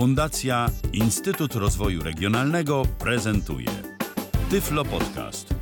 [0.00, 3.66] Fundacja Instytut Rozwoju Regionalnego prezentuje
[4.50, 5.54] Tyflo Podcast.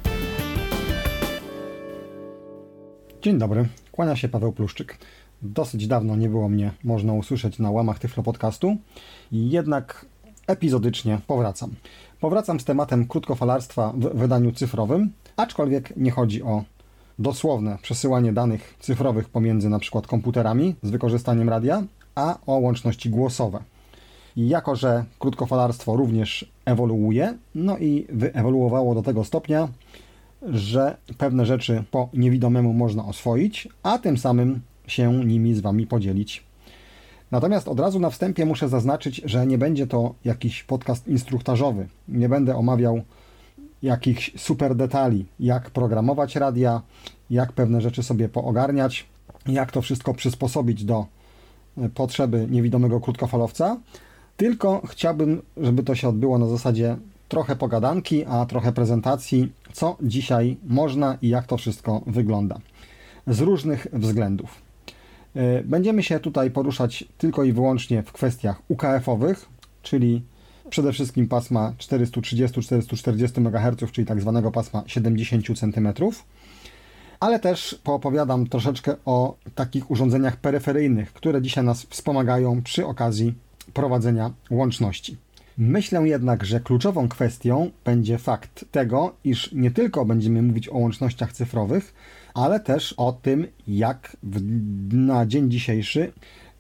[3.23, 4.99] Dzień dobry, kłania się Paweł Pluszczyk.
[5.43, 8.77] Dosyć dawno nie było mnie można usłyszeć na łamach Tyflo Podcastu,
[9.33, 10.07] jednak
[10.47, 11.75] epizodycznie powracam.
[12.21, 16.65] Powracam z tematem krótkofalarstwa w wydaniu cyfrowym, aczkolwiek nie chodzi o
[17.19, 21.83] dosłowne przesyłanie danych cyfrowych pomiędzy przykład komputerami z wykorzystaniem radia,
[22.15, 23.63] a o łączności głosowe.
[24.37, 29.69] Jako, że krótkofalarstwo również ewoluuje, no i wyewoluowało do tego stopnia,
[30.43, 36.45] że pewne rzeczy po niewidomemu można oswoić, a tym samym się nimi z Wami podzielić.
[37.31, 41.89] Natomiast od razu na wstępie muszę zaznaczyć, że nie będzie to jakiś podcast instruktażowy.
[42.09, 43.03] Nie będę omawiał
[43.83, 46.83] jakichś super detali, jak programować radia,
[47.31, 49.07] jak pewne rzeczy sobie poogarniać,
[49.47, 51.07] jak to wszystko przysposobić do
[51.95, 53.77] potrzeby niewidomego krótkofalowca,
[54.39, 56.97] tylko chciałbym, żeby to się odbyło na zasadzie
[57.29, 62.59] trochę pogadanki, a trochę prezentacji, co dzisiaj można i jak to wszystko wygląda.
[63.27, 64.63] Z różnych względów.
[65.35, 69.49] E, będziemy się tutaj poruszać tylko i wyłącznie w kwestiach UKF-owych,
[69.83, 70.23] czyli
[70.71, 75.89] przede wszystkim pasma 430-440 MHz, czyli tak zwanego pasma 70 cm,
[77.21, 84.31] ale też poopowiadam troszeczkę o takich urządzeniach peryferyjnych, które dzisiaj nas wspomagają przy okazji prowadzenia
[84.51, 85.17] łączności.
[85.59, 91.33] Myślę jednak, że kluczową kwestią będzie fakt tego, iż nie tylko będziemy mówić o łącznościach
[91.33, 91.95] cyfrowych,
[92.35, 94.43] ale też o tym, jak w,
[94.95, 96.13] na dzień dzisiejszy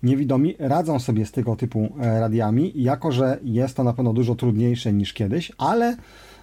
[0.03, 4.35] niewidomi radzą sobie z tego typu e, radiami, jako że jest to na pewno dużo
[4.35, 5.97] trudniejsze niż kiedyś, ale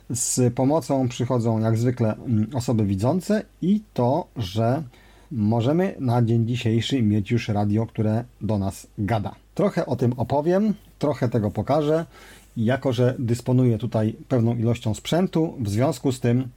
[0.09, 4.83] z pomocą przychodzą jak zwykle mm, osoby widzące i to, że
[5.31, 9.35] możemy na dzień dzisiejszy mieć już radio, które do nas gada.
[9.55, 12.05] Trochę o tym opowiem, trochę tego pokażę.
[12.57, 16.49] Jako, że dysponuję tutaj pewną ilością sprzętu, w związku z tym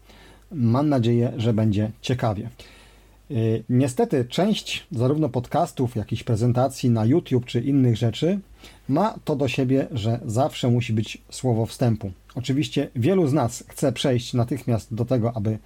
[0.52, 2.50] mam nadzieję, że będzie ciekawie.
[3.30, 8.40] Y, niestety, część zarówno podcastów, jak i prezentacji na YouTube czy innych rzeczy
[8.88, 12.12] ma to do siebie, że zawsze musi być słowo wstępu.
[12.34, 15.58] Oczywiście wielu z nas chce przejść natychmiast do tego, aby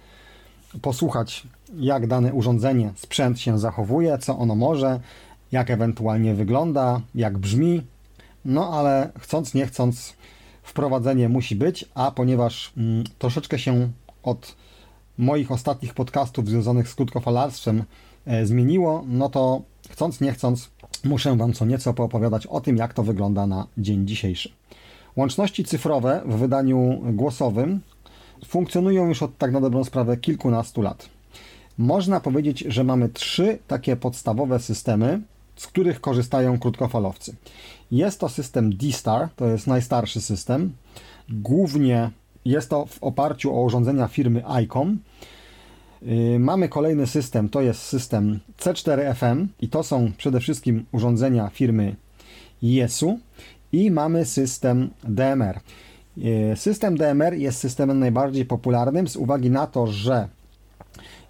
[0.81, 1.43] posłuchać,
[1.79, 4.99] jak dane urządzenie, sprzęt się zachowuje, co ono może,
[5.53, 7.81] jak ewentualnie wygląda, jak brzmi.
[8.45, 10.13] No ale chcąc, nie chcąc,
[10.63, 13.91] wprowadzenie musi być, a ponieważ mm, troszeczkę się
[14.23, 14.55] od
[15.17, 17.83] moich ostatnich podcastów związanych z krótkofalarstwem
[18.25, 20.69] e, zmieniło, no to chcąc, nie chcąc,
[21.03, 24.49] muszę Wam co nieco poopowiadać o tym, jak to wygląda na dzień dzisiejszy.
[25.15, 27.79] Łączności cyfrowe w wydaniu głosowym
[28.45, 31.09] funkcjonują już od tak na dobrą sprawę kilkunastu lat.
[31.77, 35.21] Można powiedzieć, że mamy trzy takie podstawowe systemy,
[35.55, 37.35] z których korzystają krótkofalowcy.
[37.91, 40.73] Jest to system D-Star, to jest najstarszy system.
[41.29, 42.11] Głównie
[42.45, 44.99] jest to w oparciu o urządzenia firmy ICOM.
[46.01, 51.95] Yy, mamy kolejny system, to jest system C4FM i to są przede wszystkim urządzenia firmy
[52.63, 53.19] Yesu
[53.71, 55.59] i mamy system DMR.
[56.17, 60.27] Yy, system DMR jest systemem najbardziej popularnym z uwagi na to, że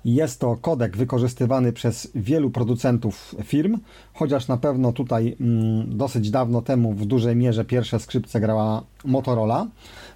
[0.05, 3.79] jest to kodek wykorzystywany przez wielu producentów firm,
[4.13, 9.67] chociaż na pewno tutaj mm, dosyć dawno temu w dużej mierze pierwsze skrzypce grała Motorola.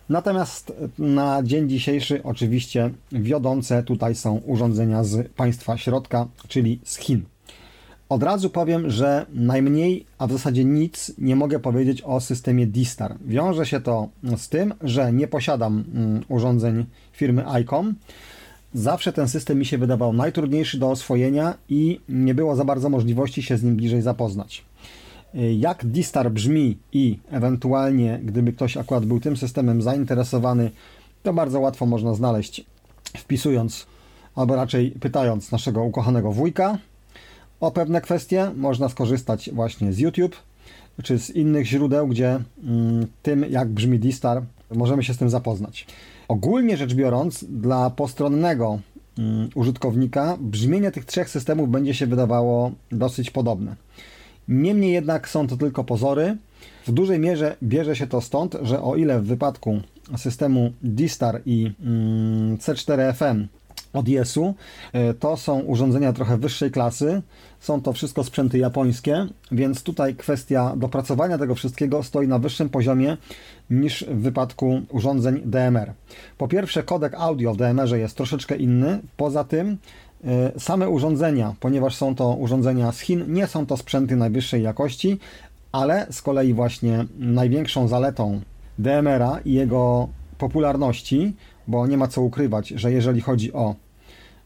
[0.09, 7.25] Natomiast na dzień dzisiejszy oczywiście wiodące tutaj są urządzenia z państwa środka, czyli z Chin.
[8.09, 13.15] Od razu powiem, że najmniej, a w zasadzie nic nie mogę powiedzieć o systemie D-Star.
[13.25, 17.95] Wiąże się to z tym, że nie posiadam mm, urządzeń firmy ICOM.
[18.73, 23.43] Zawsze ten system mi się wydawał najtrudniejszy do oswojenia i nie było za bardzo możliwości
[23.43, 24.65] się z nim bliżej zapoznać.
[25.57, 30.71] Jak D-Star brzmi i ewentualnie, gdyby ktoś akurat był tym systemem zainteresowany,
[31.23, 32.65] to bardzo łatwo można znaleźć,
[33.17, 33.85] wpisując
[34.35, 36.77] albo raczej pytając naszego ukochanego wujka
[37.59, 38.51] o pewne kwestie.
[38.55, 40.35] Można skorzystać właśnie z YouTube
[41.03, 44.41] czy z innych źródeł, gdzie mm, tym, jak brzmi D-Star,
[44.75, 45.87] możemy się z tym zapoznać.
[46.27, 48.79] Ogólnie rzecz biorąc, dla postronnego
[49.17, 53.75] mm, użytkownika brzmienie tych trzech systemów będzie się wydawało dosyć podobne.
[54.47, 56.37] Niemniej jednak są to tylko pozory.
[56.87, 59.79] W dużej mierze bierze się to stąd, że o ile w wypadku
[60.17, 63.45] systemu D-Star i mm, C4FM
[63.97, 64.53] od Yesu.
[64.93, 67.21] E, to są urządzenia trochę wyższej klasy.
[67.59, 73.17] Są to wszystko sprzęty japońskie, więc tutaj kwestia dopracowania tego wszystkiego stoi na wyższym poziomie
[73.69, 75.93] niż w wypadku urządzeń DMR.
[76.37, 78.99] Po pierwsze, kodek audio w DMR jest troszeczkę inny.
[79.17, 79.77] Poza tym,
[80.23, 85.19] e, same urządzenia, ponieważ są to urządzenia z Chin, nie są to sprzęty najwyższej jakości,
[85.71, 88.41] ale z kolei właśnie największą zaletą
[88.79, 90.07] DMR-a i jego
[90.37, 91.33] popularności,
[91.67, 93.75] bo nie ma co ukrywać, że jeżeli chodzi o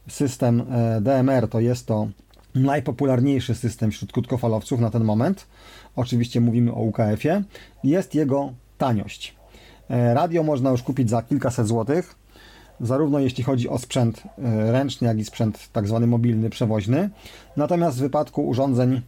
[0.07, 2.07] system e, DMR, to jest to
[2.55, 5.47] najpopularniejszy system wśród krótkofalowców na ten moment.
[5.95, 7.43] Oczywiście mówimy o UKF-ie.
[7.83, 9.35] Jest jego taniość.
[9.89, 12.15] E, radio można już kupić za kilkaset złotych,
[12.81, 17.09] zarówno jeśli chodzi o sprzęt e, ręczny, jak i sprzęt tak zwany mobilny, przewoźny.
[17.57, 19.01] Natomiast w wypadku urządzeń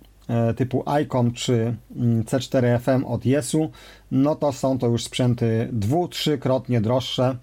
[0.56, 3.72] typu ICOM czy mm, C4FM od Yesu,
[4.12, 7.38] no to są to już sprzęty dwu, trzykrotnie droższe.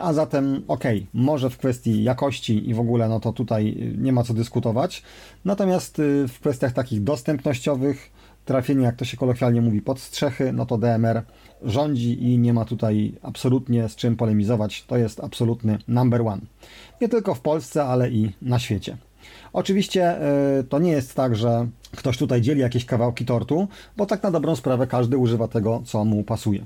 [0.00, 0.84] A zatem, ok,
[1.14, 5.02] może w kwestii jakości i w ogóle, no to tutaj nie ma co dyskutować.
[5.44, 8.10] Natomiast w kwestiach takich dostępnościowych,
[8.44, 11.22] trafienie, jak to się kolokwialnie mówi, pod strzechy, no to DMR
[11.62, 14.84] rządzi i nie ma tutaj absolutnie z czym polemizować.
[14.84, 16.42] To jest absolutny number one.
[17.00, 18.96] Nie tylko w Polsce, ale i na świecie.
[19.52, 20.16] Oczywiście
[20.60, 21.66] y, to nie jest tak, że
[21.96, 26.04] ktoś tutaj dzieli jakieś kawałki tortu, bo tak na dobrą sprawę każdy używa tego, co
[26.04, 26.64] mu pasuje.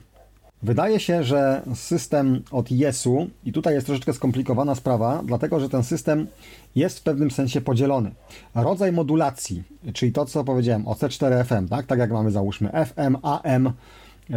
[0.63, 5.85] Wydaje się, że system od Yesu, i tutaj jest troszeczkę skomplikowana sprawa, dlatego że ten
[5.85, 6.27] system
[6.77, 8.11] jest w pewnym sensie podzielony.
[8.55, 9.63] Rodzaj modulacji,
[9.95, 13.73] czyli to, co powiedziałem o C4FM, tak, tak jak mamy załóżmy FM, AM,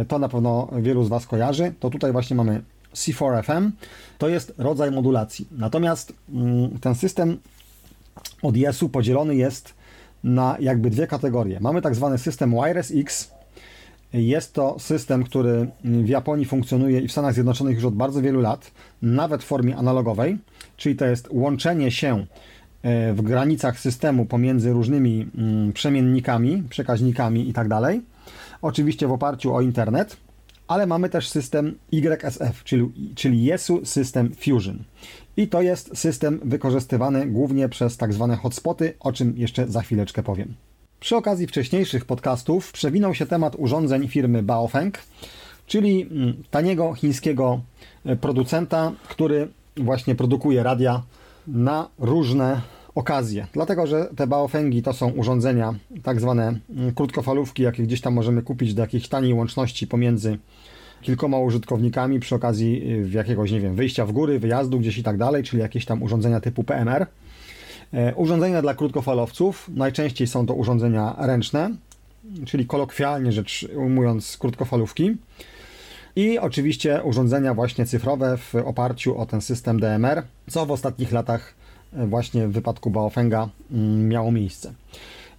[0.08, 2.62] to na pewno wielu z Was kojarzy, to tutaj właśnie mamy
[2.94, 3.70] C4FM,
[4.18, 5.48] to jest rodzaj modulacji.
[5.50, 7.38] Natomiast mm, ten system
[8.42, 9.74] od Yesu podzielony jest
[10.24, 11.60] na jakby dwie kategorie.
[11.60, 13.31] Mamy tak zwany system Wireless X,
[14.12, 18.40] jest to system, który w Japonii funkcjonuje i w Stanach Zjednoczonych już od bardzo wielu
[18.40, 18.70] lat,
[19.02, 20.38] nawet w formie analogowej,
[20.76, 22.26] czyli to jest łączenie się
[22.82, 27.68] e, w granicach systemu pomiędzy różnymi mm, przemiennikami, przekaźnikami itd.
[27.68, 27.96] Tak
[28.62, 30.16] Oczywiście w oparciu o internet,
[30.68, 34.84] ale mamy też system YSF, czyli, czyli Yesu System Fusion.
[35.36, 40.22] I to jest system wykorzystywany głównie przez tak zwane hotspoty, o czym jeszcze za chwileczkę
[40.22, 40.54] powiem.
[41.02, 44.98] Przy okazji wcześniejszych podcastów przewinął się temat urządzeń firmy Baofeng,
[45.66, 47.60] czyli mm, taniego chińskiego
[48.04, 51.02] e, producenta, który właśnie produkuje radia
[51.46, 52.60] na różne
[52.94, 53.46] okazje.
[53.52, 58.42] Dlatego, że te Baofengi to są urządzenia tak zwane mm, krótkofalówki, jakie gdzieś tam możemy
[58.42, 60.38] kupić do jakiejś taniej łączności pomiędzy
[61.00, 65.16] kilkoma użytkownikami przy okazji y, jakiegoś, nie wiem, wyjścia w góry, wyjazdu gdzieś i tak
[65.16, 67.06] dalej, czyli jakieś tam urządzenia typu PMR.
[67.92, 71.70] E, urządzenia dla krótkofalowców, najczęściej są to urządzenia ręczne,
[72.46, 75.16] czyli kolokwialnie rzecz ujmując krótkofalówki.
[76.16, 81.54] I oczywiście urządzenia właśnie cyfrowe w oparciu o ten system DMR, co w ostatnich latach
[81.92, 84.72] e, właśnie w wypadku Baofenga mm, miało miejsce.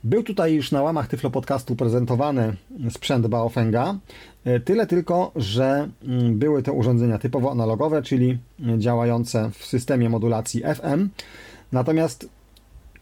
[0.04, 2.56] Był tutaj już na łamach Tyflo Podcastu prezentowany
[2.90, 3.96] sprzęt Baofenga,
[4.46, 8.38] e, tyle tylko, że mm, były to urządzenia typowo analogowe, czyli
[8.78, 11.10] działające w systemie modulacji FM.
[11.72, 12.30] Natomiast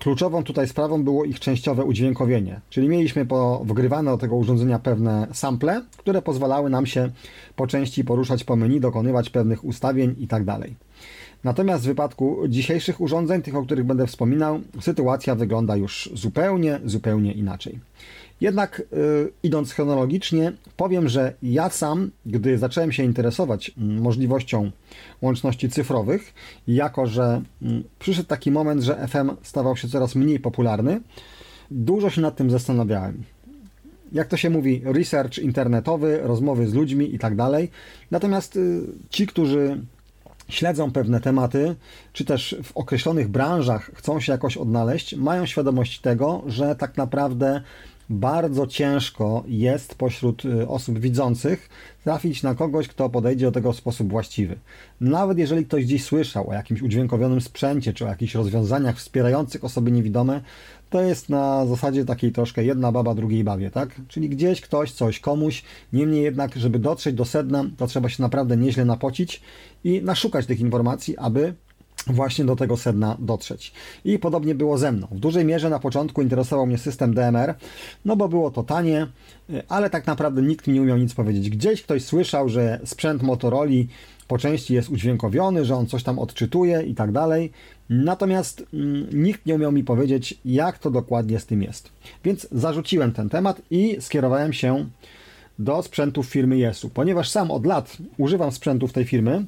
[0.02, 5.28] Kluczową tutaj sprawą było ich częściowe udźwiękowienie, czyli mieliśmy po, wgrywane do tego urządzenia pewne
[5.34, 7.10] sample, które pozwalały nam się
[7.56, 10.46] po części poruszać po menu, dokonywać pewnych ustawień itd.
[10.46, 10.70] Tak
[11.44, 17.32] Natomiast w wypadku dzisiejszych urządzeń, tych o których będę wspominał, sytuacja wygląda już zupełnie, zupełnie
[17.32, 17.80] inaczej.
[18.42, 24.72] Jednak yy, idąc chronologicznie, powiem, że ja sam, gdy zacząłem się interesować mm, możliwością
[25.22, 26.34] łączności cyfrowych,
[26.68, 31.02] jako że yy, przyszedł taki moment, że FM stawał się coraz mniej popularny,
[31.72, 33.24] dużo się nad tym zastanawiałem.
[34.12, 37.70] Jak to się mówi, research internetowy, rozmowy z ludźmi i tak dalej.
[38.12, 39.82] Natomiast yy, ci, którzy
[40.52, 41.76] śledzą pewne tematy,
[42.14, 47.62] czy też w określonych branżach chcą się jakoś odnaleźć, mają świadomość tego, że tak naprawdę
[48.12, 51.70] bardzo ciężko jest pośród y, osób widzących
[52.04, 54.56] trafić na kogoś, kto podejdzie do tego w sposób właściwy.
[55.02, 59.92] Nawet jeżeli ktoś dziś słyszał o jakimś udźwiękowionym sprzęcie, czy o jakichś rozwiązaniach wspierających osoby
[59.92, 60.42] niewidome,
[60.90, 64.02] to jest na zasadzie takiej troszkę jedna baba drugiej babie, tak?
[64.08, 65.64] Czyli gdzieś ktoś, coś komuś,
[65.94, 69.42] niemniej jednak, żeby dotrzeć do sedna, to trzeba się naprawdę nieźle napocić
[69.84, 71.54] i naszukać tych informacji, aby
[72.08, 73.74] właśnie do tego sedna dotrzeć.
[74.06, 75.08] I podobnie było ze mną.
[75.12, 77.56] W dużej mierze na początku interesował mnie system DMR,
[78.06, 79.08] no bo było to tanie,
[79.70, 81.50] ale tak naprawdę nikt mi nie umiał nic powiedzieć.
[81.50, 83.72] Gdzieś ktoś słyszał, że sprzęt Motorola
[84.32, 87.52] po części jest udźwiękowiony, że on coś tam odczytuje i tak dalej.
[87.90, 91.90] Natomiast mm, nikt nie umiał mi powiedzieć, jak to dokładnie z tym jest.
[92.24, 94.86] Więc zarzuciłem ten temat i skierowałem się
[95.60, 96.90] do sprzętów firmy Yesu.
[96.90, 99.46] Ponieważ sam od lat używam sprzętów tej firmy,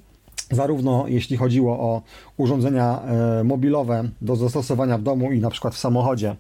[0.51, 2.01] zarówno jeśli chodziło o
[2.38, 6.35] urządzenia e, mobilowe do zastosowania w domu i na przykład w samochodzie,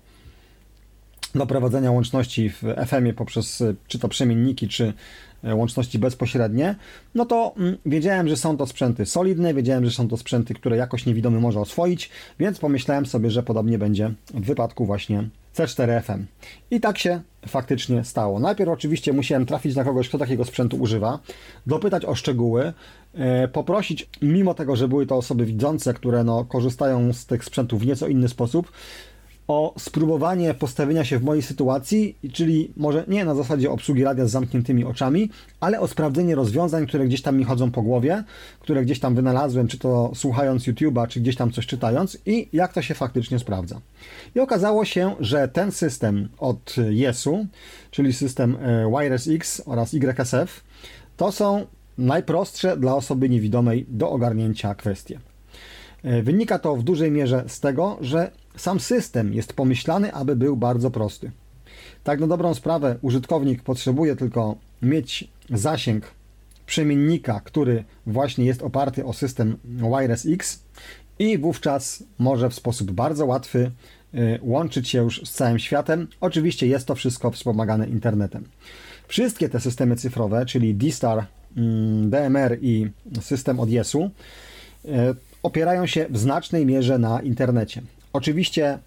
[1.35, 4.93] do prowadzenia łączności w FM-ie poprzez e, czy to przemienniki, czy
[5.43, 6.75] e, łączności bezpośrednie,
[7.15, 10.77] no to mm, wiedziałem, że są to sprzęty solidne, wiedziałem, że są to sprzęty, które
[10.77, 16.23] jakoś niewidomy może oswoić, więc pomyślałem sobie, że podobnie będzie w wypadku właśnie C4FM.
[16.71, 18.39] I tak się faktycznie stało.
[18.39, 21.19] Najpierw oczywiście musiałem trafić na kogoś, kto takiego sprzętu używa,
[21.67, 22.73] dopytać o szczegóły,
[23.13, 27.81] e, poprosić, mimo tego, że były to osoby widzące, które no, korzystają z tych sprzętów
[27.81, 28.71] w nieco inny sposób,
[29.47, 34.31] o spróbowanie postawienia się w mojej sytuacji, czyli może nie na zasadzie obsługi radia z
[34.31, 38.23] zamkniętymi oczami, ale o sprawdzenie rozwiązań, które gdzieś tam mi chodzą po głowie,
[38.59, 42.73] które gdzieś tam wynalazłem, czy to słuchając YouTube'a, czy gdzieś tam coś czytając i jak
[42.73, 43.81] to się faktycznie sprawdza.
[44.35, 47.47] I okazało się, że ten system od Yesu,
[47.91, 50.63] czyli system e, Wireless X oraz YSF,
[51.17, 51.65] to są
[51.97, 55.19] najprostsze dla osoby niewidomej do ogarnięcia kwestie.
[56.03, 60.57] E, wynika to w dużej mierze z tego, że sam system jest pomyślany, aby był
[60.57, 61.31] bardzo prosty.
[62.03, 66.11] Tak na dobrą sprawę użytkownik potrzebuje tylko mieć zasięg
[66.65, 70.63] przemiennika, który właśnie jest oparty o system Wireless X
[71.19, 73.71] i wówczas może w sposób bardzo łatwy
[74.13, 76.07] y, łączyć się już z całym światem.
[76.21, 78.43] Oczywiście jest to wszystko wspomagane internetem.
[79.07, 81.25] Wszystkie te systemy cyfrowe, czyli D-Star,
[81.57, 82.89] mm, DMR i
[83.21, 84.09] system od Yesu,
[84.85, 84.89] y,
[85.43, 87.81] opierają się w znacznej mierze na internecie.
[88.13, 88.79] Oczywiście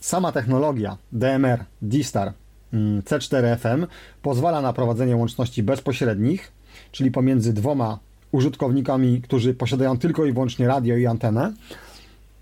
[0.00, 2.32] sama technologia DMR, D-Star,
[2.72, 3.86] mm, C4FM
[4.22, 6.52] pozwala na prowadzenie łączności bezpośrednich,
[6.92, 7.98] czyli pomiędzy dwoma
[8.32, 11.52] użytkownikami, którzy posiadają tylko i wyłącznie radio i antenę.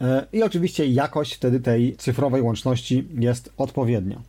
[0.01, 4.21] E, I oczywiście jakość wtedy tej cyfrowej łączności jest odpowiednia.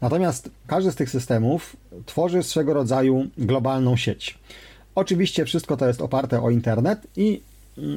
[0.00, 4.38] Natomiast każdy z tych systemów tworzy swego rodzaju globalną sieć.
[4.94, 7.40] Oczywiście wszystko to jest oparte o internet i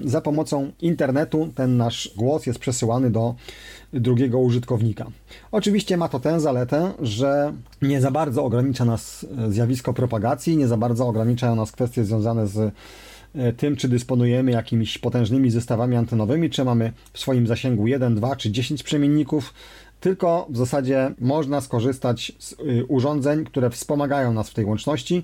[0.06, 3.36] za pomocą internetu ten nasz głos jest przesyłany do
[3.94, 5.08] drugiego użytkownika.
[5.52, 10.78] Oczywiście ma to tę zaletę, że nie za bardzo ogranicza nas zjawisko propagacji, nie za
[10.78, 12.74] bardzo ograniczają nas kwestie związane z
[13.36, 18.36] e, tym, czy dysponujemy jakimiś potężnymi zestawami antenowymi, czy mamy w swoim zasięgu 1, 2
[18.36, 19.54] czy 10 przemienników,
[20.00, 25.24] tylko w zasadzie można skorzystać z y, urządzeń, które wspomagają nas w tej łączności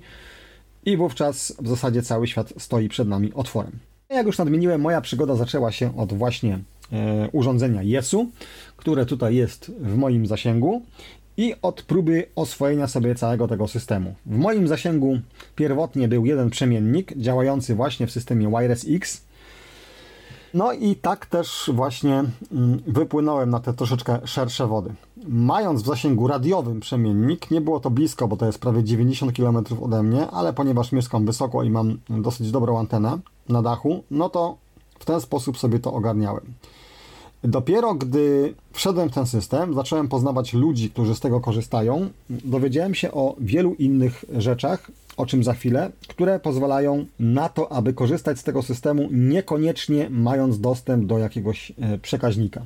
[0.86, 3.79] i wówczas w zasadzie cały świat stoi przed nami otworem.
[4.13, 6.60] Jak już nadmieniłem, moja przygoda zaczęła się od właśnie
[6.91, 8.29] e, urządzenia Yesu,
[8.77, 10.82] które tutaj jest w moim zasięgu
[11.38, 14.15] i od próby oswojenia sobie całego tego systemu.
[14.25, 15.20] W moim zasięgu
[15.55, 19.22] pierwotnie był jeden przemiennik działający właśnie w systemie Wireless X.
[20.53, 24.93] No i tak też właśnie mm, wypłynąłem na te troszeczkę szersze wody.
[25.27, 29.58] Mając w zasięgu radiowym przemiennik, nie było to blisko, bo to jest prawie 90 km
[29.82, 33.20] ode mnie, ale ponieważ mieszkam wysoko i mam dosyć dobrą antenę,
[33.50, 34.58] na dachu, no to
[35.00, 36.54] w ten sposób sobie to ogarniałem.
[37.44, 43.12] Dopiero gdy wszedłem w ten system, zacząłem poznawać ludzi, którzy z tego korzystają, dowiedziałem się
[43.12, 48.44] o wielu innych rzeczach, o czym za chwilę, które pozwalają na to, aby korzystać z
[48.44, 52.66] tego systemu, niekoniecznie mając dostęp do jakiegoś e, przekaźnika.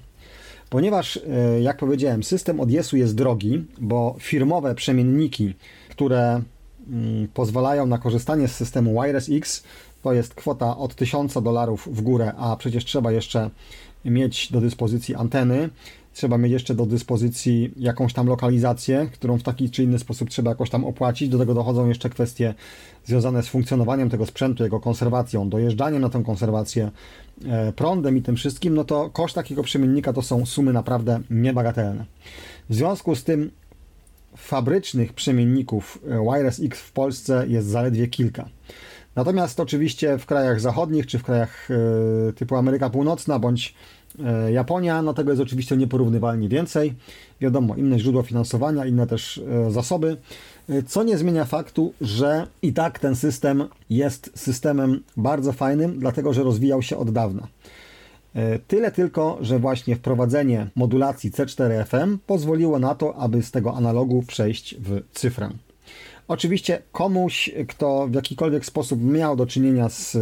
[0.69, 5.53] Ponieważ, e, jak powiedziałem, system od Yesu jest drogi, bo firmowe przemienniki,
[5.89, 6.41] które
[6.89, 9.63] mm, pozwalają na korzystanie z systemu Wireless X
[10.07, 13.49] to jest kwota od 1000 dolarów w górę, a przecież trzeba jeszcze
[14.05, 15.69] mieć do dyspozycji anteny,
[16.13, 20.49] trzeba mieć jeszcze do dyspozycji jakąś tam lokalizację, którą w taki czy inny sposób trzeba
[20.49, 21.29] jakoś tam opłacić.
[21.29, 22.53] Do tego dochodzą jeszcze kwestie
[23.05, 26.91] związane z funkcjonowaniem tego sprzętu, jego konserwacją, dojeżdżaniem na tę konserwację,
[27.45, 32.05] e, prądem i tym wszystkim, no to koszt takiego przemiennika to są sumy naprawdę niebagatelne.
[32.69, 33.51] W związku z tym
[34.37, 38.49] fabrycznych przemienników e, Wireless X w Polsce jest zaledwie kilka.
[39.17, 43.73] Natomiast oczywiście w krajach zachodnich, czy w krajach e, typu Ameryka Północna, bądź
[44.25, 46.93] e, Japonia, no tego jest oczywiście nieporównywalnie więcej.
[47.41, 50.17] Wiadomo, inne źródła finansowania, inne też e, zasoby,
[50.87, 56.43] co nie zmienia faktu, że i tak ten system jest systemem bardzo fajnym, dlatego że
[56.43, 57.47] rozwijał się od dawna.
[58.67, 64.75] Tyle tylko, że właśnie wprowadzenie modulacji C4FM pozwoliło na to, aby z tego analogu przejść
[64.79, 65.49] w cyfrę.
[66.27, 70.19] Oczywiście komuś, kto w jakikolwiek sposób miał do czynienia z e,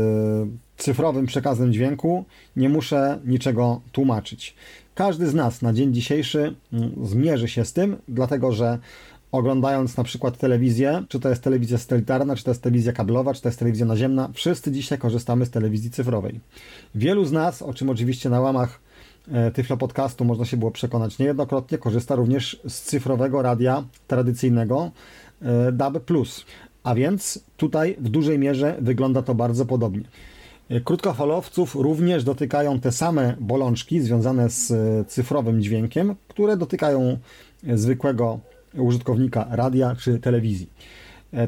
[0.77, 4.55] cyfrowym przekazem dźwięku, nie muszę niczego tłumaczyć.
[4.95, 8.79] Każdy z nas na dzień dzisiejszy mm, zmierzy się z tym, dlatego że
[9.31, 13.41] oglądając na przykład telewizję, czy to jest telewizja satelitarna, czy to jest telewizja kablowa, czy
[13.41, 16.39] to jest telewizja naziemna, wszyscy dzisiaj korzystamy z telewizji cyfrowej.
[16.95, 18.79] Wielu z nas, o czym oczywiście na łamach
[19.31, 24.91] e, Tyflo Podcastu można się było przekonać niejednokrotnie, korzysta również z cyfrowego radia tradycyjnego,
[25.71, 25.99] DAB+.
[26.83, 30.03] A więc tutaj w dużej mierze wygląda to bardzo podobnie.
[30.69, 37.17] E, krótkofalowców również dotykają te same bolączki związane z e, cyfrowym dźwiękiem, które dotykają
[37.73, 38.39] zwykłego
[38.77, 40.69] użytkownika radia czy telewizji.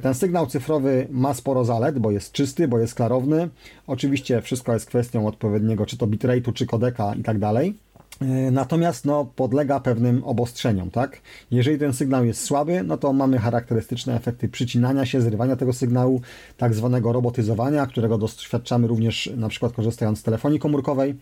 [0.01, 3.50] Ten sygnał cyfrowy ma sporo zalet, bo jest czysty, bo jest klarowny.
[3.88, 7.77] Oczywiście wszystko jest kwestią odpowiedniego czy to bitrate'u, czy kodeka i tak dalej.
[8.22, 11.22] E, natomiast no, podlega pewnym obostrzeniom, tak?
[11.52, 16.22] Jeżeli ten sygnał jest słaby, no to mamy charakterystyczne efekty przycinania się, zrywania tego sygnału,
[16.58, 21.16] tak zwanego robotyzowania, którego doświadczamy również na przykład korzystając z telefonii komórkowej,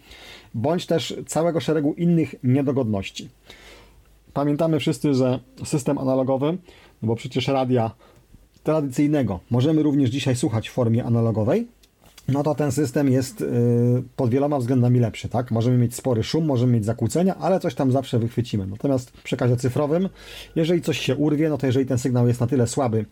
[0.54, 3.30] bądź też całego szeregu innych niedogodności.
[4.34, 6.58] Pamiętamy wszyscy, że system analogowy,
[7.01, 7.92] no bo przecież radia
[8.63, 11.68] tradycyjnego możemy również dzisiaj słuchać w formie analogowej,
[12.27, 13.46] no to ten system jest y,
[14.15, 15.51] pod wieloma względami lepszy, tak?
[15.51, 18.67] Możemy mieć spory szum, możemy mieć zakłócenia, ale coś tam zawsze wychwycimy.
[18.67, 20.10] Natomiast w przekazie cyfrowym,
[20.55, 23.05] jeżeli coś się urwie, no to jeżeli ten sygnał jest na tyle słaby,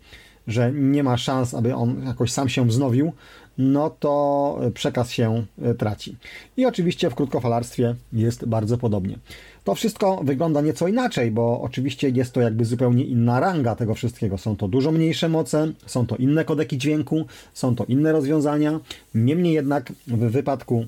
[0.46, 3.12] że nie ma szans, aby on jakoś sam się wznowił,
[3.58, 6.16] no to przekaz się y, traci.
[6.56, 9.18] I oczywiście w krótkofalarstwie jest bardzo podobnie.
[9.64, 14.38] To wszystko wygląda nieco inaczej, bo oczywiście jest to jakby zupełnie inna ranga tego wszystkiego.
[14.38, 18.80] Są to dużo mniejsze moce, są to inne kodeki dźwięku, są to inne rozwiązania.
[19.14, 20.86] Niemniej jednak w wypadku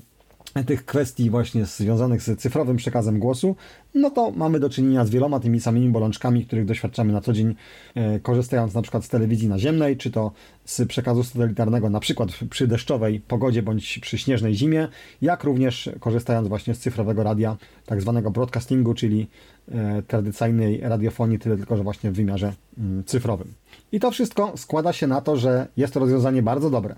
[0.63, 3.55] tych kwestii właśnie związanych z cyfrowym przekazem głosu,
[3.95, 7.55] no to mamy do czynienia z wieloma tymi samymi bolączkami, których doświadczamy na co dzień,
[7.95, 10.31] e, korzystając na przykład z telewizji naziemnej, czy to
[10.65, 14.87] z przekazu satelitarnego, na przykład przy deszczowej pogodzie bądź przy śnieżnej zimie,
[15.21, 19.27] jak również korzystając właśnie z cyfrowego radia, tak zwanego broadcastingu, czyli
[19.71, 23.53] e, tradycyjnej radiofonii, tyle tylko, że właśnie w wymiarze mm, cyfrowym.
[23.91, 26.95] I to wszystko składa się na to, że jest to rozwiązanie bardzo dobre,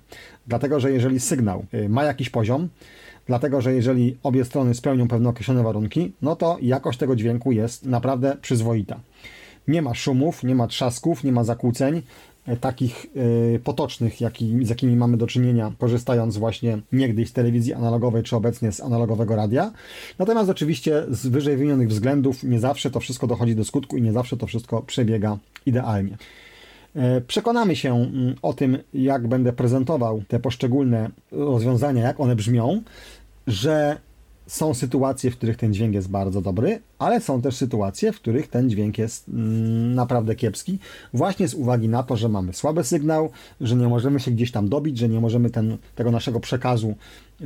[0.48, 2.70] dlatego że jeżeli sygnał e, ma jakiś poziom,
[3.28, 7.86] dlatego że jeżeli obie strony spełnią pewne określone warunki, no to jakość tego dźwięku jest
[7.86, 9.00] naprawdę przyzwoita.
[9.68, 12.02] Nie ma szumów, nie ma trzasków, nie ma zakłóceń
[12.48, 13.06] e, takich
[13.56, 14.16] y, potocznych,
[14.64, 19.36] z jakimi mamy do czynienia, korzystając właśnie niegdyś z telewizji analogowej, czy obecnie z analogowego
[19.36, 19.72] radia.
[20.20, 24.14] Natomiast oczywiście z wyżej wymienionych względów nie zawsze to wszystko dochodzi do skutku i nie
[24.14, 26.18] zawsze to wszystko przebiega idealnie.
[26.96, 32.82] E, przekonamy się mm, o tym, jak będę prezentował te poszczególne rozwiązania, jak one brzmią,
[33.48, 33.98] że
[34.50, 38.48] są sytuacje, w których ten dźwięk jest bardzo dobry, ale są też sytuacje, w których
[38.48, 40.80] ten dźwięk jest mm, naprawdę kiepski,
[41.14, 43.30] właśnie z uwagi na to, że mamy słaby sygnał,
[43.62, 46.96] że nie możemy się gdzieś tam dobić, że nie możemy ten, tego naszego przekazu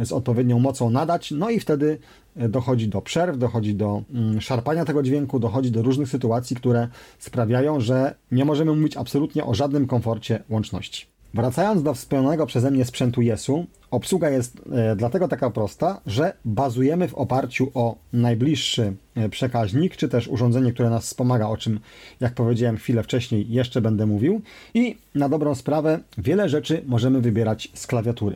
[0.02, 1.98] z odpowiednią mocą nadać, no i wtedy
[2.36, 6.88] e, dochodzi do przerw, dochodzi do mm, szarpania tego dźwięku, dochodzi do różnych sytuacji, które
[7.20, 11.13] sprawiają, że nie możemy mówić absolutnie o żadnym komforcie łączności.
[11.34, 17.08] Wracając do wspomnianego przeze mnie sprzętu Jesu, obsługa jest e, dlatego taka prosta, że bazujemy
[17.08, 21.80] w oparciu o najbliższy e, przekaźnik, czy też urządzenie, które nas wspomaga, o czym,
[22.20, 24.42] jak powiedziałem chwilę wcześniej, jeszcze będę mówił.
[24.74, 28.36] I na dobrą sprawę, wiele rzeczy możemy wybierać z klawiatury.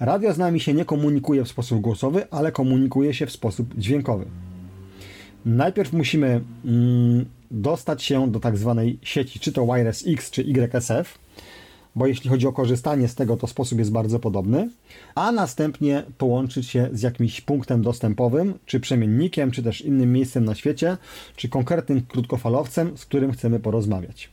[0.00, 4.24] Radio z nami się nie komunikuje w sposób głosowy, ale komunikuje się w sposób dźwiękowy.
[5.44, 11.25] Najpierw musimy mm, dostać się do tak zwanej sieci, czy to Wireless X, czy YSF
[11.96, 14.70] bo jeśli chodzi o korzystanie z tego, to sposób jest bardzo podobny,
[15.14, 20.54] a następnie połączyć się z jakimś punktem dostępowym, czy przemiennikiem, czy też innym miejscem na
[20.54, 20.96] świecie,
[21.36, 24.30] czy konkretnym krótkofalowcem, z którym chcemy porozmawiać.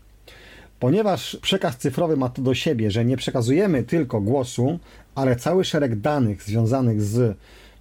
[0.79, 4.79] Ponieważ przekaz cyfrowy ma to do siebie, że nie przekazujemy tylko głosu,
[5.15, 7.37] ale cały szereg danych związanych z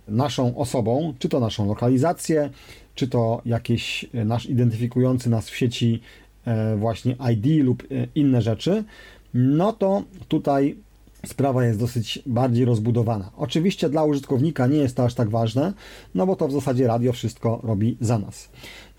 [0.09, 2.51] naszą osobą, czy to naszą lokalizację,
[2.95, 6.01] czy to jakiś nasz identyfikujący nas w sieci
[6.47, 8.85] e, właśnie ID lub e, inne rzeczy,
[9.35, 10.77] no to tutaj
[11.27, 13.31] sprawa jest dosyć bardziej rozbudowana.
[13.37, 15.73] Oczywiście dla użytkownika nie jest to aż tak ważne,
[16.15, 18.49] no bo to w zasadzie radio wszystko robi za nas.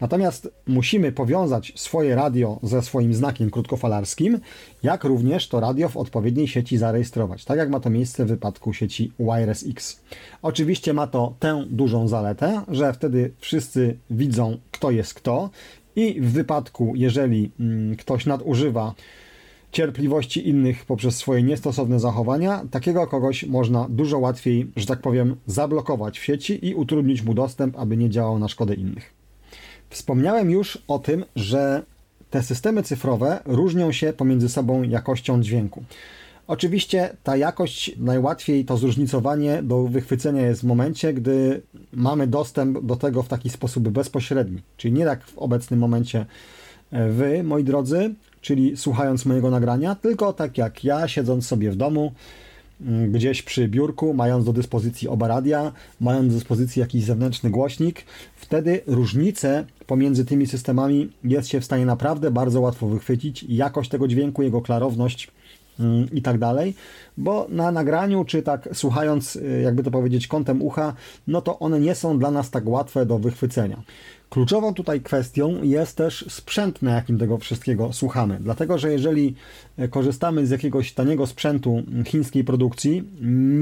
[0.02, 4.40] Natomiast musimy powiązać swoje radio ze swoim znakiem krótkofalarskim,
[4.84, 8.74] jak również to radio w odpowiedniej sieci zarejestrować, tak jak ma to miejsce w wypadku
[8.74, 10.02] sieci Wireless X.
[10.42, 15.50] Oczywiście ma to tę dużą zaletę, że wtedy wszyscy widzą, kto jest kto
[15.96, 18.94] i w wypadku, jeżeli mm, ktoś nadużywa
[19.74, 26.20] cierpliwości innych poprzez swoje niestosowne zachowania, takiego kogoś można dużo łatwiej, że tak powiem, zablokować
[26.20, 29.14] w sieci i utrudnić mu dostęp, aby nie działał na szkodę innych.
[29.90, 31.84] Wspomniałem już o tym, że
[32.30, 35.84] te systemy cyfrowe różnią się pomiędzy sobą jakością dźwięku.
[36.48, 41.62] Oczywiście ta jakość, najłatwiej to zróżnicowanie do wychwycenia jest w momencie, gdy
[41.94, 44.62] mamy dostęp do tego w taki sposób bezpośredni.
[44.78, 46.26] Czyli nie tak w obecnym momencie
[46.92, 52.12] wy, moi drodzy, czyli słuchając mojego nagrania, tylko tak jak ja, siedząc sobie w domu,
[52.82, 58.06] mm, gdzieś przy biurku, mając do dyspozycji oba radia, mając do dyspozycji jakiś zewnętrzny głośnik,
[58.36, 63.46] wtedy różnice pomiędzy tymi systemami jest się w stanie naprawdę bardzo łatwo wychwycić.
[63.50, 65.32] Jakość tego dźwięku, jego klarowność
[66.14, 66.76] i tak dalej,
[67.18, 70.94] bo na nagraniu, czy tak słuchając, y, jakby to powiedzieć, kątem ucha,
[71.28, 73.84] no to one nie są dla nas tak łatwe do wychwycenia.
[74.34, 78.38] Kluczową tutaj kwestią jest też sprzęt, na jakim tego wszystkiego słuchamy.
[78.42, 79.36] Dlatego, że jeżeli
[79.78, 83.04] e, korzystamy z jakiegoś taniego sprzętu chińskiej produkcji,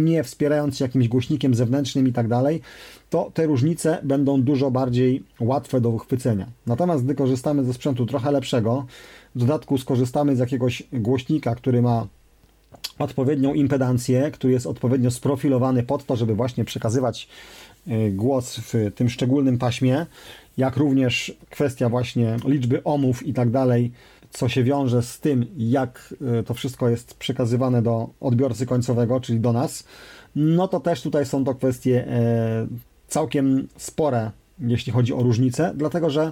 [0.05, 2.61] nie wspierając się jakimś głośnikiem zewnętrznym i tak dalej,
[3.09, 6.47] to te różnice będą dużo bardziej łatwe do wychwycenia.
[6.67, 8.85] Natomiast gdy korzystamy ze sprzętu trochę lepszego,
[9.35, 12.07] w dodatku skorzystamy z jakiegoś głośnika, który ma
[12.99, 17.27] odpowiednią impedancję, który jest odpowiednio sprofilowany pod to, żeby właśnie przekazywać
[17.87, 20.05] e, głos w tym szczególnym paśmie,
[20.57, 23.91] jak również kwestia właśnie liczby omów i tak dalej,
[24.29, 29.39] co się wiąże z tym, jak e, to wszystko jest przekazywane do odbiorcy końcowego, czyli
[29.39, 29.83] do nas,
[30.35, 32.67] no to też tutaj są to kwestie e,
[33.07, 36.31] całkiem spore, jeśli chodzi o różnice, dlatego że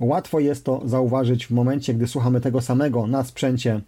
[0.00, 3.80] łatwo jest to zauważyć w momencie, gdy słuchamy tego samego na sprzęcie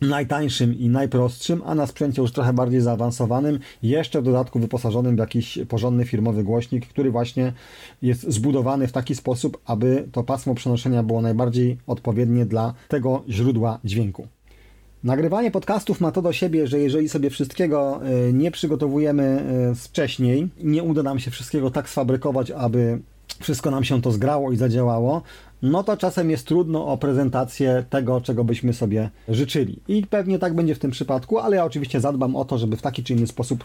[0.00, 5.18] najtańszym i najprostszym, a na sprzęcie już trochę bardziej zaawansowanym, jeszcze w dodatku wyposażonym w
[5.18, 7.52] jakiś porządny firmowy głośnik, który właśnie
[8.02, 13.78] jest zbudowany w taki sposób, aby to pasmo przenoszenia było najbardziej odpowiednie dla tego źródła
[13.84, 14.26] dźwięku.
[15.04, 19.22] Nagrywanie podcastów ma to do siebie, że jeżeli sobie wszystkiego e, nie przygotowujemy
[19.70, 23.00] e, wcześniej, nie uda nam się wszystkiego tak sfabrykować, aby
[23.40, 25.22] wszystko nam się to zgrało i zadziałało,
[25.62, 29.78] no to czasem jest trudno o prezentację tego, czego byśmy sobie życzyli.
[29.88, 32.82] I pewnie tak będzie w tym przypadku, ale ja oczywiście zadbam o to, żeby w
[32.82, 33.64] taki czy inny sposób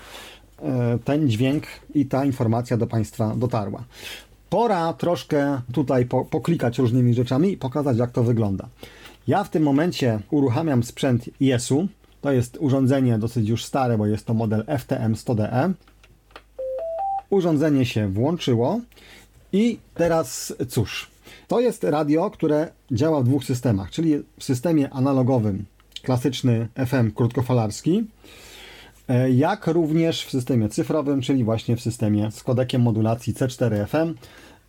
[0.59, 1.63] e, ten dźwięk
[1.95, 3.83] i ta informacja do Państwa dotarła.
[4.49, 8.67] Pora troszkę tutaj po, poklikać różnymi rzeczami i pokazać, jak to wygląda.
[9.27, 11.87] Ja w tym momencie uruchamiam sprzęt IES-u.
[12.21, 15.73] To jest urządzenie dosyć już stare, bo jest to model FTM100DE.
[17.29, 18.79] Urządzenie się włączyło
[19.53, 21.07] i teraz cóż,
[21.47, 25.65] to jest radio, które działa w dwóch systemach, czyli w systemie analogowym,
[26.03, 28.07] klasyczny FM krótkofalarski,
[29.07, 34.13] e, jak również w systemie cyfrowym, czyli właśnie w systemie z kodekiem modulacji C4FM,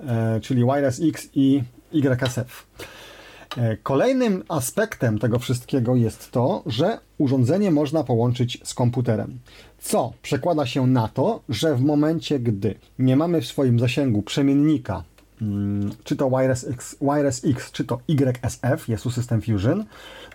[0.01, 1.63] e, czyli Wireless X i
[1.93, 2.67] YSF.
[3.57, 9.39] E, kolejnym aspektem tego wszystkiego jest to, że urządzenie można połączyć z komputerem.
[9.79, 15.05] Co przekłada się na to, że w momencie, gdy nie mamy w swoim zasięgu przemiennika
[16.05, 19.85] czy to Wireless X, Wireless X, czy to YSF, jest tu System Fusion,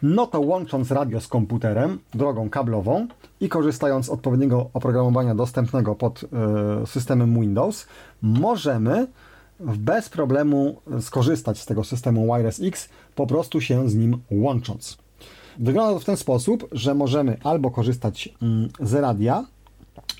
[0.01, 3.07] no to łącząc radio z komputerem drogą kablową
[3.39, 6.27] i korzystając z odpowiedniego oprogramowania dostępnego pod y,
[6.87, 7.87] systemem Windows,
[8.21, 9.07] możemy
[9.59, 14.97] bez problemu skorzystać z tego systemu Wireless X, po prostu się z nim łącząc.
[15.59, 19.45] Wygląda to w ten sposób, że możemy albo korzystać mm, z radia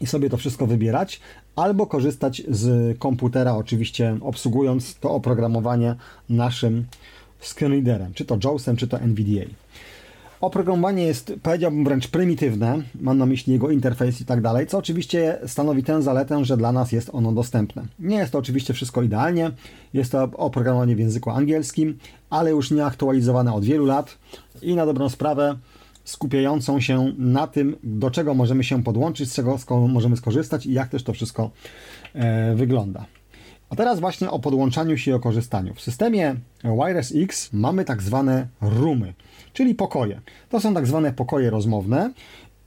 [0.02, 1.19] i sobie to wszystko wybierać,
[1.56, 5.96] albo korzystać z komputera, oczywiście obsługując to oprogramowanie
[6.30, 6.86] naszym
[7.42, 9.46] screenreaderem, czy to JAWSem, czy to NVDA.
[10.42, 15.39] Oprogramowanie jest, powiedziałbym, wręcz prymitywne, mam na myśli jego interfejs i tak dalej, co oczywiście
[15.48, 17.86] stanowi tę zaletę, że dla nas jest ono dostępne.
[18.00, 19.52] Nie jest to oczywiście wszystko idealnie,
[19.94, 21.98] jest to oprogramowanie w języku angielskim,
[22.30, 24.18] ale już nie aktualizowane od wielu lat
[24.62, 25.58] i na dobrą sprawę
[26.04, 30.89] skupiającą się na tym, do czego możemy się podłączyć, z czego możemy skorzystać i jak
[30.89, 31.52] też to wszystko
[32.13, 33.06] e, wygląda.
[33.70, 35.74] A teraz właśnie o podłączaniu się i o korzystaniu.
[35.74, 39.13] W systemie Wireless X mamy tak zwane roomy,
[39.54, 40.22] czyli pokoje.
[40.50, 42.13] To są tak zwane pokoje rozmowne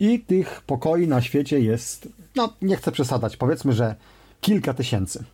[0.00, 3.94] i tych pokoi na świecie jest, no nie chcę przesadać, powiedzmy, że
[4.40, 5.24] kilka tysięcy.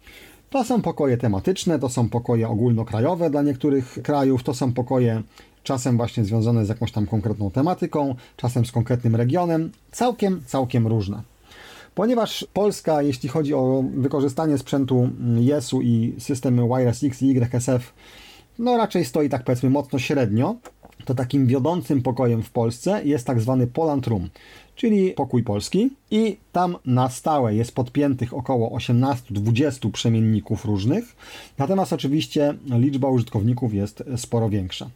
[0.51, 5.23] To są pokoje tematyczne, to są pokoje ogólnokrajowe dla niektórych krajów, to są pokoje
[5.62, 11.22] czasem właśnie związane z jakąś tam konkretną tematyką, czasem z konkretnym regionem, całkiem, całkiem różne.
[11.94, 15.09] Ponieważ Polska, jeśli chodzi o wykorzystanie sprzętu
[15.40, 17.92] YES-u i systemy Wireless X i YSF,
[18.59, 20.57] no raczej stoi tak powiedzmy mocno średnio,
[21.05, 24.29] to takim wiodącym pokojem w Polsce jest tak zwany Poland Room,
[24.77, 31.16] czyli pokój polski i tam na stałe jest podpiętych około 18-20 przemienników różnych,
[31.59, 34.90] natomiast oczywiście liczba użytkowników jest sporo większa.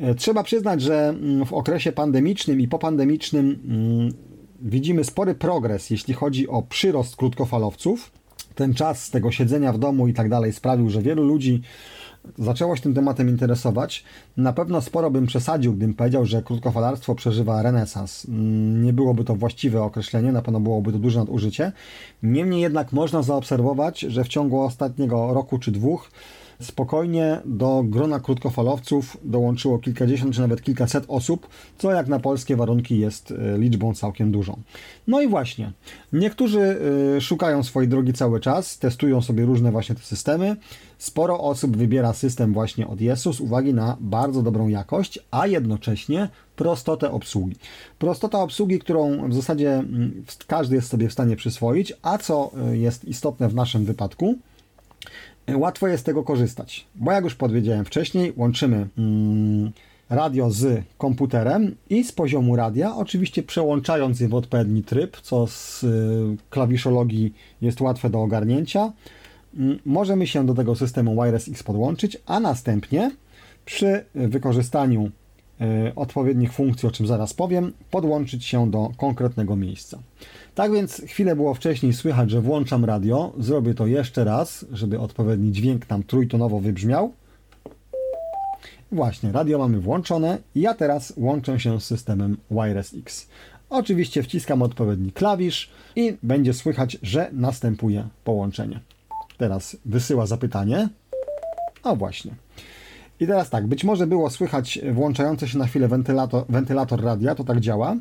[0.00, 4.12] E, trzeba przyznać, że mm, w okresie pandemicznym i popandemicznym mm,
[4.62, 8.10] widzimy spory progres, jeśli chodzi o przyrost krótkofalowców.
[8.54, 11.62] Ten czas tego siedzenia w domu i tak dalej sprawił, że wielu ludzi
[12.38, 14.04] zaczęło się tym tematem interesować.
[14.36, 18.26] Na pewno sporo bym przesadził, gdybym powiedział, że krótkofalarstwo przeżywa renesans.
[18.28, 21.72] Mm, nie byłoby to właściwe określenie, na pewno byłoby to duże nadużycie.
[22.22, 26.10] Niemniej jednak można zaobserwować, że w ciągu ostatniego roku czy dwóch
[26.60, 32.98] spokojnie do grona krótkofalowców dołączyło kilkadziesiąt czy nawet kilkaset osób, co jak na polskie warunki
[32.98, 34.58] jest e, liczbą całkiem dużą.
[35.06, 35.72] No i właśnie,
[36.12, 36.80] niektórzy
[37.16, 40.56] e, szukają swojej drogi cały czas, testują sobie różne właśnie te systemy.
[40.98, 46.28] Sporo osób wybiera system właśnie od Jesu z uwagi na bardzo dobrą jakość, a jednocześnie
[46.56, 47.56] prostotę obsługi.
[47.98, 52.76] Prostota obsługi, którą w zasadzie mm, każdy jest sobie w stanie przyswoić, a co e,
[52.76, 54.38] jest istotne w naszym wypadku,
[55.54, 56.86] łatwo jest z tego korzystać.
[56.94, 59.70] Bo jak już powiedziałem wcześniej, łączymy mm,
[60.10, 65.84] radio z komputerem i z poziomu radia, oczywiście przełączając je w odpowiedni tryb, co z
[65.84, 68.92] y, klawiszologii jest łatwe do ogarnięcia.
[69.56, 73.10] Mm, możemy się do tego systemu Wireless X podłączyć, a następnie
[73.64, 75.10] przy wykorzystaniu
[75.96, 79.98] odpowiednich funkcji, o czym zaraz powiem, podłączyć się do konkretnego miejsca.
[80.54, 83.32] Tak więc chwilę było wcześniej słychać, że włączam radio.
[83.38, 87.12] Zrobię to jeszcze raz, żeby odpowiedni dźwięk tam trójtonowo wybrzmiał.
[88.92, 93.28] Właśnie, radio mamy włączone ja teraz łączę się z systemem Wireless X.
[93.70, 98.80] Oczywiście wciskam odpowiedni klawisz i będzie słychać, że następuje połączenie.
[99.38, 100.88] Teraz wysyła zapytanie.
[101.82, 102.34] O właśnie.
[103.20, 107.44] I teraz tak, być może było słychać włączający się na chwilę wentylator, wentylator radia, to
[107.44, 107.96] tak działa.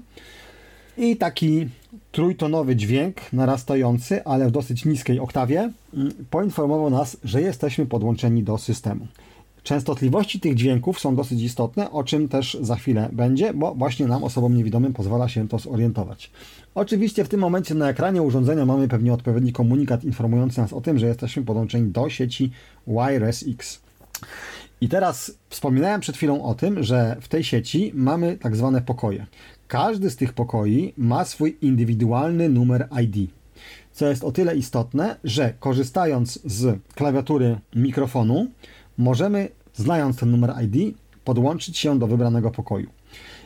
[0.98, 1.68] I taki
[2.12, 8.58] trójtonowy dźwięk narastający, ale w dosyć niskiej oktawie, mm, poinformował nas, że jesteśmy podłączeni do
[8.58, 9.08] systemu.
[9.64, 14.24] Częstotliwości tych dźwięków są dosyć istotne, o czym też za chwilę będzie, bo właśnie nam,
[14.24, 16.32] osobom niewidomym, pozwala się to zorientować.
[16.76, 21.00] Oczywiście w tym momencie na ekranie urządzenia mamy pewnie odpowiedni komunikat informujący nas o tym,
[21.00, 22.52] że jesteśmy podłączeni do sieci
[22.88, 23.80] Wireless X.
[24.82, 29.26] I teraz wspominałem przed chwilą o tym, że w tej sieci mamy tak zwane pokoje.
[29.68, 33.32] Każdy z tych pokoi ma swój indywidualny numer ID.
[33.92, 38.48] Co jest o tyle istotne, że korzystając z klawiatury mikrofonu,
[38.98, 42.90] możemy, znając ten numer ID, podłączyć się do wybranego pokoju.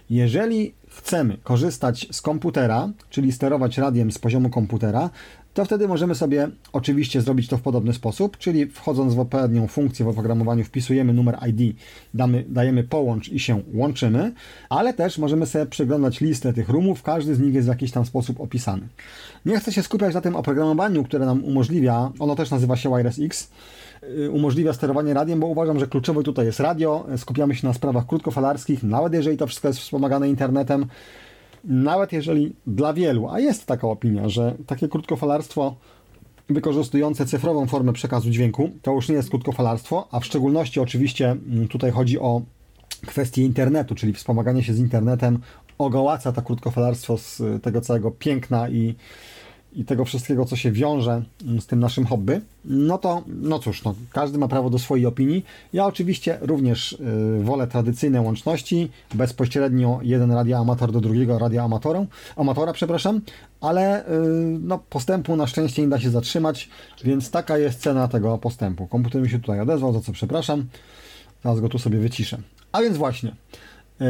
[0.09, 5.09] Jeżeli chcemy korzystać z komputera, czyli sterować radiem z poziomu komputera,
[5.53, 10.05] to wtedy możemy sobie oczywiście zrobić to w podobny sposób, czyli wchodząc w odpowiednią funkcję
[10.05, 11.75] w oprogramowaniu wpisujemy numer ID,
[12.13, 14.33] damy, dajemy połącz i się łączymy,
[14.69, 18.05] ale też możemy sobie przeglądać listę tych roomów, każdy z nich jest w jakiś tam
[18.05, 18.87] sposób opisany.
[19.45, 23.19] Nie chcę się skupiać na tym oprogramowaniu, które nam umożliwia, ono też nazywa się Wireless
[23.19, 23.49] X,
[24.09, 27.05] Y, umożliwia sterowanie radiem, bo uważam, że kluczowe tutaj jest radio.
[27.17, 30.85] Skupiamy się na sprawach krótkofalarskich, nawet jeżeli to wszystko jest wspomagane internetem.
[31.63, 35.75] Nawet jeżeli dla wielu, a jest taka opinia, że takie krótkofalarstwo
[36.49, 41.67] wykorzystujące cyfrową formę przekazu dźwięku, to już nie jest krótkofalarstwo, a w szczególności oczywiście mm,
[41.67, 42.41] tutaj chodzi o
[43.05, 45.39] kwestię internetu, czyli wspomaganie się z internetem
[45.77, 48.95] ogołaca to krótkofalarstwo z tego całego piękna i
[49.75, 53.83] i tego wszystkiego, co się wiąże mm, z tym naszym hobby, no to, no cóż,
[53.83, 55.45] no, każdy ma prawo do swojej opinii.
[55.73, 56.97] Ja oczywiście również y,
[57.43, 62.05] wolę tradycyjne łączności, bezpośrednio jeden radioamator do drugiego radioamatora,
[62.35, 63.21] amatora, przepraszam,
[63.61, 64.09] ale y,
[64.61, 66.69] no, postępu na szczęście nie da się zatrzymać,
[67.03, 68.87] więc taka jest cena tego postępu.
[68.87, 70.65] Komputer mi się tutaj odezwał, za co przepraszam.
[71.43, 72.37] Teraz go tu sobie wyciszę.
[72.71, 73.35] A więc właśnie,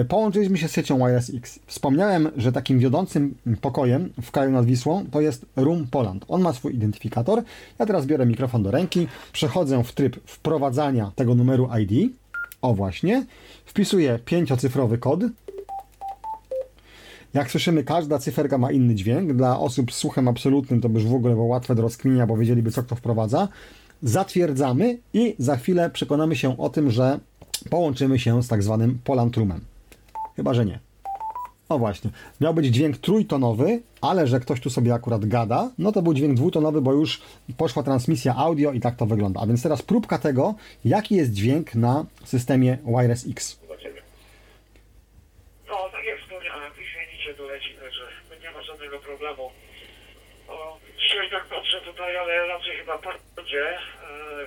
[0.08, 1.60] połączyliśmy się z siecią Wireless X.
[1.68, 6.26] Wspomniałem, że takim wiodącym pokojem w kraju nad Wisłą to jest Room Poland.
[6.28, 7.44] On ma swój identyfikator.
[7.80, 12.14] Ja teraz biorę mikrofon do ręki, przechodzę w tryb wprowadzania tego numeru ID.
[12.62, 13.26] O właśnie.
[13.66, 15.20] Wpisuję pięciocyfrowy kod.
[17.34, 19.34] Jak słyszymy, każda cyferka ma inny dźwięk.
[19.34, 22.38] Dla osób z słuchem absolutnym to by już w ogóle było łatwe do rozkminienia, bo
[22.38, 23.48] wiedzieliby, co kto wprowadza.
[24.04, 27.20] Zatwierdzamy i za chwilę przekonamy się o tym, że
[27.70, 29.73] połączymy się z tak zwanym Polantrumem.
[30.36, 30.80] Chyba, że nie.
[31.70, 32.10] O właśnie,
[32.42, 36.34] miał być dźwięk trójtonowy, ale że ktoś tu sobie akurat gada, no to był dźwięk
[36.38, 37.22] dwutonowy, bo już
[37.58, 39.42] poszła transmisja audio i tak to wygląda.
[39.42, 43.60] A więc teraz próbka tego, jaki jest dźwięk na systemie Wireless X.
[45.68, 48.04] No, tak jak wspomniałem, wyśmienicie tu leci, także
[48.44, 49.52] nie ma żadnego problemu.
[51.00, 52.98] Dzisiaj tak patrzę tutaj, ale raczej chyba
[53.36, 53.78] będzie, e,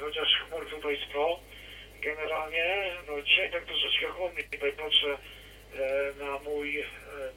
[0.01, 1.39] chociaż chmur tutaj spro.
[2.03, 5.19] Generalnie, no dzisiaj tak troszeczkę chłodniej tutaj patrzę
[6.21, 6.85] na mój e,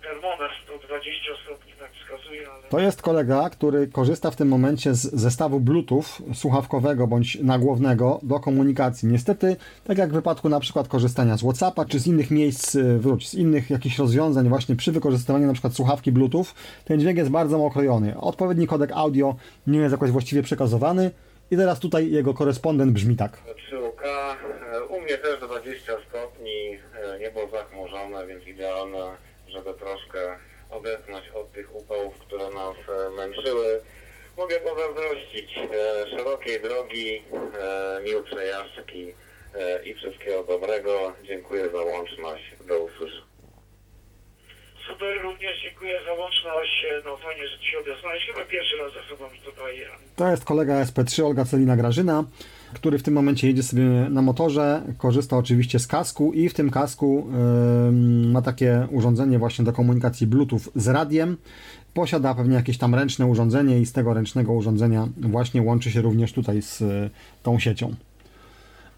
[0.03, 2.63] termometr 120 stopni tak wskazuje, ale...
[2.69, 8.39] To jest kolega, który korzysta w tym momencie z zestawu Bluetooth słuchawkowego bądź nagłownego do
[8.39, 9.07] komunikacji.
[9.07, 12.97] Niestety, tak jak w wypadku na przykład korzystania z Whatsappa czy z innych miejsc, e,
[12.97, 16.45] wróć, z innych jakichś rozwiązań właśnie przy wykorzystywaniu na przykład słuchawki Bluetooth,
[16.85, 18.19] ten dźwięk jest bardzo okrojony.
[18.19, 19.35] Odpowiedni kodek audio
[19.67, 21.11] nie jest jakoś właściwie przekazowany.
[21.51, 23.37] I teraz tutaj jego korespondent brzmi tak.
[23.55, 24.37] Przyłka,
[24.89, 26.79] u mnie też 20 stopni,
[27.19, 27.47] niebo
[28.27, 30.35] więc idealne, żeby troszkę
[30.69, 33.81] odetchnąć od tych upałów, które nas e, męczyły.
[34.37, 39.13] mogę pozazdrościć e, szerokiej drogi, e, miłej przejażdżki
[39.55, 41.13] e, i wszystkiego dobrego.
[41.23, 42.43] Dziękuję za łączność.
[42.67, 43.29] Do usłyszenia.
[44.87, 46.85] Super, również dziękuję za łączność.
[47.05, 48.25] No fajnie, że Ci się odezwałeś.
[48.25, 49.87] Chyba pierwszy raz ze sobą tutaj.
[50.15, 52.23] To jest kolega SP3 Olga Celina Grażyna,
[52.73, 56.69] który w tym momencie jedzie sobie na motorze, korzysta oczywiście z kasku i w tym
[56.69, 57.27] kasku
[57.87, 61.37] ym, ma takie urządzenie właśnie do komunikacji Bluetooth z radiem.
[61.93, 66.33] Posiada pewnie jakieś tam ręczne urządzenie i z tego ręcznego urządzenia właśnie łączy się również
[66.33, 67.09] tutaj z y,
[67.43, 67.95] tą siecią.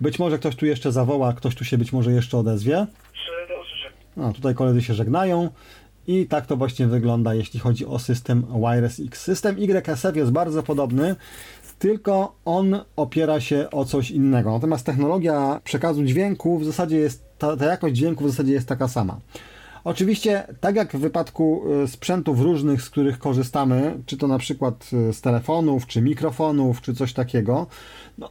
[0.01, 2.87] Być może ktoś tu jeszcze zawoła, ktoś tu się być może jeszcze odezwie.
[4.17, 5.49] A tutaj koledzy się żegnają.
[6.07, 9.21] I tak to właśnie wygląda, jeśli chodzi o system Wireless X.
[9.21, 11.15] System YSF jest bardzo podobny,
[11.81, 14.51] tylko on opiera się o coś innego.
[14.51, 18.87] Natomiast technologia przekazu dźwięku w zasadzie jest, ta, ta jakość dźwięku w zasadzie jest taka
[18.87, 19.19] sama.
[19.83, 24.89] Oczywiście, tak jak w wypadku y, sprzętów różnych, z których korzystamy, czy to na przykład
[25.09, 27.67] y, z telefonów, czy mikrofonów, czy coś takiego,
[28.17, 28.29] no,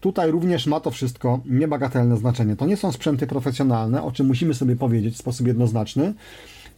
[0.00, 2.56] tutaj również ma to wszystko niebagatelne znaczenie.
[2.56, 6.14] To nie są sprzęty profesjonalne, o czym musimy sobie powiedzieć w sposób jednoznaczny,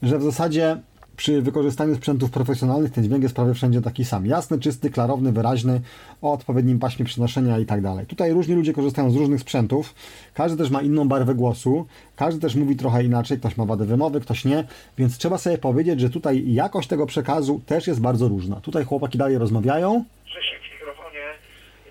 [0.02, 0.80] że w zasadzie
[1.16, 4.26] przy wykorzystaniu sprzętów profesjonalnych ten dźwięk jest prawie wszędzie taki sam.
[4.26, 5.80] Jasny, czysty, klarowny, wyraźny,
[6.22, 8.06] o odpowiednim paśmie przenoszenia i tak dalej.
[8.06, 9.94] Tutaj różni ludzie korzystają z różnych sprzętów,
[10.34, 14.20] każdy też ma inną barwę głosu, każdy też mówi trochę inaczej, ktoś ma wadę wymowy,
[14.20, 14.64] ktoś nie,
[14.98, 18.60] więc trzeba sobie powiedzieć, że tutaj jakość tego przekazu też jest bardzo różna.
[18.60, 20.04] Tutaj chłopaki dalej rozmawiają.
[20.26, 21.24] Grzesiek w mikrofonie.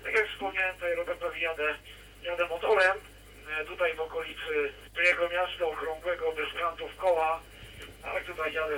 [0.00, 1.68] I tak jak wspomniałem, tutaj Robertowi jadę,
[2.24, 2.96] jadę motorem.
[3.60, 4.52] e, Tutaj w okolicy
[5.10, 7.40] jego miasta okrągłego, bez kantów koła.
[8.08, 8.76] Ale tutaj jadę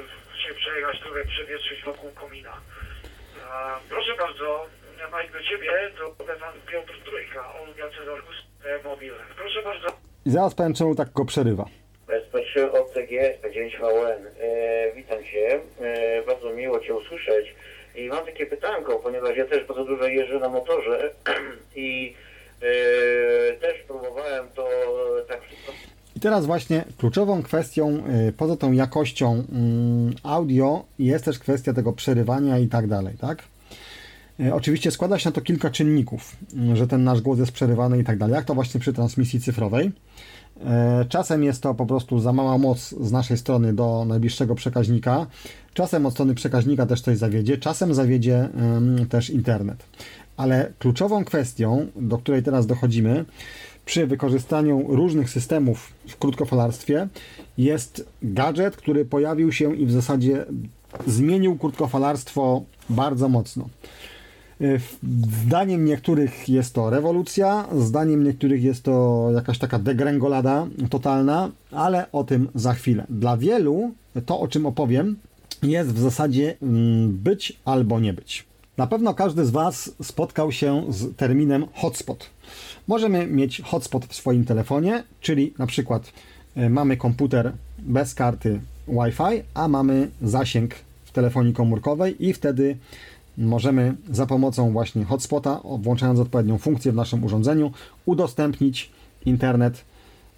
[0.49, 2.53] się przejechać, trochę przewietrzyć wokół komina.
[2.53, 4.67] E, Proszę bardzo,
[5.07, 9.15] Mike do Ciebie, to pan Piotr Trójka, Olga Cezarkus, e, Mobil.
[9.37, 9.87] Proszę bardzo.
[10.27, 11.65] I zaraz powiem, czemu tak go przerywa.
[12.09, 13.11] SP3 OCG,
[13.43, 14.27] SP9VN.
[14.41, 15.61] E, witam Cię.
[15.81, 17.55] E, bardzo miło Cię usłyszeć.
[17.95, 21.11] I mam takie pytanko, ponieważ ja też bardzo dużo jeżdżę na motorze
[21.77, 22.17] i
[22.63, 24.69] e, też próbowałem to
[25.29, 25.73] tak wszystko
[26.25, 32.59] teraz właśnie kluczową kwestią, y, poza tą jakością mm, audio, jest też kwestia tego przerywania
[32.59, 33.43] i tak dalej, tak?
[34.41, 36.37] Y, Oczywiście składa się na to kilka czynników,
[36.73, 39.41] y, że ten nasz głos jest przerywany i tak dalej, jak to właśnie przy transmisji
[39.41, 39.93] cyfrowej.
[40.65, 45.27] E, Czasem jest to po prostu za mała moc z naszej strony do najbliższego przekaźnika.
[45.75, 48.49] Czasem od strony przekaźnika też coś zawiedzie, czasem zawiedzie
[49.09, 49.85] też internet.
[50.37, 53.25] Ale kluczową kwestią, do której teraz dochodzimy,
[53.85, 57.09] przy wykorzystaniu różnych systemów w krótkofalarstwie
[57.59, 60.45] jest gadżet, który pojawił się i w zasadzie
[61.07, 63.69] zmienił krótkofalarstwo bardzo mocno.
[64.61, 64.81] Y,
[65.45, 72.25] Zdaniem niektórych jest to rewolucja, zdaniem niektórych jest to jakaś taka degrengolada totalna, ale o
[72.25, 73.07] tym za chwilę.
[73.11, 73.91] Dla wielu
[74.27, 75.17] to, o czym opowiem,
[75.63, 78.45] jest w zasadzie mm, być albo nie być.
[78.77, 82.31] Na pewno każdy z Was spotkał się z terminem hotspot.
[82.89, 86.13] Możemy mieć hotspot w swoim telefonie, czyli na przykład
[86.57, 92.77] y, mamy komputer bez karty Wi-Fi, a mamy zasięg w telefonii komórkowej i wtedy
[93.39, 97.73] możemy za pomocą właśnie hotspota, włączając odpowiednią funkcję w naszym urządzeniu,
[98.07, 98.91] udostępnić
[99.27, 99.85] internet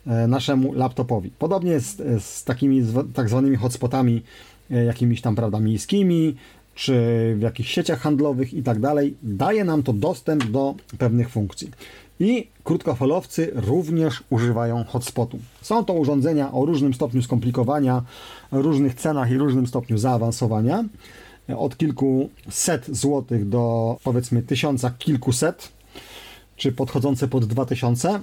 [0.07, 1.31] e, naszemu laptopowi.
[1.39, 1.81] Podobnie e,
[2.21, 2.83] z takimi
[3.15, 4.23] tak zwanymi hotspotami
[4.71, 6.37] e, jakimiś tam, prawda, miejskimi,
[6.75, 6.95] czy
[7.39, 9.15] w jakichś sieciach handlowych i tak dalej.
[9.23, 11.71] Daje nam to dostęp do pewnych funkcji.
[12.21, 15.39] I krótkofalowcy również używają hotspotu.
[15.63, 18.03] Są to urządzenia o różnym stopniu skomplikowania,
[18.53, 20.85] różnych cenach i różnym stopniu zaawansowania.
[21.57, 25.69] Od kilkuset złotych do powiedzmy tysiąca kilkuset,
[26.57, 28.21] czy podchodzące pod 2000,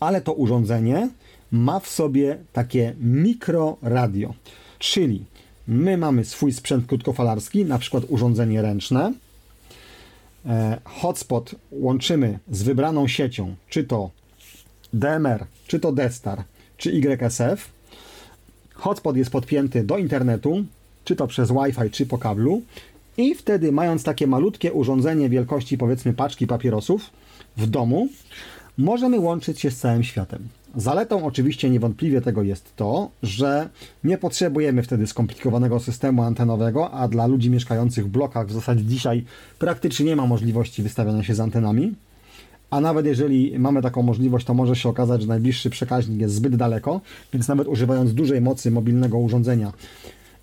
[0.00, 1.08] ale to urządzenie
[1.52, 4.34] ma w sobie takie mikroradio,
[4.78, 5.24] czyli
[5.68, 9.12] my mamy swój sprzęt krótkofalarski, na przykład urządzenie ręczne,
[10.84, 14.10] hotspot łączymy z wybraną siecią, czy to
[14.92, 16.44] DMR, czy to DSTAR,
[16.76, 17.72] czy YSF.
[18.74, 20.64] Hotspot jest podpięty do internetu,
[21.04, 22.62] czy to przez Wi-Fi, czy po kablu.
[23.16, 27.10] I wtedy, mając takie malutkie urządzenie wielkości powiedzmy paczki papierosów
[27.56, 28.08] w domu,
[28.78, 30.48] możemy łączyć się z całym światem.
[30.76, 33.68] Zaletą oczywiście niewątpliwie tego jest to, że
[34.04, 39.24] nie potrzebujemy wtedy skomplikowanego systemu antenowego, a dla ludzi mieszkających w blokach w zasadzie dzisiaj
[39.58, 41.94] praktycznie nie ma możliwości wystawiania się z antenami.
[42.70, 46.56] A nawet jeżeli mamy taką możliwość, to może się okazać, że najbliższy przekaźnik jest zbyt
[46.56, 47.00] daleko,
[47.32, 49.72] więc nawet używając dużej mocy mobilnego urządzenia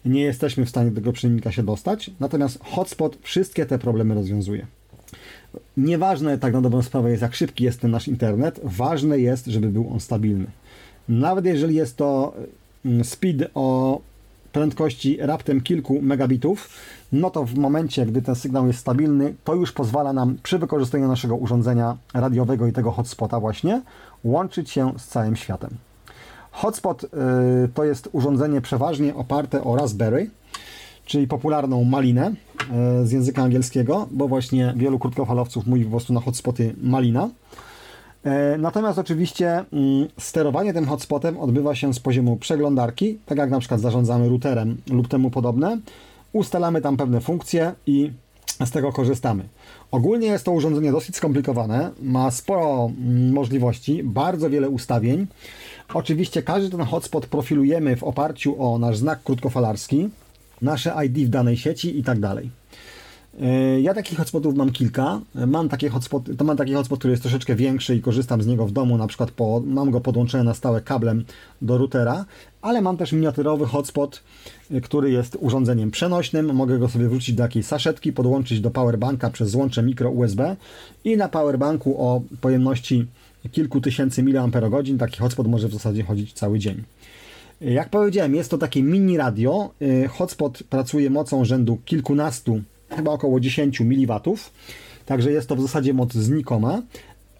[0.05, 2.11] nie jesteśmy w stanie do tego przynnika się dostać.
[2.19, 4.67] Natomiast hotspot wszystkie te problemy rozwiązuje.
[5.77, 9.69] Nieważne tak na dobrą sprawę jest, jak szybki jest ten nasz internet, ważne jest, żeby
[9.69, 10.45] był on stabilny.
[11.09, 12.33] Nawet jeżeli jest to
[12.85, 13.99] mm, speed o
[14.51, 16.69] prędkości raptem kilku megabitów,
[17.11, 21.07] no to w momencie, gdy ten sygnał jest stabilny, to już pozwala nam przy wykorzystaniu
[21.07, 23.81] naszego urządzenia radiowego i tego hotspota właśnie
[24.23, 25.69] łączyć się z całym światem.
[26.51, 27.07] Hotspot y,
[27.73, 30.29] to jest urządzenie przeważnie oparte o Raspberry,
[31.05, 32.31] czyli popularną malinę
[33.01, 37.29] y, z języka angielskiego, bo właśnie wielu krótkofalowców mówi po prostu na hotspoty malina.
[38.23, 43.59] E, natomiast oczywiście mm, sterowanie tym hotspotem odbywa się z poziomu przeglądarki, tak jak na
[43.59, 45.77] przykład zarządzamy routerem lub temu podobne.
[46.33, 48.11] Ustalamy tam pewne funkcje i
[48.65, 49.43] z tego korzystamy.
[49.91, 55.27] Ogólnie jest to urządzenie dosyć skomplikowane, ma sporo mm, możliwości, bardzo wiele ustawień.
[55.93, 60.09] Oczywiście każdy ten hotspot profilujemy w oparciu o nasz znak krótkofalarski,
[60.61, 62.49] nasze ID w danej sieci i tak dalej.
[63.41, 65.21] E, ja takich hotspotów mam kilka.
[65.47, 68.65] Mam takie hotspot, to mam taki hotspot, który jest troszeczkę większy i korzystam z niego
[68.65, 71.25] w domu, na przykład po, mam go podłączony na stałe kablem
[71.61, 72.25] do routera,
[72.61, 74.23] ale mam też miniaturowy hotspot,
[74.71, 76.55] e, który jest urządzeniem przenośnym.
[76.55, 80.55] Mogę go sobie wrzucić do jakiejś saszetki, podłączyć do powerbanka przez złącze mikro USB
[81.03, 83.05] i na powerbanku o pojemności
[83.51, 86.83] kilku tysięcy miliamperogodzin taki hotspot może w zasadzie chodzić cały dzień.
[87.61, 89.69] Jak powiedziałem, jest to takie mini radio.
[90.09, 94.21] Hotspot pracuje mocą rzędu kilkunastu chyba około 10 mW,
[95.05, 96.81] także jest to w zasadzie moc znikoma,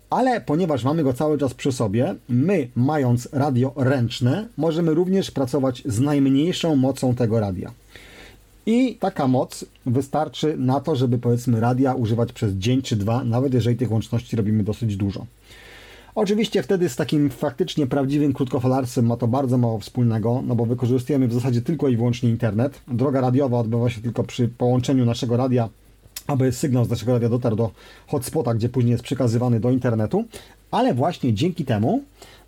[0.09, 5.83] ale ponieważ mamy go cały czas przy sobie, my mając radio ręczne, możemy również pracować
[5.85, 7.71] z najmniejszą mocą tego radia.
[8.65, 13.53] I taka moc wystarczy na to, żeby powiedzmy radia używać przez dzień czy dwa, nawet
[13.53, 15.25] jeżeli tych łączności robimy dosyć dużo.
[16.15, 21.27] Oczywiście wtedy z takim faktycznie prawdziwym krótkofalarstwem ma to bardzo mało wspólnego, no bo wykorzystujemy
[21.27, 22.81] w zasadzie tylko i wyłącznie internet.
[22.87, 25.69] Droga radiowa odbywa się tylko przy połączeniu naszego radia,
[26.27, 27.71] aby sygnał z naszego radia dotarł do
[28.07, 30.25] hotspota, gdzie później jest przekazywany do internetu,
[30.71, 32.03] ale właśnie dzięki temu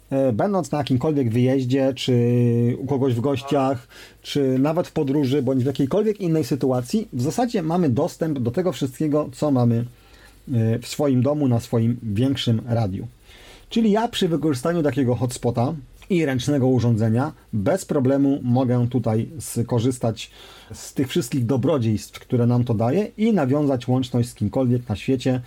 [0.09, 2.14] e, będąc na jakimkolwiek wyjeździe, czy
[2.80, 3.88] u kogoś w gościach,
[4.22, 8.72] czy nawet w podróży, bądź w jakiejkolwiek innej sytuacji, w zasadzie mamy dostęp do tego
[8.72, 9.86] wszystkiego, co mamy
[10.53, 13.07] e, w swoim domu, na swoim większym radiu.
[13.74, 15.74] Czyli ja przy wykorzystaniu takiego hotspota
[16.09, 20.32] i ręcznego urządzenia bez problemu mogę tutaj skorzystać
[20.74, 25.41] z tych wszystkich dobrodziejstw, które nam to daje i nawiązać łączność z kimkolwiek na świecie,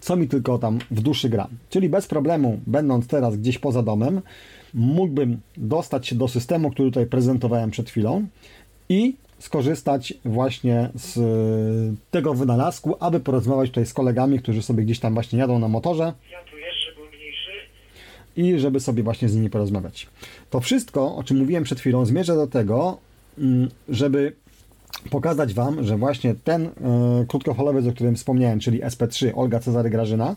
[0.00, 1.48] co mi tylko tam w duszy gra.
[1.70, 4.20] Czyli bez problemu, będąc teraz gdzieś poza domem,
[4.74, 8.26] mógłbym dostać się do systemu, który tutaj prezentowałem przed chwilą
[8.88, 11.18] i skorzystać właśnie z
[12.10, 16.12] tego wynalazku, aby porozmawiać tutaj z kolegami, którzy sobie gdzieś tam właśnie jadą na motorze
[18.38, 20.06] i żeby sobie właśnie z nimi porozmawiać.
[20.50, 22.98] To wszystko, o czym mówiłem przed chwilą, zmierza do tego,
[23.38, 24.32] mm, żeby
[25.10, 26.70] pokazać Wam, że właśnie ten e,
[27.28, 30.36] krótkofalowiec, o którym wspomniałem, czyli SP3 Olga Cezary Grażyna,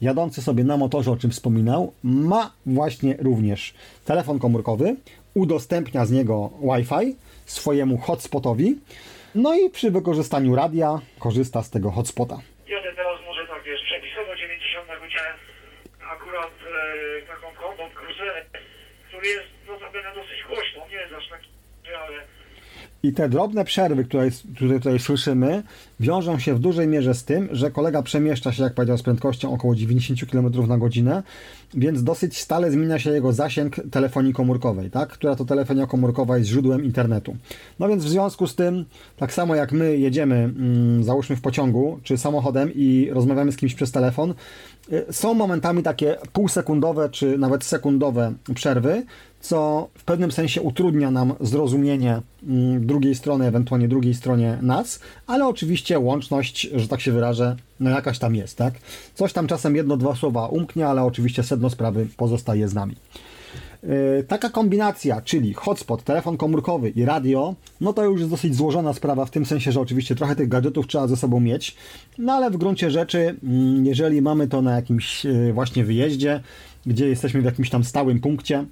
[0.00, 3.74] jadący sobie na motorze, o czym wspominał, ma właśnie również
[4.04, 4.96] telefon komórkowy,
[5.34, 8.78] udostępnia z niego Wi-Fi swojemu hotspotowi,
[9.34, 12.38] no i przy wykorzystaniu radia korzysta z tego hotspota.
[12.68, 15.48] Jadę teraz może tak, wiesz, przepisowo 90 na godzinę,
[16.78, 18.46] e, taką kombą cruiserem,
[19.08, 21.57] który jest notabene dosyć głośno, nie jest aż taki,
[23.02, 24.30] I te drobne przerwy, które,
[24.78, 25.62] tutaj słyszymy,
[26.00, 29.52] wiążą się w dużej mierze z tym, że kolega przemieszcza się, jak powiedział, z prędkością
[29.52, 31.22] około 90 km na godzinę,
[31.74, 35.08] więc dosyć stale zmienia się jego zasięg telefonii komórkowej, tak?
[35.08, 37.36] która to telefonia komórkowa jest źródłem internetu.
[37.78, 38.84] No więc w związku z tym,
[39.16, 43.74] tak samo jak my jedziemy, mm, załóżmy w pociągu czy samochodem i rozmawiamy z kimś
[43.74, 44.34] przez telefon,
[44.92, 49.02] y, są momentami takie półsekundowe czy nawet sekundowe przerwy,
[49.40, 55.46] co w pewnym sensie utrudnia nam zrozumienie mm, drugiej strony, ewentualnie drugiej stronie nas, ale
[55.46, 58.74] oczywiście łączność, że tak się wyrażę, no jakaś tam jest, tak?
[59.14, 62.94] Coś tam czasem jedno, dwa słowa umknie, ale oczywiście sedno sprawy pozostaje z nami.
[63.82, 68.92] Yy, taka kombinacja, czyli hotspot, telefon komórkowy i radio, no to już jest dosyć złożona
[68.92, 71.76] sprawa w tym sensie, że oczywiście trochę tych gadżetów trzeba ze sobą mieć,
[72.18, 76.40] no ale w gruncie rzeczy, mm, jeżeli mamy to na jakimś yy, właśnie wyjeździe,
[76.86, 78.64] gdzie jesteśmy w jakimś tam stałym punkcie,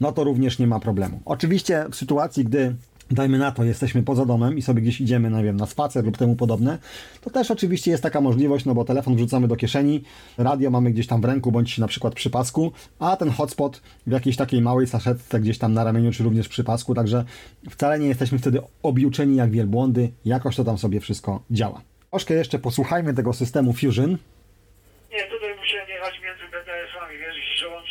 [0.00, 1.20] no to również nie ma problemu.
[1.24, 2.74] Oczywiście w sytuacji, gdy
[3.10, 6.16] dajmy na to, jesteśmy poza domem i sobie gdzieś idziemy, nie wiem, na spacer lub
[6.16, 6.78] temu podobne,
[7.20, 10.02] to też oczywiście jest taka możliwość, no bo telefon wrzucamy do kieszeni,
[10.38, 14.10] radio mamy gdzieś tam w ręku, bądź na przykład przy pasku, a ten hotspot w
[14.10, 17.24] jakiejś takiej małej saszetce gdzieś tam na ramieniu, czy również przy pasku, także
[17.70, 21.80] wcale nie jesteśmy wtedy objuczeni jak wielbłądy, jakoś to tam sobie wszystko działa.
[22.10, 24.10] Troszkę jeszcze posłuchajmy tego systemu Fusion.
[25.12, 26.20] nie, tutaj musiałem jechać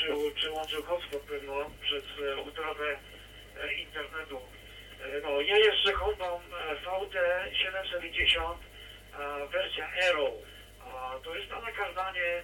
[0.03, 2.99] przełączył, przełączył hotspot pewno przez e, utratę
[3.61, 4.37] e, internetu.
[5.01, 8.61] E, no, ja jeżdżę Hondą e, VD 750
[9.19, 10.31] e, wersja Aero.
[11.23, 12.43] To jest na nakazanie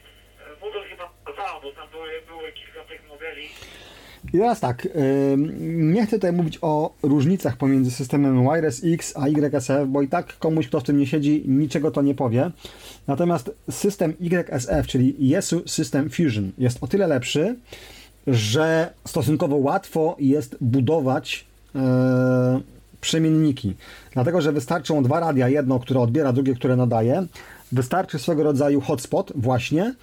[0.62, 1.90] model chyba 2, bo tam
[2.28, 3.50] były kilka tych modeli.
[4.28, 4.88] I teraz tak,
[5.60, 10.38] nie chcę tutaj mówić o różnicach pomiędzy systemem Wireless X a YSF, bo i tak
[10.38, 12.52] komuś, kto w tym nie siedzi, niczego to nie powie.
[13.08, 17.56] Natomiast system YSF, czyli Yesu System Fusion, jest o tyle lepszy,
[18.28, 21.46] że stosunkowo łatwo jest budować
[21.76, 22.60] e,
[23.02, 23.76] przemienniki.
[24.14, 27.26] Dlatego, że wystarczą dwa radia, jedno, które odbiera, drugie, które nadaje.
[27.72, 29.94] Wystarczy swego rodzaju hotspot właśnie,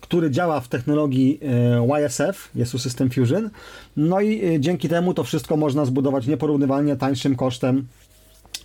[0.00, 3.50] który działa w technologii e, YSF, jest System Fusion.
[3.96, 7.86] No i e, dzięki temu to wszystko można zbudować nieporównywalnie tańszym kosztem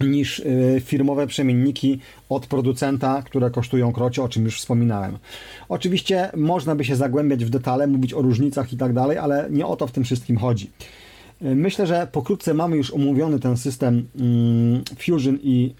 [0.01, 0.41] niż
[0.82, 1.99] firmowe przemienniki
[2.30, 5.17] od producenta, które kosztują krocie, o czym już wspominałem.
[5.69, 9.65] Oczywiście można by się zagłębiać w detale, mówić o różnicach i tak dalej, ale nie
[9.65, 10.71] o to w tym wszystkim chodzi.
[11.41, 15.73] Myślę, że pokrótce mamy już omówiony ten system mm, Fusion i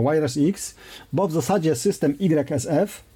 [0.00, 0.74] Wireless X,
[1.12, 3.07] bo w zasadzie system YSF Y,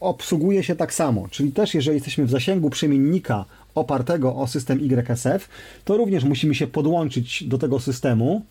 [0.00, 1.28] obsługuje się tak samo.
[1.30, 3.44] Czyli też jeżeli jesteśmy w zasięgu przemiennika
[3.74, 5.48] opartego o system YSF,
[5.84, 8.42] to również musimy się podłączyć do tego systemu,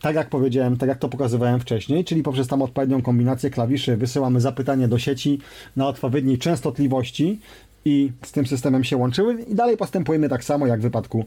[0.00, 4.40] tak jak powiedziałem, tak jak to pokazywałem wcześniej, czyli poprzez tam odpowiednią kombinację klawiszy wysyłamy
[4.40, 5.38] zapytanie do sieci
[5.76, 7.40] na odpowiedniej częstotliwości
[7.86, 11.24] i z tym systemem się łączyły i dalej postępujemy tak samo jak w wypadku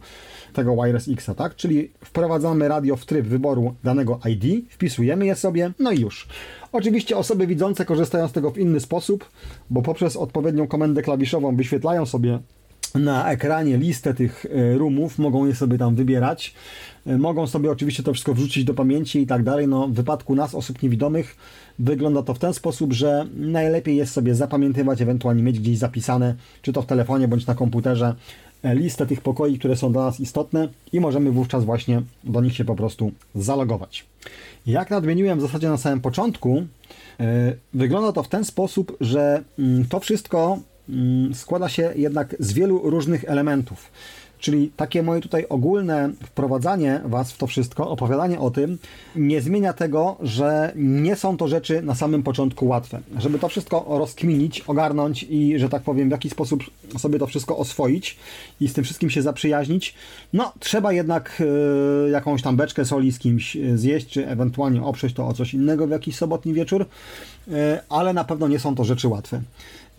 [0.53, 1.55] tego Wireless X, tak?
[1.55, 6.27] Czyli wprowadzamy radio w tryb wyboru danego ID, wpisujemy je sobie, no i już.
[6.71, 9.29] Oczywiście osoby widzące korzystają z tego w inny sposób,
[9.69, 12.39] bo poprzez odpowiednią komendę klawiszową wyświetlają sobie
[12.95, 16.53] na ekranie listę tych e, roomów, mogą je sobie tam wybierać.
[17.07, 19.67] E, mogą sobie oczywiście to wszystko wrzucić do pamięci i tak dalej.
[19.67, 21.35] No, w wypadku nas, osób niewidomych,
[21.79, 26.73] wygląda to w ten sposób, że najlepiej jest sobie zapamiętywać, ewentualnie mieć gdzieś zapisane, czy
[26.73, 28.15] to w telefonie bądź na komputerze,
[28.63, 32.55] e, listę tych pokoi, które są dla nas istotne i możemy wówczas właśnie do nich
[32.55, 34.05] się po prostu zalogować.
[34.65, 36.63] Jak nadmieniłem w zasadzie na samym początku,
[37.19, 40.59] e, wygląda to w ten sposób, że mm, to wszystko
[40.89, 43.91] mm, składa się jednak z wielu różnych elementów.
[44.39, 48.77] Czyli takie moje tutaj ogólne wprowadzanie Was w to wszystko, opowiadanie o tym,
[49.15, 52.99] nie zmienia tego, że nie są to rzeczy na samym początku łatwe.
[53.17, 56.63] Żeby to wszystko rozkminić, ogarnąć i, że tak powiem, w jaki sposób
[56.97, 58.17] sobie to wszystko oswoić
[58.61, 59.93] i z tym wszystkim się zaprzyjaźnić,
[60.33, 61.41] no trzeba jednak
[62.07, 65.53] y, jakąś tam beczkę soli z kimś e, zjeść, czy ewentualnie oprzeć to o coś
[65.53, 67.53] innego w jakiś sobotni wieczór, y,
[67.89, 69.41] ale na pewno nie są to rzeczy łatwe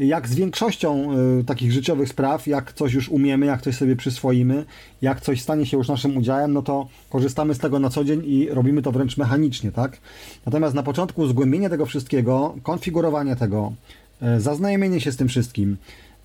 [0.07, 1.09] jak z większością
[1.41, 4.65] y, takich życiowych spraw, jak coś już umiemy, jak coś sobie przyswoimy,
[5.03, 8.23] jak coś stanie się już naszym udziałem, no to korzystamy z tego na co dzień
[8.25, 9.99] i robimy to wręcz mechanicznie, tak?
[10.47, 13.73] Natomiast na początku zgłębienie tego wszystkiego, konfigurowanie tego,
[14.23, 15.77] y, zaznajomienie się z tym wszystkim,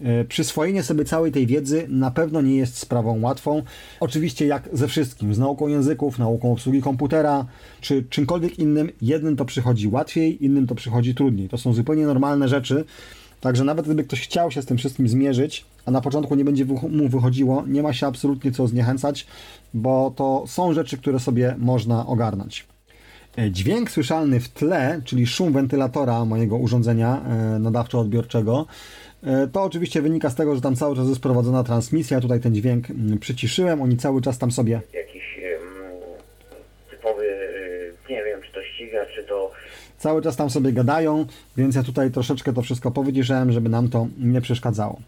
[0.01, 3.63] y, przyswojenie sobie całej tej wiedzy na pewno nie jest sprawą łatwą.
[3.99, 7.45] Oczywiście jak ze wszystkim, z nauką języków, nauką obsługi komputera,
[7.82, 11.49] czy czymkolwiek innym, jednym to przychodzi łatwiej, innym to przychodzi trudniej.
[11.49, 12.86] To są zupełnie normalne rzeczy,
[13.45, 16.65] Także nawet gdyby ktoś chciał się z tym wszystkim zmierzyć, a na początku nie będzie
[16.89, 19.27] mu wychodziło, nie ma się absolutnie co zniechęcać,
[19.73, 22.65] bo to są rzeczy, które sobie można ogarnąć.
[23.37, 28.65] E, dźwięk słyszalny w tle, czyli szum wentylatora mojego urządzenia e, nadawczo-odbiorczego,
[29.23, 32.21] e, to oczywiście wynika z tego, że tam cały czas jest prowadzona transmisja.
[32.21, 32.85] Tutaj ten dźwięk
[33.19, 34.81] przyciszyłem, oni cały czas tam sobie.
[34.93, 35.39] Jakiś
[36.89, 37.23] typowy,
[38.09, 39.51] nie wiem, czy to ściga, czy to
[40.05, 41.25] cały czas tam sobie gadają,
[41.57, 44.99] więc ja tutaj troszeczkę to wszystko powyciszyłem, żeby nam to nie przeszkadzało.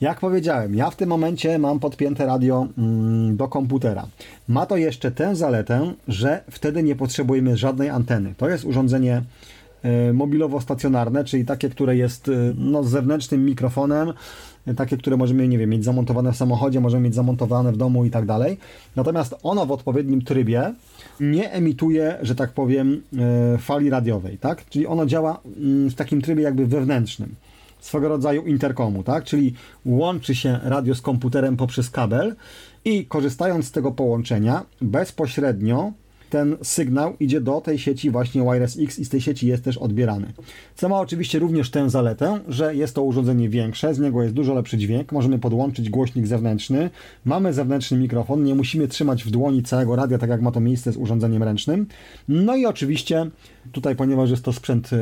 [0.00, 4.06] Jak powiedziałem, ja w tym momencie mam podpięte radio mm, do komputera.
[4.48, 8.34] Ma to jeszcze tę zaletę, że wtedy nie potrzebujemy żadnej anteny.
[8.36, 9.22] To jest urządzenie
[9.84, 14.12] y, mobilowo-stacjonarne, czyli takie, które jest y, no, z zewnętrznym mikrofonem,
[14.68, 18.04] y, takie, które możemy, nie wiem, mieć zamontowane w samochodzie, możemy mieć zamontowane w domu
[18.04, 18.58] i tak dalej.
[18.96, 20.72] Natomiast ono w odpowiednim trybie
[21.20, 23.02] nie emituje, że tak powiem,
[23.54, 24.68] e, fali radiowej, tak?
[24.68, 27.34] Czyli ono działa mm, w takim trybie jakby wewnętrznym,
[27.80, 29.24] swego rodzaju interkomu, tak?
[29.24, 29.54] Czyli
[29.84, 32.34] łączy się radio z komputerem poprzez kabel
[32.84, 35.92] i korzystając z tego połączenia bezpośrednio
[36.30, 39.78] ten sygnał idzie do tej sieci właśnie Wireless X i z tej sieci jest też
[39.78, 40.32] odbierany.
[40.74, 44.54] Co ma oczywiście również tę zaletę, że jest to urządzenie większe, z niego jest dużo
[44.54, 46.90] lepszy dźwięk, możemy podłączyć głośnik zewnętrzny,
[47.24, 50.92] mamy zewnętrzny mikrofon, nie musimy trzymać w dłoni całego radia, tak jak ma to miejsce
[50.92, 51.86] z urządzeniem ręcznym.
[52.28, 53.30] No i oczywiście
[53.72, 54.98] tutaj, ponieważ jest to sprzęt, y,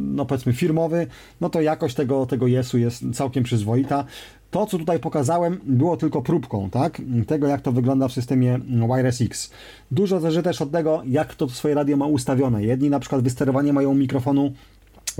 [0.00, 1.06] no powiedzmy firmowy,
[1.40, 4.04] no to jakość tego, tego jesu jest całkiem przyzwoita.
[4.50, 7.02] To, co tutaj pokazałem, było tylko próbką, tak?
[7.26, 9.50] Tego, jak to wygląda w systemie Wireless X.
[9.90, 12.64] Dużo zależy też od tego, jak to swoje radio ma ustawione.
[12.64, 14.52] Jedni na przykład wysterowanie mają mikrofonu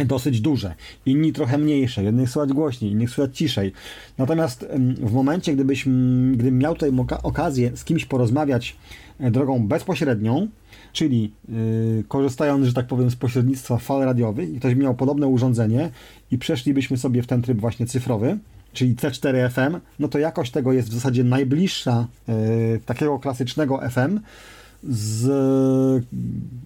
[0.04, 0.74] dosyć duże,
[1.06, 3.72] inni trochę mniejsze, jednych słychać głośniej, innych słychać ciszej.
[4.18, 4.66] Natomiast
[5.00, 5.84] w momencie, gdybyś,
[6.32, 8.76] gdybym miał tutaj okazję z kimś porozmawiać
[9.20, 10.48] e, drogą bezpośrednią,
[10.92, 15.90] czyli yy, korzystając, że tak powiem, z pośrednictwa fal radiowych i ktoś miał podobne urządzenie
[16.30, 18.38] i przeszlibyśmy sobie w ten tryb właśnie cyfrowy,
[18.78, 24.20] czyli C4 FM, no to jakość tego jest w zasadzie najbliższa y, takiego klasycznego FM
[24.82, 26.04] z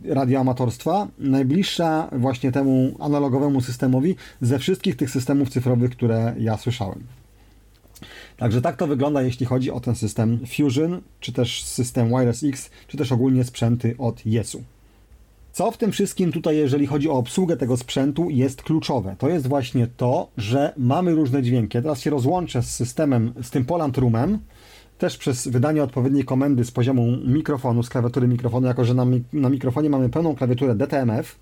[0.04, 7.02] radioamatorstwa, najbliższa właśnie temu analogowemu systemowi ze wszystkich tych systemów cyfrowych, które ja słyszałem.
[8.36, 12.70] Także tak to wygląda, jeśli chodzi o ten system Fusion, czy też system Wireless X,
[12.88, 14.62] czy też ogólnie sprzęty od Yesu.
[15.52, 19.16] Co w tym wszystkim tutaj, jeżeli chodzi o obsługę tego sprzętu, jest kluczowe?
[19.18, 21.78] To jest właśnie to, że mamy różne dźwięki.
[21.82, 24.38] Teraz się rozłączę z systemem, z tym Poland Roomem,
[24.98, 29.48] też przez wydanie odpowiedniej komendy z poziomu mikrofonu, z klawiatury mikrofonu, jako że na, na
[29.48, 31.36] mikrofonie mamy pełną klawiaturę DTMF.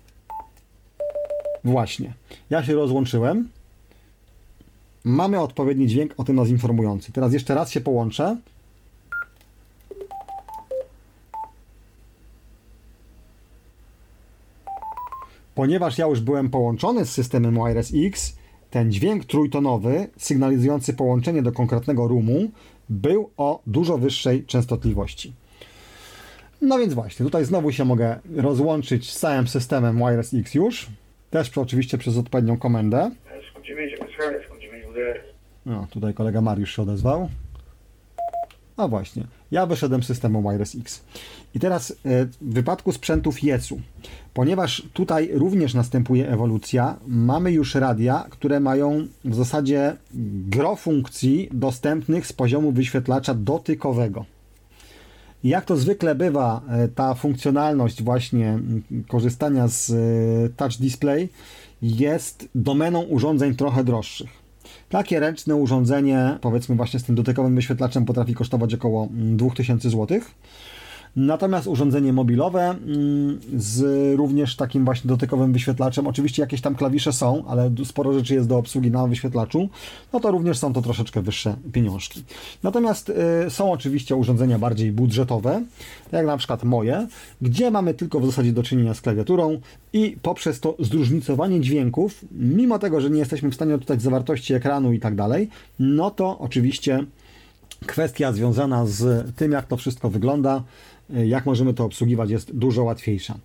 [1.63, 2.13] Właśnie.
[2.49, 3.49] Ja się rozłączyłem.
[5.03, 7.11] Mamy odpowiedni dźwięk o tym nas informujący.
[7.11, 8.37] Teraz jeszcze raz się połączę.
[15.55, 18.35] Ponieważ ja już byłem połączony z systemem Wireless X,
[18.69, 22.51] ten dźwięk trójtonowy, sygnalizujący połączenie do konkretnego roomu,
[22.89, 25.33] był o dużo wyższej częstotliwości.
[26.61, 30.89] No więc właśnie, tutaj znowu się mogę rozłączyć z całym systemem Wireless X już,
[31.29, 33.11] też oczywiście przez odpowiednią komendę.
[35.65, 37.29] No, tutaj kolega Mariusz się odezwał.
[38.81, 41.03] A właśnie, ja wyszedłem z systemu Wireless X.
[41.55, 43.81] I teraz e, w wypadku sprzętów Yesu,
[44.33, 49.97] ponieważ tutaj również następuje ewolucja, mamy już radia, które mają w zasadzie
[50.49, 54.25] gro funkcji dostępnych z poziomu wyświetlacza dotykowego.
[55.43, 58.59] Jak to zwykle bywa, e, ta funkcjonalność właśnie
[59.07, 59.95] korzystania z e,
[60.49, 61.29] touch display
[61.81, 64.40] jest domeną urządzeń trochę droższych.
[64.91, 70.19] Takie ręczne urządzenie, powiedzmy właśnie z tym dotykowym wyświetlaczem, potrafi kosztować około 2000 mm, zł.
[71.15, 73.83] Natomiast urządzenie mobilowe mm, z
[74.17, 78.57] również takim właśnie dotykowym wyświetlaczem, oczywiście jakieś tam klawisze są, ale sporo rzeczy jest do
[78.57, 79.69] obsługi na wyświetlaczu,
[80.13, 82.23] no to również są to troszeczkę wyższe pieniążki.
[82.63, 85.63] Natomiast y, są oczywiście urządzenia bardziej budżetowe,
[86.11, 87.07] jak na przykład moje,
[87.41, 89.59] gdzie mamy tylko w zasadzie do czynienia z klawiaturą
[89.93, 94.93] i poprzez to zróżnicowanie dźwięków, mimo tego, że nie jesteśmy w stanie odczytać zawartości ekranu
[94.93, 95.49] i tak dalej,
[95.79, 97.05] no to oczywiście
[97.85, 100.63] kwestia związana z tym, jak to wszystko wygląda,
[101.25, 103.37] jak możemy to obsługiwać, jest dużo łatwiejsza.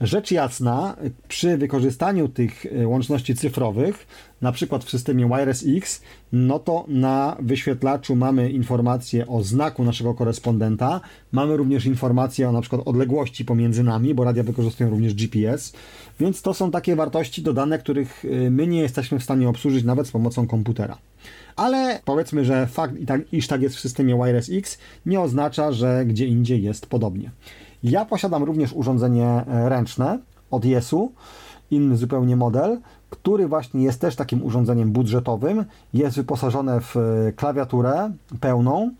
[0.00, 0.96] Rzecz jasna,
[1.28, 4.06] przy wykorzystaniu tych e, łączności cyfrowych,
[4.42, 10.14] na przykład w systemie Wireless X, no to na wyświetlaczu mamy informację o znaku naszego
[10.14, 11.00] korespondenta,
[11.32, 15.72] mamy również informację o na przykład odległości pomiędzy nami, bo radia wykorzystują również GPS,
[16.20, 20.06] więc to są takie wartości dodane, których e, my nie jesteśmy w stanie obsłużyć nawet
[20.06, 20.98] z pomocą komputera.
[21.56, 22.94] Ale powiedzmy, że fakt,
[23.32, 27.30] iż tak jest w systemie Wireless X, nie oznacza, że gdzie indziej jest podobnie.
[27.82, 30.18] Ja posiadam również urządzenie e, ręczne
[30.50, 31.12] od Yesu,
[31.70, 32.78] inny zupełnie model,
[33.10, 35.64] który właśnie jest też takim urządzeniem budżetowym.
[35.94, 38.90] Jest wyposażone w e, klawiaturę pełną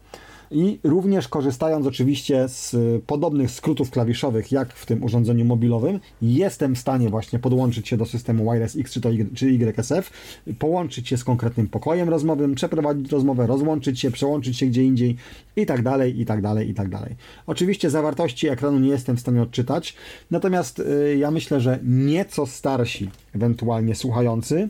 [0.51, 6.75] i również korzystając oczywiście z y, podobnych skrótów klawiszowych jak w tym urządzeniu mobilowym, jestem
[6.75, 10.11] w stanie właśnie podłączyć się do systemu Wireless X czy, to y, czy YSF,
[10.59, 15.17] połączyć się z konkretnym pokojem rozmowym, przeprowadzić rozmowę, rozłączyć się, przełączyć się gdzie indziej
[15.57, 17.15] i tak dalej, i tak dalej, i tak dalej.
[17.47, 19.97] Oczywiście zawartości ekranu nie jestem w stanie odczytać,
[20.31, 24.69] natomiast yy, ja myślę, że nieco starsi ewentualnie słuchający,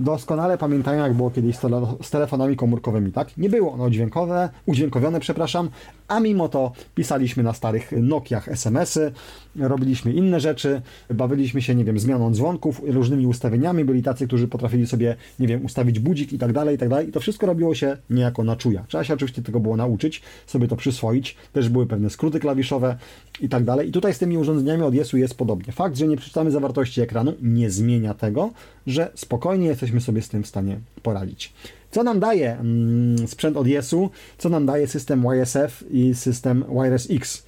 [0.00, 3.36] doskonale pamiętają, jak było kiedyś z, tele z telefonami komórkowymi, tak?
[3.36, 5.70] Nie było one udźwiękowe, udźwiękowione, przepraszam,
[6.08, 9.12] a mimo to pisaliśmy na starych Nokiach SMS-y,
[9.56, 10.82] robiliśmy inne rzeczy,
[11.14, 15.64] bawiliśmy się, nie wiem, zmianą dzwonków, różnymi ustawieniami, byli tacy, którzy potrafili sobie, nie wiem,
[15.64, 18.56] ustawić budzik i tak dalej, i tak dalej, i to wszystko robiło się niejako na
[18.56, 18.84] czuja.
[18.88, 22.96] Trzeba się oczywiście tego było nauczyć, sobie to przyswoić, też były pewne skróty klawiszowe
[23.40, 23.88] i tak dalej.
[23.88, 25.72] I tutaj z tymi urządzeniami od Yesu jest podobnie.
[25.72, 28.50] Fakt, że nie przeczytamy zawartości ekranu, nie zmienia tego,
[28.86, 31.52] że spokojnie jesteśmy sobie z tym w stanie poradzić.
[31.90, 37.10] Co nam daje mm, sprzęt od Yesu, co nam daje system YSF i system Wireless
[37.10, 37.46] X?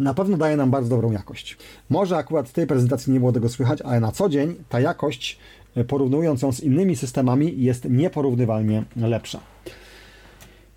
[0.00, 1.56] Na pewno daje nam bardzo dobrą jakość.
[1.90, 5.38] Może akurat w tej prezentacji nie było tego słychać, ale na co dzień ta jakość,
[5.76, 9.40] e, porównując ją z innymi systemami, jest nieporównywalnie lepsza.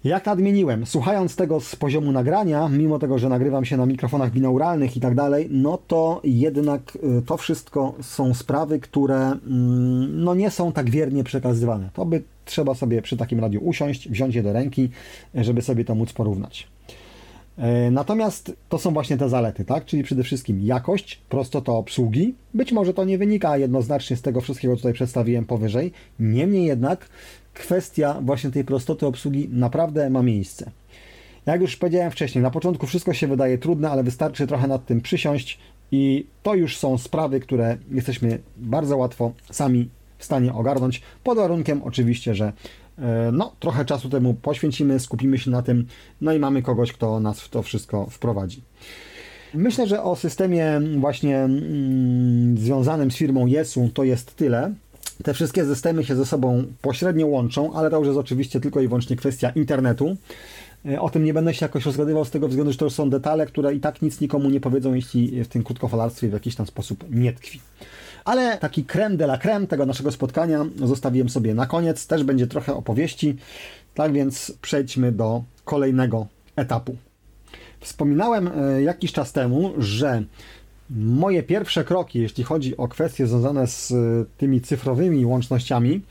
[0.04, 4.98] Jak nadmieniłem, słuchając tego z poziomu nagrania, mimo tego, że nagrywam się na mikrofonach binauralnych
[4.98, 10.52] i tak dalej, no to jednak y, to wszystko są sprawy, które mm, no nie
[10.52, 11.90] są tak wiernie przekazywane.
[11.94, 14.90] To by trzeba sobie przy takim radiu usiąść, wziąć je do ręki,
[15.36, 16.68] żeby sobie to móc porównać.
[17.58, 19.86] E, natomiast to są właśnie te zalety, tak?
[19.86, 22.36] Czyli przede wszystkim jakość, prostota obsługi.
[22.54, 25.92] Być może to nie wynika jednoznacznie z tego wszystkiego, co tutaj przedstawiłem powyżej.
[26.20, 27.10] Niemniej jednak
[27.60, 30.72] kwestia właśnie tej prostoty obsługi naprawdę ma miejsce.
[31.46, 35.02] Jak już powiedziałem wcześniej, na początku wszystko się wydaje trudne, ale wystarczy trochę nad tym
[35.02, 35.60] przysiąść
[35.92, 41.84] i to już są sprawy, które jesteśmy bardzo łatwo sami w stanie ogarnąć, pod warunkiem
[41.84, 42.54] oczywiście, że
[43.02, 45.86] E, no, trochę czasu temu poświęcimy, skupimy się na tym,
[46.22, 48.62] no i mamy kogoś, kto nas w to wszystko wprowadzi.
[49.54, 54.74] Myślę, że o systemie właśnie mm, związanym z firmą Jesu to jest tyle.
[55.24, 58.88] Te wszystkie systemy się ze sobą pośrednio łączą, ale to już jest oczywiście tylko i
[58.88, 60.18] wyłącznie kwestia internetu.
[60.86, 63.46] E, o tym nie będę się jakoś rozgadywał z tego względu, że to są detale,
[63.46, 67.06] które i tak nic nikomu nie powiedzą, jeśli w tym krótkofalarstwie w jakiś tam sposób
[67.10, 67.60] nie tkwi.
[68.26, 72.08] Ale taki creme de la creme tego naszego spotkania zostawiłem sobie na koniec.
[72.08, 73.36] Też będzie trochę opowieści.
[73.94, 76.96] Tak więc przejdźmy do kolejnego etapu.
[77.80, 80.24] Wspominałem e, jakiś czas temu, że
[80.90, 83.96] moje pierwsze kroki, jeśli chodzi o kwestie związane z e,
[84.38, 86.02] tymi cyfrowymi łącznościami,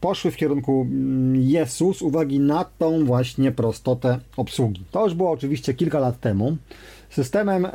[0.00, 0.86] poszły w kierunku
[1.34, 4.84] Jesu mm, z uwagi na tą właśnie prostotę obsługi.
[4.90, 6.56] To już było oczywiście kilka lat temu.
[7.10, 7.70] Systemem e,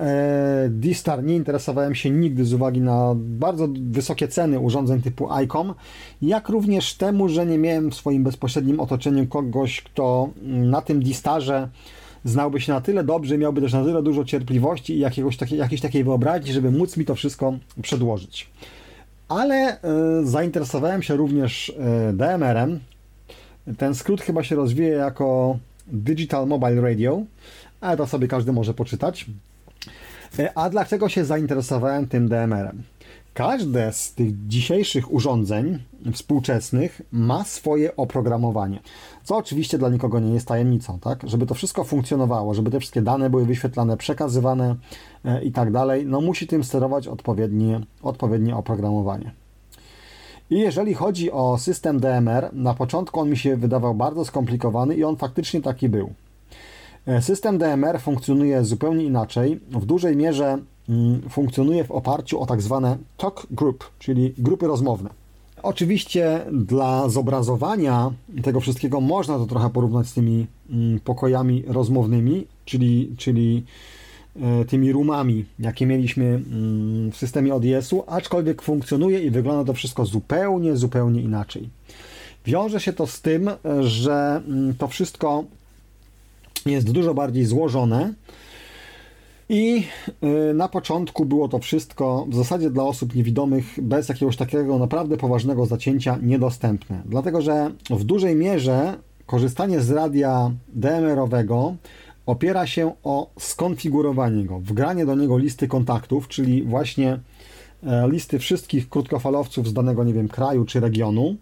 [0.70, 5.74] D-Star nie interesowałem się nigdy z uwagi na bardzo wysokie ceny urządzeń typu ICOM,
[6.22, 11.70] jak również temu, że nie miałem w swoim bezpośrednim otoczeniu kogoś, kto na tym D-Starze
[12.28, 15.82] znałby się na tyle dobrze, miałby też na tyle dużo cierpliwości i jakiegoś takie, jakiejś
[15.82, 18.49] takiej wyobraźni, żeby móc mi to wszystko przedłożyć.
[19.28, 19.78] Ale
[20.21, 21.73] y, zainteresowałem się również y,
[22.13, 22.80] DMR-em.
[23.78, 25.57] Ten skrót chyba się rozwija jako
[25.88, 27.21] Digital Mobile Radio,
[27.82, 29.25] ale to sobie każdy może poczytać.
[30.39, 32.84] Y, a dlaczego się zainteresowałem tym DMR-em?
[33.38, 35.79] Każde z tych dzisiejszych urządzeń
[36.13, 38.79] współczesnych ma swoje oprogramowanie,
[39.23, 41.19] co oczywiście dla nikogo nie jest tajemnicą, tak?
[41.23, 44.75] Żeby to wszystko funkcjonowało, żeby te wszystkie dane były wyświetlane, przekazywane
[45.25, 49.31] e, i tak dalej, no musi tym sterować odpowiednie, odpowiednie oprogramowanie.
[50.49, 55.03] I jeżeli chodzi o system DMR, na początku on mi się wydawał bardzo skomplikowany i
[55.03, 56.13] on faktycznie taki był.
[57.08, 59.60] E, system DMR funkcjonuje zupełnie inaczej.
[59.72, 65.10] W dużej mierze Mm, funkcjonuje w oparciu o tak zwane talk group, czyli grupy rozmowne.
[65.64, 68.12] Oczywiście dla zobrazowania
[68.43, 73.64] tego wszystkiego można to trochę porównać z tymi mm, pokojami rozmownymi, czyli, czyli
[74.41, 80.05] e, tymi roomami, jakie mieliśmy mm, w systemie ODS-u, aczkolwiek funkcjonuje i wygląda to wszystko
[80.05, 81.70] zupełnie, zupełnie inaczej.
[82.45, 83.49] Wiąże się to z tym,
[83.80, 84.41] że
[84.78, 85.43] to wszystko
[86.72, 88.13] jest dużo bardziej złożone,
[89.49, 89.84] i
[90.49, 95.18] y, na początku było to wszystko w zasadzie dla osób niewidomych bez jakiegoś takiego naprawdę
[95.18, 97.01] poważnego zacięcia niedostępne.
[97.05, 101.76] Dlatego, że w dużej mierze korzystanie z radia DMR-owego
[102.26, 107.20] opiera się o skonfigurowanie go, wgranie do niego listy kontaktów, czyli właśnie
[107.84, 111.36] e, listy wszystkich krótkofalowców z danego, nie wiem, kraju czy regionu.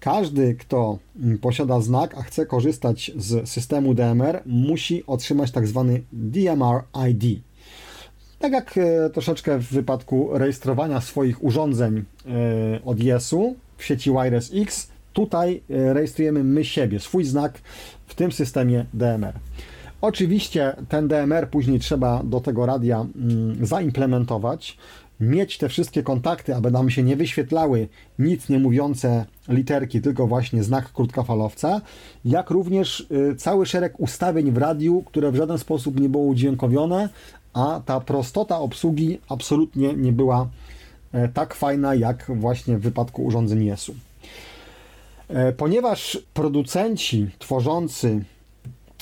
[0.00, 6.02] Każdy, kto mm, posiada znak, a chce korzystać z systemu DMR, musi otrzymać tak zwany
[6.12, 7.40] DMR ID.
[8.38, 12.04] Tak jak e, troszeczkę w wypadku rejestrowania swoich urządzeń e,
[12.84, 17.60] od IS-u w sieci Wireless X, tutaj e, rejestrujemy my siebie, swój znak
[18.06, 19.32] w tym systemie DMR.
[20.00, 24.78] Oczywiście ten DMR później trzeba do tego radia mm, zaimplementować
[25.20, 30.62] mieć te wszystkie kontakty, aby nam się nie wyświetlały nic nie mówiące literki, tylko właśnie
[30.62, 31.80] znak krótkofalowca,
[32.24, 37.08] jak również y, cały szereg ustawień w radiu, które w żaden sposób nie było udźwiękowione,
[37.52, 40.48] a ta prostota obsługi absolutnie nie była
[41.12, 43.94] e, tak fajna, jak właśnie w wypadku urządzeń Jesu.
[45.28, 48.24] E, ponieważ producenci tworzący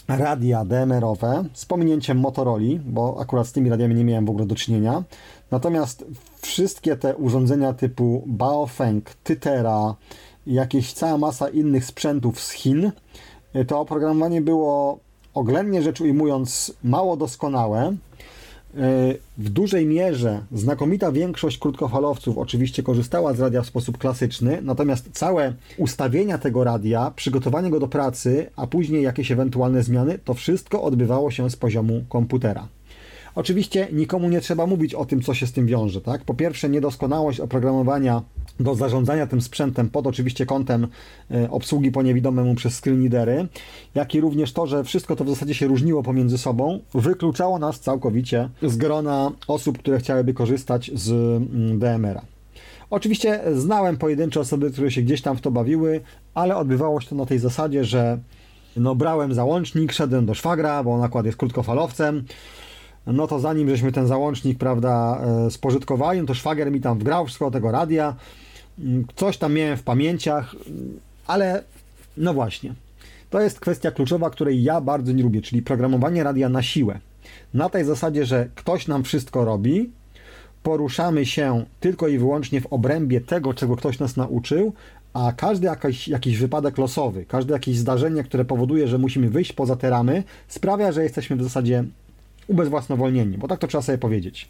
[0.08, 4.54] radia DMR-owe z pominięciem Motorola, bo akurat z tymi radiami nie miałem w ogóle do
[4.54, 5.02] czynienia,
[5.50, 6.04] Natomiast
[6.40, 9.94] wszystkie te urządzenia typu Baofeng, Tytera,
[10.46, 12.92] jakieś cała masa innych sprzętów z Chin,
[13.56, 14.98] y, to oprogramowanie było
[15.34, 17.96] oględnie rzecz ujmując mało doskonałe.
[19.38, 25.54] W dużej mierze znakomita większość krótkofalowców oczywiście korzystała z radia w sposób klasyczny, natomiast całe
[25.76, 31.30] ustawienia tego radia, przygotowanie go do pracy, a później jakieś ewentualne zmiany, to wszystko odbywało
[31.30, 32.68] się z poziomu komputera.
[33.34, 36.00] Oczywiście nikomu nie trzeba mówić o tym, co się z tym wiąże.
[36.00, 36.24] Tak?
[36.24, 38.22] Po pierwsze, niedoskonałość oprogramowania
[38.60, 40.86] do zarządzania tym sprzętem pod oczywiście kątem
[41.30, 43.48] e, obsługi po niewidomemu przez screenreadery,
[43.94, 47.80] jak i również to, że wszystko to w zasadzie się różniło pomiędzy sobą, wykluczało nas
[47.80, 52.22] całkowicie z grona osób, które chciałyby korzystać z mm, DMR-a.
[52.90, 56.00] Oczywiście znałem pojedyncze osoby, które się gdzieś tam w to bawiły,
[56.34, 58.18] ale odbywało się to na tej zasadzie, że
[58.76, 62.24] no, brałem załącznik, szedłem do szwagra, bo on akurat jest krótkofalowcem,
[63.06, 67.26] no to zanim żeśmy ten załącznik, prawda, e, spożytkowali, no to szwagier mi tam wgrał
[67.26, 68.14] wszystko tego radia,
[69.16, 70.54] coś tam miałem w pamięciach,
[71.26, 71.64] ale
[72.16, 72.74] no właśnie.
[73.30, 76.98] To jest kwestia kluczowa, której ja bardzo nie lubię, czyli programowanie radia na siłę.
[77.54, 79.90] Na tej zasadzie, że ktoś nam wszystko robi,
[80.62, 84.72] poruszamy się tylko i wyłącznie w obrębie tego, czego ktoś nas nauczył,
[85.12, 89.76] a każdy jakiś, jakiś wypadek losowy, każde jakieś zdarzenie, które powoduje, że musimy wyjść poza
[89.76, 91.84] te ramy, sprawia, że jesteśmy w zasadzie
[92.46, 94.48] ubezwłasnowolnieni, bo tak to trzeba sobie powiedzieć.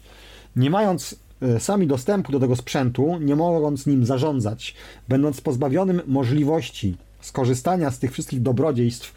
[0.55, 1.15] Nie mając
[1.59, 4.75] sami dostępu do tego sprzętu, nie mogąc nim zarządzać,
[5.07, 9.15] będąc pozbawionym możliwości skorzystania z tych wszystkich dobrodziejstw,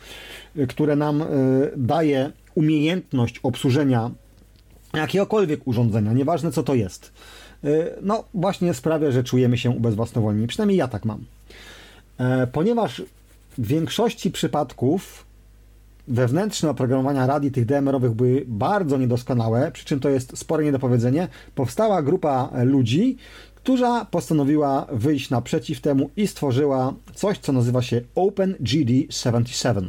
[0.57, 1.27] e, które nam e,
[1.77, 4.11] daje umiejętność obsłużenia
[4.95, 7.13] jakiegokolwiek urządzenia, nieważne co to jest,
[8.03, 10.47] no właśnie sprawia, że czujemy się ubezwłasnowolnieni.
[10.47, 11.25] Przynajmniej ja tak mam.
[12.53, 13.03] Ponieważ
[13.59, 15.25] w większości przypadków
[16.09, 22.03] wewnętrzne oprogramowania radii tych DMR-owych były bardzo niedoskonałe, przy czym to jest spore niedopowiedzenie, powstała
[22.03, 23.17] grupa ludzi,
[23.55, 29.89] która postanowiła wyjść naprzeciw temu i stworzyła coś, co nazywa się OpenGD77,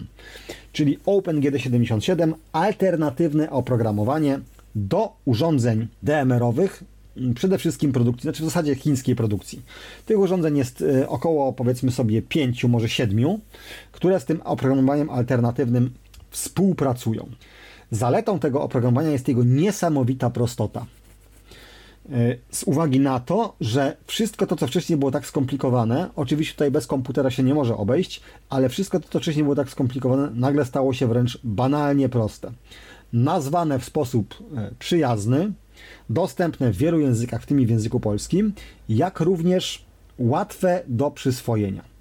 [0.71, 4.39] czyli OpenGD77, alternatywne oprogramowanie
[4.75, 6.83] do urządzeń DMR-owych,
[7.35, 9.61] przede wszystkim produkcji, znaczy w zasadzie chińskiej produkcji.
[10.05, 13.39] Tych urządzeń jest e, około powiedzmy sobie pięciu, może siedmiu,
[13.91, 15.93] które z tym oprogramowaniem alternatywnym
[16.33, 17.29] współpracują.
[17.91, 20.85] Zaletą tego oprogramowania jest jego niesamowita prostota.
[22.11, 26.71] E, z uwagi na to, że wszystko to, co wcześniej było tak skomplikowane, oczywiście tutaj
[26.71, 30.65] bez komputera się nie może obejść, ale wszystko to, co wcześniej było tak skomplikowane, nagle
[30.65, 32.51] stało się wręcz banalnie proste.
[33.13, 35.51] Nazwane w sposób e, przyjazny,
[36.09, 38.53] dostępne w wielu językach, w tym w języku polskim,
[38.89, 39.85] jak również
[40.19, 41.92] łatwe do przyswojenia.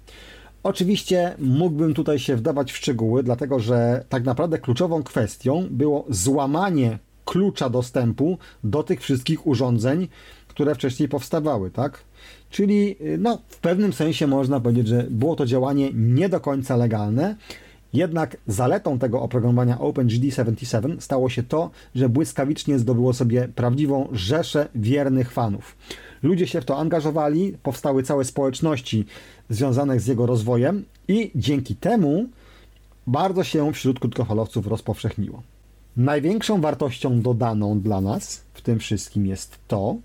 [0.63, 6.99] Oczywiście mógłbym tutaj się wdawać w szczegóły, dlatego że tak naprawdę kluczową kwestią było złamanie
[7.25, 10.07] klucza dostępu do tych wszystkich urządzeń,
[10.47, 12.03] które wcześniej powstawały, tak?
[12.49, 17.35] Czyli no, w pewnym sensie można powiedzieć, że było to działanie nie do końca legalne,
[17.93, 25.31] jednak zaletą tego oprogramowania OpenGD77 stało się to, że błyskawicznie zdobyło sobie prawdziwą rzeszę wiernych
[25.31, 25.77] fanów.
[26.23, 29.05] Ludzie się w to angażowali, powstały całe społeczności
[29.49, 32.25] związanych z jego rozwojem i dzięki temu
[33.07, 35.43] bardzo się wśród krótkofalowców rozpowszechniło.
[35.97, 39.95] Największą wartością dodaną dla nas w tym wszystkim jest to,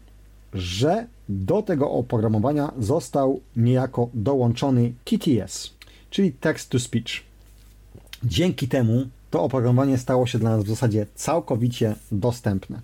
[0.54, 5.70] że do tego oprogramowania został niejako dołączony TTS,
[6.10, 7.22] czyli Text to Speech.
[8.24, 12.80] Dzięki temu to oprogramowanie stało się dla nas w zasadzie całkowicie dostępne.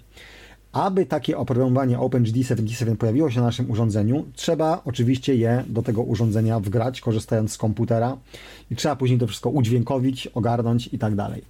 [0.75, 6.61] Aby takie oprogramowanie OpenGD77 pojawiło się na naszym urządzeniu, trzeba oczywiście je do tego urządzenia
[6.61, 8.16] wgrać, korzystając z komputera
[8.70, 11.43] i trzeba później to wszystko udźwiękowić, ogarnąć i tak dalej.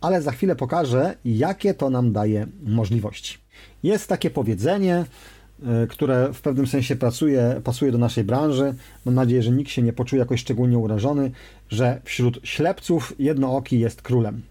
[0.00, 3.38] Ale za chwilę pokażę, jakie to nam daje możliwości.
[3.82, 5.04] Jest takie powiedzenie,
[5.66, 8.74] e, które w pewnym sensie pracuje, pasuje do naszej branży.
[9.04, 11.30] Mam nadzieję, że nikt się nie poczuje jakoś szczególnie urażony,
[11.68, 14.42] że wśród ślepców jednooki jest królem.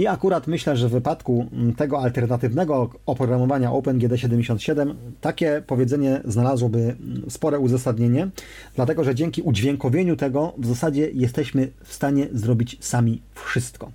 [0.00, 7.30] I akurat myślę, że w wypadku mm, tego alternatywnego oprogramowania OpenGD77 takie powiedzenie znalazłoby mm,
[7.30, 8.28] spore uzasadnienie,
[8.74, 13.90] dlatego że dzięki udźwiękowieniu tego w zasadzie jesteśmy w stanie zrobić sami wszystko.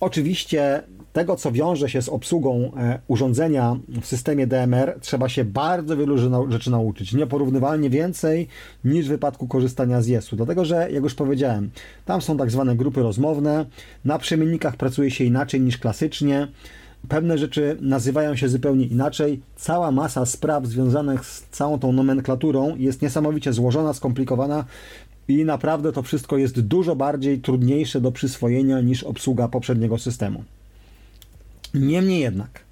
[0.00, 0.82] Oczywiście
[1.12, 6.18] tego, co wiąże się z obsługą e, urządzenia w systemie DMR, trzeba się bardzo wielu
[6.50, 7.12] rzeczy nauczyć.
[7.12, 8.48] Nieporównywalnie więcej
[8.84, 10.36] niż w wypadku korzystania z YES-u.
[10.36, 11.70] Dlatego, że jak już powiedziałem,
[12.04, 13.66] tam są tak zwane grupy rozmowne,
[14.04, 16.48] na przemiennikach pracuje się inaczej niż klasycznie.
[17.08, 19.40] Pewne rzeczy nazywają się zupełnie inaczej.
[19.56, 24.64] Cała masa spraw związanych z całą tą nomenklaturą jest niesamowicie złożona, skomplikowana
[25.28, 30.44] i naprawdę to wszystko jest dużo bardziej trudniejsze do przyswojenia niż obsługa poprzedniego systemu.
[31.74, 32.64] Niemniej jednak,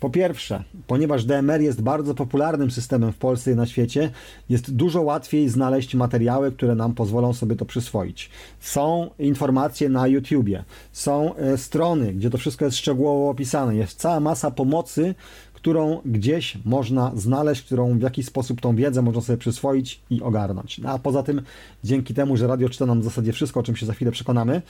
[0.00, 4.10] po pierwsze, ponieważ DMR jest bardzo popularnym systemem w Polsce i na świecie,
[4.48, 8.30] jest dużo łatwiej znaleźć materiały, które nam pozwolą sobie to przyswoić.
[8.60, 14.20] Są informacje na YouTubie, są e, strony, gdzie to wszystko jest szczegółowo opisane, jest cała
[14.20, 15.14] masa pomocy,
[15.58, 20.80] którą gdzieś można znaleźć, którą w jakiś sposób tą wiedzę można sobie przyswoić i ogarnąć.
[20.84, 21.42] A poza tym,
[21.84, 24.62] dzięki temu, że radio czyta nam w zasadzie wszystko, o czym się za chwilę przekonamy,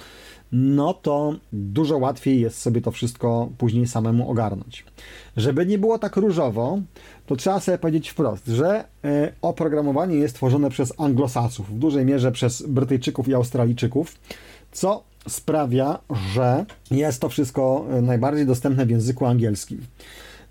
[0.52, 4.84] no to dużo łatwiej jest sobie to wszystko później samemu ogarnąć.
[5.36, 6.78] Żeby nie było tak różowo,
[7.26, 12.32] to trzeba sobie powiedzieć wprost, że e, oprogramowanie jest tworzone przez anglosasów, w dużej mierze
[12.32, 14.16] przez Brytyjczyków i Australijczyków,
[14.72, 15.98] co sprawia,
[16.32, 19.80] że jest to wszystko e, najbardziej dostępne w języku angielskim.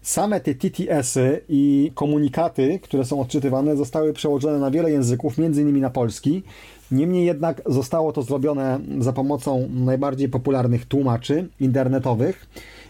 [0.02, 5.82] Same te TTS-y i komunikaty, które są odczytywane, zostały przełożone na wiele języków, między innymi
[5.82, 6.44] na polski.
[6.92, 12.48] Niemniej jednak zostało to zrobione za pomocą najbardziej popularnych tłumaczy internetowych,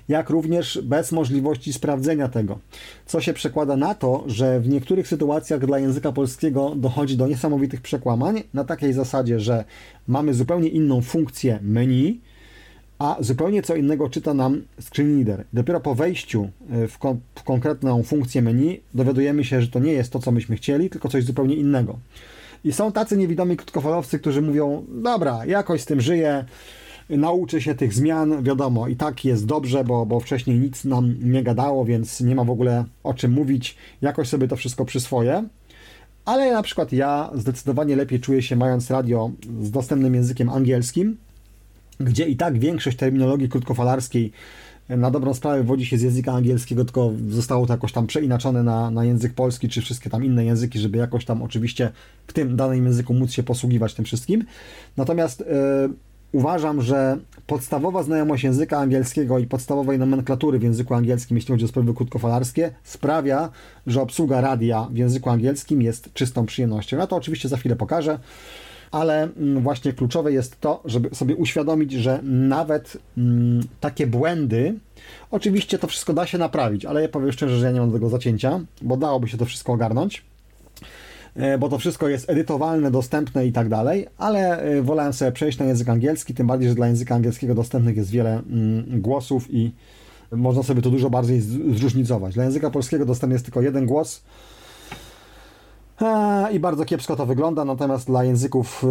[0.09, 2.59] jak również bez możliwości sprawdzenia tego.
[3.05, 7.81] Co się przekłada na to, że w niektórych sytuacjach dla języka polskiego dochodzi do niesamowitych
[7.81, 9.65] przekłamań na takiej zasadzie, że
[10.07, 12.21] mamy zupełnie inną funkcję menu,
[12.99, 15.45] a zupełnie co innego czyta nam screen reader.
[15.53, 19.93] Dopiero po wejściu e, w, kon w konkretną funkcję menu dowiadujemy się, że to nie
[19.93, 21.99] jest to, co myśmy chcieli, tylko coś zupełnie innego.
[22.63, 26.45] I są tacy niewidomi krótkofalowcy, którzy mówią, dobra, jakoś z tym żyję,
[27.09, 31.43] nauczę się tych zmian, wiadomo, i tak jest dobrze, bo, bo wcześniej nic nam nie
[31.43, 35.43] gadało, więc nie ma w ogóle o czym mówić, jakoś sobie to wszystko przyswoję.
[36.25, 39.31] Ale na przykład ja zdecydowanie lepiej czuję się mając radio
[39.61, 41.17] z dostępnym językiem angielskim,
[41.99, 44.31] gdzie i tak większość terminologii krótkofalarskiej
[44.89, 48.91] na dobrą sprawę wodzi się z języka angielskiego, tylko zostało to jakoś tam przeinaczone na,
[48.91, 51.91] na język polski, czy wszystkie tam inne języki, żeby jakoś tam oczywiście
[52.27, 54.43] w tym danym języku móc się posługiwać tym wszystkim.
[54.97, 55.93] Natomiast yy,
[56.31, 57.17] uważam, że
[57.47, 62.71] podstawowa znajomość języka angielskiego i podstawowej nomenklatury w języku angielskim, jeśli chodzi o sprawy krótkofalarskie,
[62.83, 63.49] sprawia,
[63.87, 66.97] że obsługa radia w języku angielskim jest czystą przyjemnością.
[66.97, 68.19] Ja to oczywiście za chwilę pokażę
[68.91, 74.73] ale mm, właśnie kluczowe jest to, żeby sobie uświadomić, że nawet mm, takie błędy,
[75.31, 77.95] oczywiście to wszystko da się naprawić, ale ja powiem szczerze, że ja nie mam do
[77.95, 80.23] tego zacięcia, bo dałoby się to wszystko ogarnąć
[81.35, 85.57] e, bo to wszystko jest edytowalne, dostępne i tak dalej, ale e, wolałem sobie przejść
[85.57, 89.71] na język angielski, tym bardziej, że dla języka angielskiego dostępnych jest wiele mm, głosów i
[90.31, 91.41] można sobie to dużo bardziej
[91.75, 92.33] zróżnicować.
[92.33, 94.23] Dla języka polskiego dostępny jest tylko jeden głos,
[96.51, 98.87] i bardzo kiepsko to wygląda, natomiast dla języków y,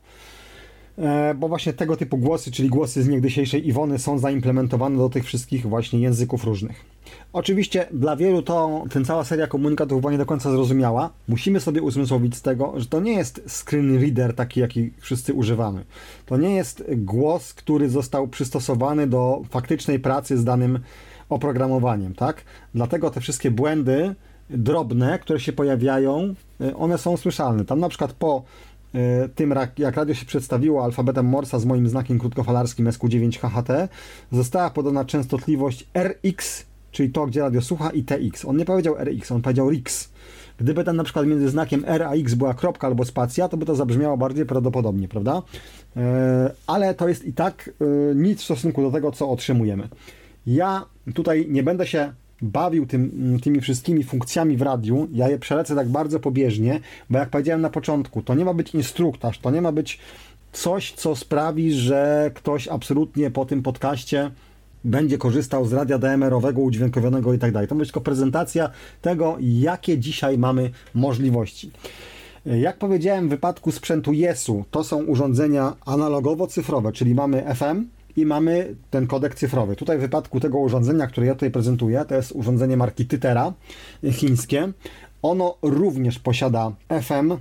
[0.99, 5.25] e, bo właśnie tego typu głosy, czyli głosy z niegdysiejszej Iwony są zaimplementowane do tych
[5.25, 6.85] wszystkich właśnie języków różnych.
[7.33, 11.11] Oczywiście dla wielu to ten cała seria komunikatów była nie do końca zrozumiała.
[11.29, 15.85] Musimy sobie uzmysłowić z tego, że to nie jest screen reader taki, jaki wszyscy używamy.
[16.27, 20.79] To nie jest głos, który został przystosowany do faktycznej pracy z danym
[21.31, 22.45] oprogramowaniem, tak?
[22.75, 24.15] Dlatego te wszystkie błędy
[24.51, 27.65] drobne, które się pojawiają, y, one są słyszalne.
[27.65, 28.43] Tam na przykład po
[28.95, 33.89] y, tym, jak radio się przedstawiło alfabetem Morsa z moim znakiem krótkofalarskim SQ9HHT,
[34.33, 38.45] została podana częstotliwość RX, czyli to, gdzie radio słucha, i TX.
[38.45, 40.11] On nie powiedział RX, on powiedział RIX.
[40.59, 43.67] Gdyby tam na przykład między znakiem R a X była kropka albo spacja, to by
[43.67, 45.43] to zabrzmiało bardziej prawdopodobnie, prawda?
[45.97, 49.89] E, ale to jest i tak e, nic w stosunku do tego, co otrzymujemy.
[50.47, 50.85] Ja
[51.15, 52.13] tutaj nie będę się
[52.43, 56.81] bawił tym, tymi wszystkimi funkcjami w radiu, ja je przelecę tak bardzo pobieżnie,
[57.11, 59.99] bo jak powiedziałem na początku, to nie ma być instruktaż, to nie ma być
[60.53, 64.31] coś, co sprawi, że ktoś absolutnie po tym podcaście
[64.85, 67.67] będzie korzystał z radia DMR-owego, udźwiękowionego i tak.
[67.69, 68.71] To być tylko prezentacja
[69.03, 71.71] tego, jakie dzisiaj mamy możliwości.
[72.47, 77.87] Jak powiedziałem, w wypadku sprzętu JES-u to są urządzenia analogowo-cyfrowe, czyli mamy FM,
[78.17, 79.77] i mamy ten kodek cyfrowy.
[79.77, 83.53] Tutaj w wypadku tego urządzenia, które ja tutaj prezentuję, to jest urządzenie marki Tytera
[84.13, 84.73] chińskie.
[85.23, 87.33] Ono również posiada FM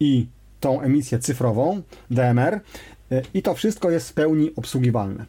[0.00, 0.26] i
[0.60, 2.60] tą emisję cyfrową DMR
[3.34, 5.26] i to wszystko jest w pełni obsługiwalne.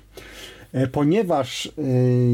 [0.91, 1.71] Ponieważ y,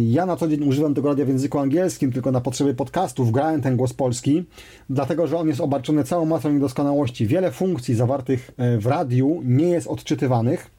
[0.10, 3.62] ja na co dzień używam tego radia w języku angielskim, tylko na potrzeby podcastów grałem
[3.62, 4.44] ten głos polski,
[4.90, 7.28] dlatego że on jest obarczony całą masą niedoskonałości.
[7.28, 10.72] Wiele funkcji zawartych y, w radiu nie jest odczytywanych,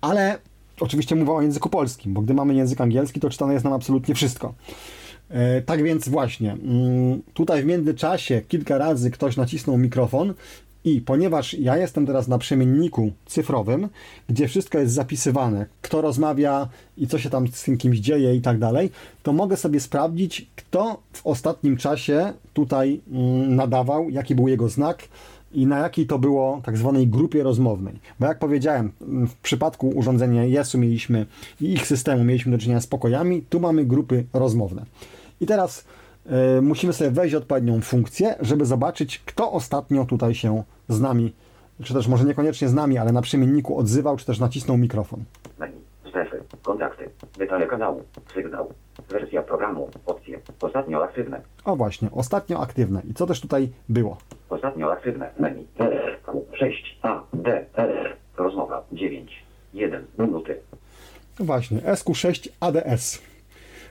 [0.00, 0.38] ale
[0.80, 4.14] oczywiście mówię o języku polskim, bo gdy mamy język angielski, to czytane jest nam absolutnie
[4.14, 4.54] wszystko.
[5.28, 10.34] E, tak więc właśnie, mm, tutaj w międzyczasie kilka razy ktoś nacisnął mikrofon
[10.84, 13.88] I ponieważ ja jestem teraz na przemienniku cyfrowym,
[14.28, 18.40] gdzie wszystko jest zapisywane, kto rozmawia i co się tam z tym kimś dzieje i
[18.40, 18.90] tak dalej,
[19.22, 25.08] to mogę sobie sprawdzić, kto w ostatnim czasie tutaj mm, nadawał, jaki był jego znak
[25.52, 27.94] i na jakiej to było tak zwanej grupie rozmownej.
[28.20, 31.26] Bo jak powiedziałem, w przypadku urządzenia JES-u mieliśmy
[31.60, 34.84] i ich systemu mieliśmy do czynienia z pokojami, tu mamy grupy rozmowne.
[35.40, 35.84] I teraz
[36.58, 41.32] y, musimy sobie wejść odpowiednią funkcję, żeby zobaczyć, kto ostatnio tutaj się z nami,
[41.82, 45.24] czy też może niekoniecznie z nami, ale na przemienniku odzywał, czy też nacisnął mikrofon.
[46.62, 47.10] Kontakty.
[47.38, 48.02] Detale kanału.
[48.34, 48.72] Sygnał.
[49.10, 49.88] Wersja programu.
[50.06, 50.38] Opcje.
[50.60, 51.40] Ostatnio aktywne.
[51.64, 53.02] O właśnie, ostatnio aktywne.
[53.10, 54.16] I co też tutaj było?
[54.50, 55.30] Ostatnio aktywne.
[55.38, 55.66] Menu.
[56.26, 56.72] Q6.
[57.02, 57.22] A.
[57.32, 57.66] D.
[58.36, 58.84] Rozmowa.
[58.92, 59.44] 9.
[59.74, 60.04] 1.
[60.18, 60.56] Minuty.
[61.38, 63.22] No Właśnie, SQ6 ADS.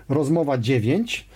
[0.10, 1.30] Rozmowa 9.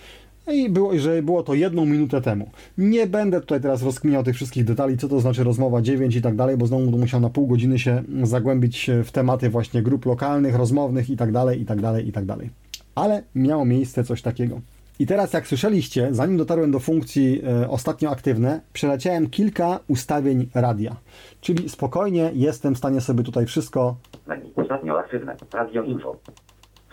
[0.46, 2.50] No I było, że było to jedną minutę temu.
[2.78, 6.36] Nie będę tutaj teraz rozkminiał tych wszystkich detali, co to znaczy rozmowa 9 i tak
[6.36, 11.10] dalej, bo znowu musiał na pół godziny się zagłębić w tematy właśnie grup lokalnych, rozmownych
[11.10, 12.50] i tak dalej, i tak dalej, i tak dalej.
[12.94, 14.60] Ale miało miejsce coś takiego.
[14.98, 20.96] I teraz, jak słyszeliście, zanim dotarłem do funkcji e, ostatnio aktywne, przeleciałem kilka ustawień radia.
[21.40, 24.52] Czyli spokojnie jestem w stanie sobie tutaj wszystko Menu.
[24.56, 25.36] Ostatnio aktywne.
[25.52, 26.16] Radio info.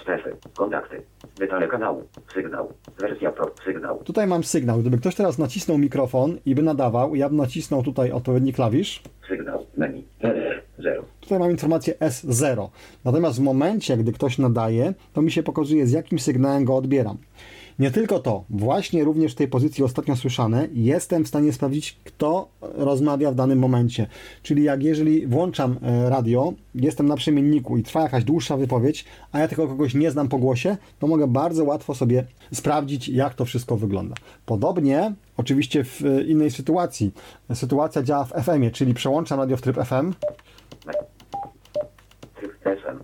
[0.02, 0.36] Strefy.
[0.58, 1.02] Kontakty.
[1.40, 2.04] Detale kanału.
[2.34, 2.74] Sygnał.
[3.00, 3.52] Wersja pro.
[3.66, 4.04] Sygnał.
[4.04, 4.80] Tutaj mam sygnał.
[4.80, 9.04] Gdyby ktoś teraz nacisnął mikrofon i by nadawał, ja bym nacisnął tutaj odpowiedni klawisz.
[9.28, 9.66] Sygnał.
[9.78, 10.08] Menu.
[10.20, 10.64] F.
[10.80, 11.04] 0.
[11.40, 12.68] Mam informację S0.
[13.06, 17.18] Natomiast w momencie, gdy ktoś nadaje, to mi się pokazuje, z jakim sygnałem go odbieram.
[17.82, 22.48] Nie tylko to, właśnie również w tej pozycji ostatnio słyszane, jestem w stanie sprawdzić, kto
[22.62, 24.08] rozmawia w danym momencie.
[24.44, 29.40] Czyli jak jeżeli włączam e, radio, jestem na przemienniku i trwa jakaś dłuższa wypowiedź, a
[29.40, 33.46] ja tylko kogoś nie znam po głosie, to mogę bardzo łatwo sobie sprawdzić, jak to
[33.46, 34.16] wszystko wygląda.
[34.46, 37.12] Podobnie, oczywiście w e, innej sytuacji.
[37.54, 40.14] Sytuacja działa w FM-ie, czyli przełączam radio w Tryb FM.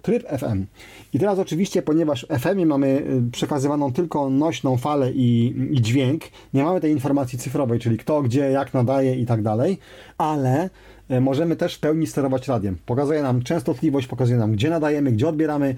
[0.08, 0.66] Tryb FM.
[1.14, 6.24] I teraz oczywiście, ponieważ w FM mamy y, przekazywaną tylko nośną falę i, i dźwięk,
[6.54, 9.78] nie mamy tej informacji cyfrowej, czyli kto, gdzie, jak nadaje i tak dalej,
[10.18, 10.70] ale
[11.12, 12.78] y, możemy też w pełni sterować radiem.
[12.86, 15.76] Pokazuje nam częstotliwość, pokazuje nam, gdzie nadajemy, gdzie odbieramy,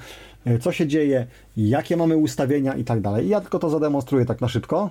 [0.47, 1.27] y, co się dzieje,
[1.57, 3.29] jakie mamy ustawienia i tak dalej.
[3.29, 4.89] Ja tylko to zademonstruję tak na szybko.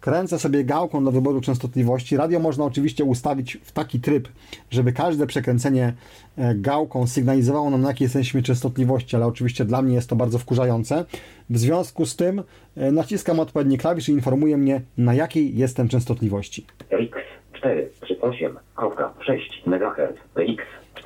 [0.00, 2.16] Kręcę sobie gałką do wyboru częstotliwości.
[2.16, 4.28] Radio można oczywiście ustawić w taki tryb,
[4.70, 5.92] żeby każde przekręcenie
[6.38, 10.38] e, gałką sygnalizowało nam, na jakiej jesteśmy częstotliwości, ale oczywiście dla mnie jest to bardzo
[10.38, 11.04] wkurzające.
[11.50, 12.42] W związku z tym
[12.76, 16.66] e, naciskam odpowiedni klawisz i informuje mnie, na jakiej jestem częstotliwości.
[16.90, 17.18] RX
[17.62, 20.18] 438.6 MHz.
[20.32, 20.56] 4.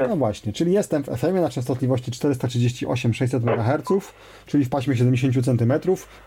[0.01, 4.12] No właśnie, czyli jestem w FM na częstotliwości 438-600 MHz,
[4.47, 5.72] czyli w paśmie 70 cm.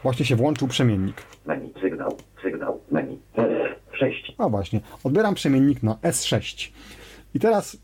[0.04, 1.16] Właśnie się włączył przemiennik.
[1.46, 1.74] Menu.
[1.82, 2.18] Sygnał.
[2.44, 2.80] Sygnał.
[2.92, 3.20] Menu.
[3.36, 4.14] F6.
[4.40, 6.72] No właśnie, odbieram przemiennik na S6.
[7.34, 7.78] I teraz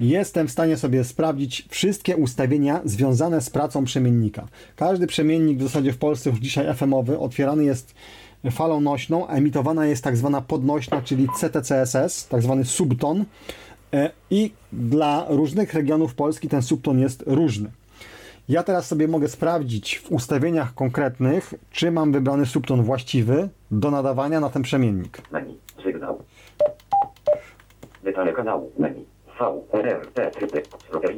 [0.00, 4.48] jestem w stanie sobie sprawdzić wszystkie ustawienia związane z pracą przemiennika.
[4.76, 7.94] Każdy przemiennik w zasadzie w Polsce już dzisiaj FM-owy otwierany jest
[8.50, 13.24] falą nośną, a emitowana jest tak zwana podnośna, czyli CTCSS, tak zwany subton.
[13.92, 17.70] E, I dla różnych regionów Polski ten subton jest różny.
[18.48, 24.40] Ja teraz sobie mogę sprawdzić w ustawieniach konkretnych, czy mam wybrany subton właściwy do nadawania
[24.40, 25.18] na ten przemiennik.
[25.32, 25.58] Menu.
[25.84, 26.22] Sygnał.
[28.04, 28.72] Detale kanału.
[28.78, 29.04] Menu.
[29.38, 29.62] V.
[29.72, 30.06] R.
[30.14, 30.30] T.
[30.30, 30.62] Tryby.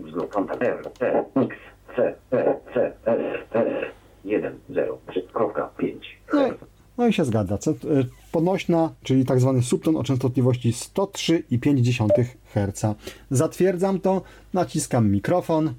[0.05, 0.29] Wzór.
[0.29, 0.63] Kontakt.
[0.63, 0.91] R.
[0.99, 1.25] T.
[1.37, 1.57] X.
[1.97, 2.15] C.
[2.31, 2.55] P.
[2.75, 2.93] C.
[3.07, 3.19] S.
[3.55, 3.85] S.
[4.25, 4.59] 1.
[4.71, 4.99] 0.
[5.09, 5.95] 3.5.
[6.33, 6.53] No, i-
[6.99, 7.59] no i się zgadza.
[7.67, 12.25] Y, Podnośna, czyli tak zwany subton o częstotliwości 103,5
[12.55, 12.97] Hz.
[13.31, 14.23] Zatwierdzam to,
[14.53, 15.75] naciskam mikrofon.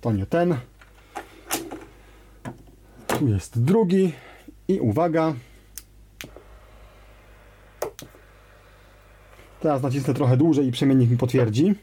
[0.00, 0.56] To nie ten.
[3.06, 4.12] Tu jest drugi.
[4.68, 5.34] I uwaga.
[9.60, 11.74] Teraz nacisnę trochę dłużej i przemiennik mi potwierdzi.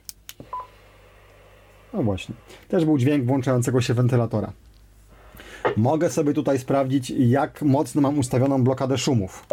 [1.93, 2.35] No właśnie.
[2.67, 4.53] Też był dźwięk włączającego się wentylatora.
[5.77, 9.47] Mogę sobie tutaj sprawdzić, jak mocno mam ustawioną blokadę szumów.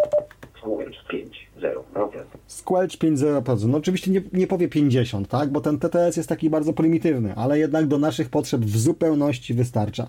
[0.60, 1.50] Słowicz 5.
[1.60, 1.82] 0.
[1.92, 2.26] Procent.
[2.46, 3.68] Squelch 50%.
[3.68, 5.50] No oczywiście nie, nie powie 50, tak?
[5.50, 10.06] Bo ten TTS jest taki bardzo prymitywny, ale jednak do naszych potrzeb w zupełności wystarcza.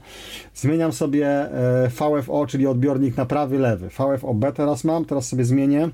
[0.54, 3.89] Zmieniam sobie e, VFO, czyli odbiornik na prawy, lewy.
[3.89, 5.89] VFO-B teraz mam, teraz sobie zmienię.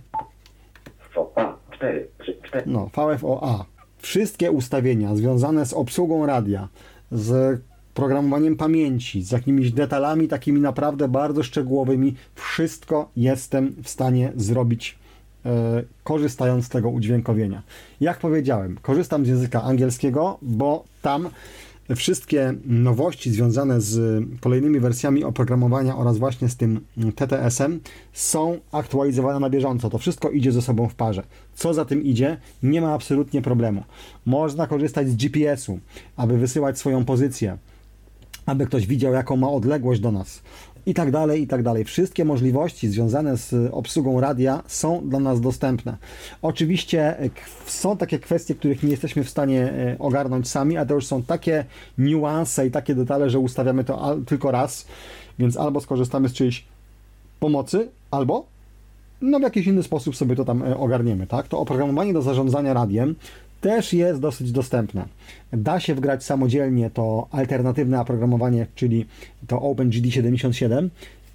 [1.15, 1.25] V.
[1.35, 1.57] A.
[1.71, 2.07] 4.
[2.19, 2.39] 3.
[2.43, 2.63] 4.
[2.67, 3.65] No, VFO-A.
[3.97, 6.67] Wszystkie ustawienia związane z obsługą radia,
[7.11, 7.61] z
[7.99, 14.97] programowaniem pamięci, z jakimiś detalami takimi naprawdę bardzo szczegółowymi, wszystko jestem w stanie zrobić
[15.45, 17.63] e, korzystając z tego udźwiękowienia.
[18.01, 21.29] Jak powiedziałem, korzystam z języka angielskiego, bo tam
[21.95, 26.79] wszystkie nowości związane z kolejnymi wersjami oprogramowania oraz właśnie z tym
[27.15, 27.79] TTS-em
[28.13, 29.89] są aktualizowane na bieżąco.
[29.89, 31.23] To wszystko idzie ze sobą w parze.
[31.55, 32.37] Co za tym idzie?
[32.63, 33.83] Nie ma absolutnie problemu.
[34.25, 35.79] Można korzystać z GPS-u,
[36.17, 37.57] aby wysyłać swoją pozycję,
[38.45, 40.41] aby ktoś widział, jaką ma odległość do nas
[40.85, 41.83] i tak dalej, i tak dalej.
[41.83, 45.97] Wszystkie możliwości związane z obsługą radia są dla nas dostępne.
[46.41, 47.29] Oczywiście e,
[47.65, 51.23] są takie kwestie, których nie jesteśmy w stanie e, ogarnąć sami, a to już są
[51.23, 51.65] takie
[51.97, 54.85] niuanse i takie detale, że ustawiamy to tylko raz,
[55.39, 56.65] więc albo skorzystamy z czyjejś
[57.39, 58.45] pomocy, albo
[59.21, 61.47] no w jakiś inny sposób sobie to tam e, ogarniemy, tak?
[61.47, 63.15] To oprogramowanie do zarządzania radiem
[63.61, 65.05] też jest dosyć dostępne.
[65.53, 69.05] Da się wgrać samodzielnie to alternatywne oprogramowanie, czyli
[69.47, 70.89] to OpenGD77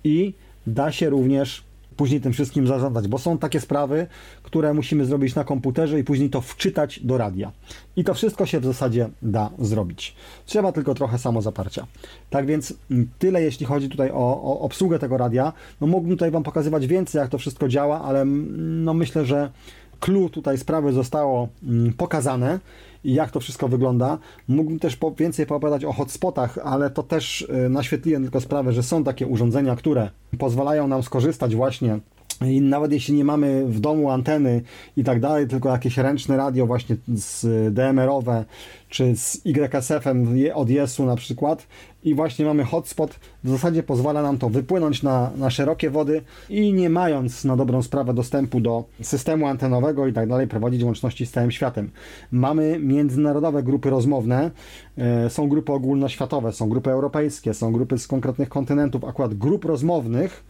[0.05, 0.35] i
[0.67, 1.65] da się również
[1.97, 4.07] później tym wszystkim zarządzać, bo są takie sprawy,
[4.43, 7.53] które musimy zrobić na komputerze i później to wczytać do radia.
[7.97, 10.15] I to wszystko się w zasadzie da zrobić.
[10.47, 11.87] Trzeba tylko trochę samozaparcia.
[12.31, 12.75] Tak więc
[13.19, 15.53] tyle, jeśli chodzi tutaj o, o obsługę tego radia.
[15.81, 19.51] No mógłbym tutaj Wam pokazywać więcej, jak to wszystko działa, ale mm, no myślę, że
[20.01, 22.61] clue tutaj sprawy zostało mm, pokazane
[23.05, 24.19] i jak to wszystko wygląda.
[24.49, 28.83] Mógłbym też po, więcej poopowiadać o hotspotach, ale to też y, naświetliłem tylko sprawę, że
[28.83, 31.99] są takie urządzenia, które pozwalają nam skorzystać właśnie
[32.41, 34.63] i nawet jeśli nie mamy w domu anteny
[34.97, 38.45] i tak dalej, tylko jakieś ręczne radio właśnie z DMR-owe
[38.89, 41.67] czy z YSF-em od Jesu na przykład
[42.05, 46.73] i właśnie mamy hotspot, w zasadzie pozwala nam to wypłynąć na, na szerokie wody i
[46.73, 51.31] nie mając na dobrą sprawę dostępu do systemu antenowego i tak dalej, prowadzić łączności z
[51.31, 51.91] całym światem.
[52.33, 54.51] Mamy międzynarodowe grupy rozmowne,
[54.99, 60.45] e, są grupy ogólnoświatowe, są grupy europejskie, są grupy z konkretnych kontynentów, akurat grup rozmownych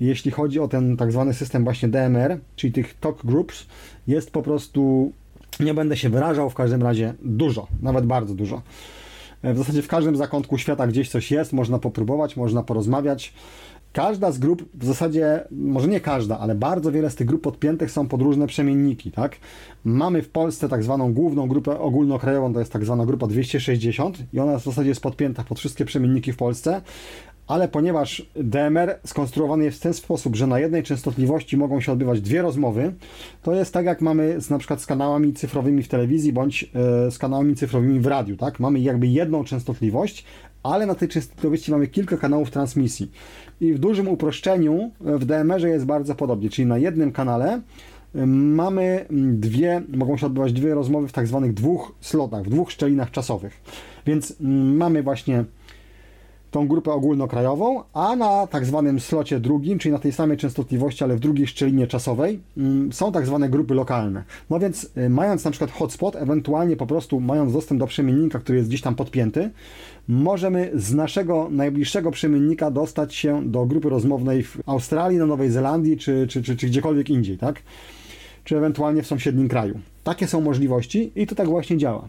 [0.00, 3.66] jeśli chodzi o ten tak zwany system właśnie DMR, czyli tych talk groups,
[4.06, 5.12] jest po prostu,
[5.60, 8.62] nie będę się wyrażał, w każdym razie dużo, nawet bardzo dużo.
[9.44, 13.34] W zasadzie w każdym zakątku świata gdzieś coś jest, można popróbować, można porozmawiać.
[13.92, 17.90] Każda z grup, w zasadzie, może nie każda, ale bardzo wiele z tych grup podpiętych
[17.90, 19.36] są pod różne przemienniki, tak?
[19.84, 24.40] Mamy w Polsce tak zwaną główną grupę ogólnokrajową, to jest tak zwana grupa 260 i
[24.40, 26.82] ona w zasadzie jest podpięta pod wszystkie przemienniki w Polsce,
[27.52, 32.20] ale ponieważ DMR skonstruowany jest w ten sposób, że na jednej częstotliwości mogą się odbywać
[32.20, 32.92] dwie rozmowy,
[33.42, 37.10] to jest tak jak mamy z, na przykład z kanałami cyfrowymi w telewizji bądź e,
[37.10, 38.60] z kanałami cyfrowymi w radiu, tak?
[38.60, 40.24] Mamy jakby jedną częstotliwość,
[40.62, 43.10] ale na tej częstotliwości mamy kilka kanałów transmisji.
[43.60, 47.60] I w dużym uproszczeniu e, w DMR-ze jest bardzo podobnie, czyli na jednym kanale
[48.14, 52.72] e, mamy dwie, mogą się odbywać dwie rozmowy w tak zwanych dwóch slotach, w dwóch
[52.72, 53.60] szczelinach czasowych.
[54.06, 55.44] Więc mm, mamy właśnie
[56.52, 61.16] tą grupę ogólnokrajową, a na tak zwanym slocie drugim, czyli na tej samej częstotliwości, ale
[61.16, 64.24] w drugiej szczelinie czasowej, mm, są tak zwane grupy lokalne.
[64.50, 68.58] No więc y, mając na przykład hotspot, ewentualnie po prostu mając dostęp do przemiennika, który
[68.58, 69.50] jest gdzieś tam podpięty,
[70.08, 75.96] możemy z naszego najbliższego przemiennika dostać się do grupy rozmownej w Australii, na Nowej Zelandii,
[75.96, 77.62] czy, czy, czy, czy gdziekolwiek indziej, tak?
[78.44, 79.78] Czy ewentualnie w sąsiednim kraju.
[80.04, 82.08] Takie są możliwości i to tak właśnie działa.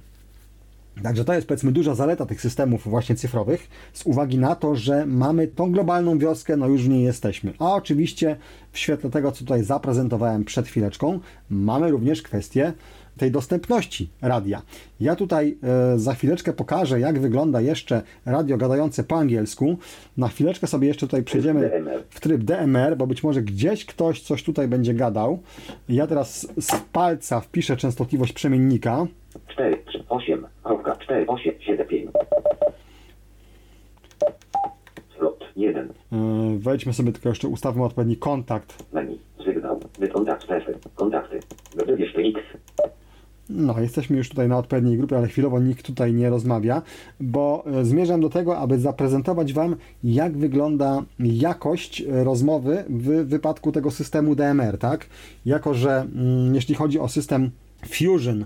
[1.04, 5.06] Także to jest powiedzmy duża zaleta tych systemów właśnie cyfrowych, z uwagi na to, że
[5.06, 7.54] mamy tą globalną wioskę, no już w niej jesteśmy.
[7.60, 8.36] A oczywiście
[8.72, 12.74] w świetle tego, co tutaj zaprezentowałem przed chwileczką, mamy również kwestię
[13.18, 14.62] tej dostępności radia.
[15.00, 19.78] Ja tutaj e, za chwileczkę pokażę, jak wygląda jeszcze radio gadające po angielsku.
[20.18, 21.72] Na chwileczkę sobie jeszcze tutaj przejdziemy
[22.10, 25.40] w tryb DMR, bo być może gdzieś ktoś coś tutaj będzie gadał.
[25.90, 29.08] Ja teraz z palca wpiszę częstotliwość przemiennika.
[29.48, 30.48] 4, 3, 8,
[31.00, 32.12] 4, 8, 7, 5.
[35.18, 35.90] Slot 1.
[35.90, 35.94] E,
[36.60, 38.94] wejdźmy sobie tylko jeszcze, ustawmy odpowiedni kontakt.
[38.94, 39.80] Menu, sygnał,
[40.14, 40.48] kontakt,
[40.96, 41.40] kontakty,
[41.86, 42.40] wybierz X.
[43.50, 46.82] No, jesteśmy już tutaj na odpowiedniej grupie, ale chwilowo nikt tutaj nie rozmawia,
[47.20, 53.92] bo e, zmierzam do tego, aby zaprezentować Wam, jak wygląda jakość rozmowy w wypadku tego
[53.92, 55.06] systemu DMR, tak?
[55.46, 57.52] Jako, że mm, jeśli chodzi o system
[57.86, 58.46] Fusion,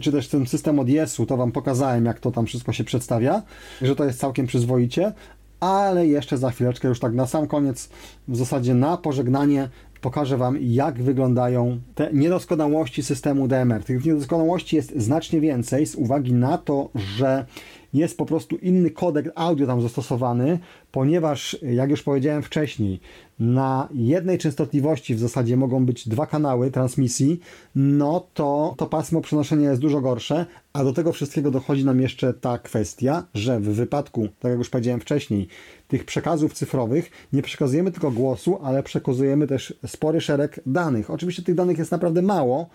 [0.00, 3.42] czy też ten system od Yesu, to Wam pokazałem, jak to tam wszystko się przedstawia,
[3.82, 5.12] że to jest całkiem przyzwoicie,
[5.60, 7.88] ale jeszcze za chwileczkę, już tak na sam koniec,
[8.28, 9.68] w zasadzie na pożegnanie,
[10.00, 13.84] pokażę Wam, jak wyglądają te niedoskonałości systemu DMR.
[13.84, 17.46] Tych niedoskonałości jest znacznie więcej z uwagi na to, że
[17.92, 20.58] jest po prostu inny kodek audio tam zastosowany,
[20.92, 23.00] ponieważ, jak już powiedziałem wcześniej,
[23.40, 27.40] na jednej częstotliwości w zasadzie mogą być dwa kanały transmisji,
[27.74, 32.34] no to to pasmo przenoszenia jest dużo gorsze, a do tego wszystkiego dochodzi nam jeszcze
[32.34, 35.48] ta kwestia, że w wypadku, tak jak już powiedziałem wcześniej,
[35.88, 41.10] tych przekazów cyfrowych nie przekazujemy tylko głosu, ale przekazujemy też spory szereg danych.
[41.10, 42.68] Oczywiście tych danych jest naprawdę mało,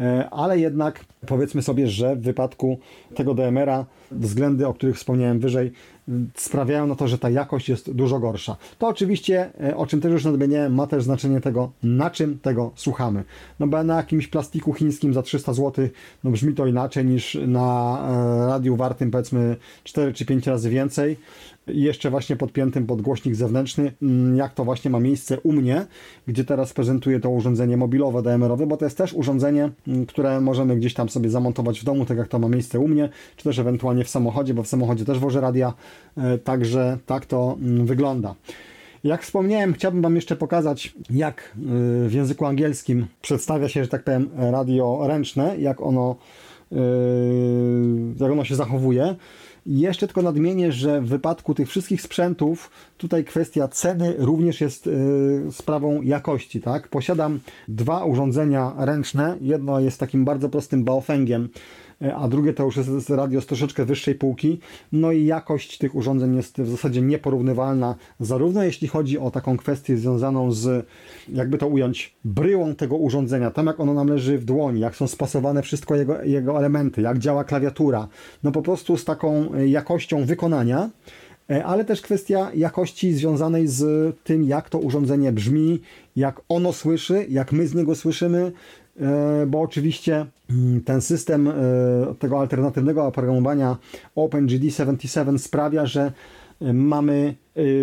[0.00, 2.78] e, ale jednak powiedzmy sobie, że w wypadku
[3.14, 5.72] tego DMR-a względy, o których wspomniałem wyżej,
[6.34, 8.56] sprawiają na to, że ta jakość jest dużo gorsza.
[8.78, 12.70] To oczywiście, e, o czym też już nadmieniałem, ma też znaczenie tego, na czym tego
[12.74, 13.24] słuchamy.
[13.60, 15.88] No bo na jakimś plastiku chińskim za 300 zł
[16.24, 17.98] no brzmi to inaczej niż na
[18.44, 21.16] e, radiu wartym powiedzmy 4 czy 5 razy więcej
[21.74, 25.86] jeszcze właśnie podpiętym pod głośnik zewnętrzny, mm, jak to właśnie ma miejsce u mnie,
[26.26, 30.76] gdzie teraz prezentuję to urządzenie mobilowe DMR-owe, bo to jest też urządzenie, mm, które możemy
[30.76, 33.58] gdzieś tam sobie zamontować w domu, tak jak to ma miejsce u mnie, czy też
[33.58, 35.72] ewentualnie w samochodzie, bo w samochodzie też wożę radia,
[36.16, 38.34] e, także tak to mm, wygląda.
[39.04, 44.04] Jak wspomniałem, chciałbym Wam jeszcze pokazać, jak e, w języku angielskim przedstawia się, że tak
[44.04, 46.16] powiem, radio ręczne, jak ono,
[46.72, 46.76] e,
[48.20, 49.14] jak ono się zachowuje.
[49.70, 54.90] Jeszcze tylko nadmienię, że w wypadku tych wszystkich sprzętów tutaj kwestia ceny również jest y,
[55.50, 56.60] sprawą jakości.
[56.60, 56.88] Tak?
[56.88, 59.36] Posiadam dwa urządzenia ręczne.
[59.40, 61.48] Jedno jest takim bardzo prostym baofengiem
[62.14, 64.58] a drugie to już jest radio z troszeczkę wyższej półki.
[64.92, 69.96] No i jakość tych urządzeń jest w zasadzie nieporównywalna, zarówno jeśli chodzi o taką kwestię
[69.96, 70.86] związaną z,
[71.28, 75.06] jakby to ująć, bryłą tego urządzenia, tam jak ono nam leży w dłoni, jak są
[75.06, 78.08] spasowane wszystko jego, jego elementy, jak działa klawiatura,
[78.42, 80.90] no po prostu z taką e, jakością wykonania,
[81.50, 85.80] e, ale też kwestia jakości związanej z tym, jak to urządzenie brzmi,
[86.16, 88.79] jak ono słyszy, jak my z niego słyszymy, E,
[89.46, 91.52] bo oczywiście mm, ten system e,
[92.18, 93.76] tego alternatywnego oprogramowania
[94.16, 96.12] OpenGD77 sprawia, że
[96.60, 97.34] e, mamy,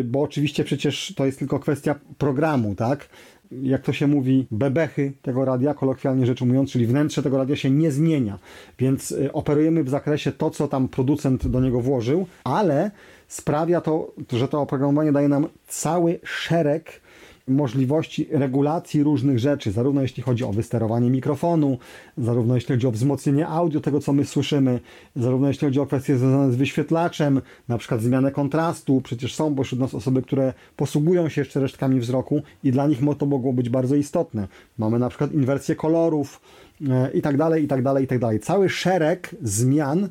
[0.05, 3.09] bo oczywiście przecież to jest tylko kwestia programu, tak?
[3.51, 7.71] jak to się mówi, bebechy tego radia, kolokwialnie rzecz ujmując, czyli wnętrze tego radia się
[7.71, 8.39] nie zmienia,
[8.79, 12.91] więc operujemy w zakresie to, co tam producent do niego włożył, ale
[13.27, 17.01] sprawia to, że to oprogramowanie daje nam cały szereg
[17.47, 21.77] możliwości regulacji różnych rzeczy, zarówno jeśli chodzi o wysterowanie mikrofonu,
[22.17, 24.79] zarówno jeśli chodzi o wzmocnienie audio tego, co my słyszymy,
[25.15, 29.01] zarówno jeśli chodzi o kwestie związane z wyświetlaczem, na przykład zmianę kontrastu.
[29.01, 33.25] Przecież są pośród nas osoby, które posługują się jeszcze resztkami wzroku i dla nich to
[33.25, 34.47] mogło być bardzo istotne.
[34.77, 36.41] Mamy na przykład inwersję kolorów
[36.89, 38.39] e, i tak dalej, i tak dalej, i tak dalej.
[38.39, 40.09] Cały szereg zmian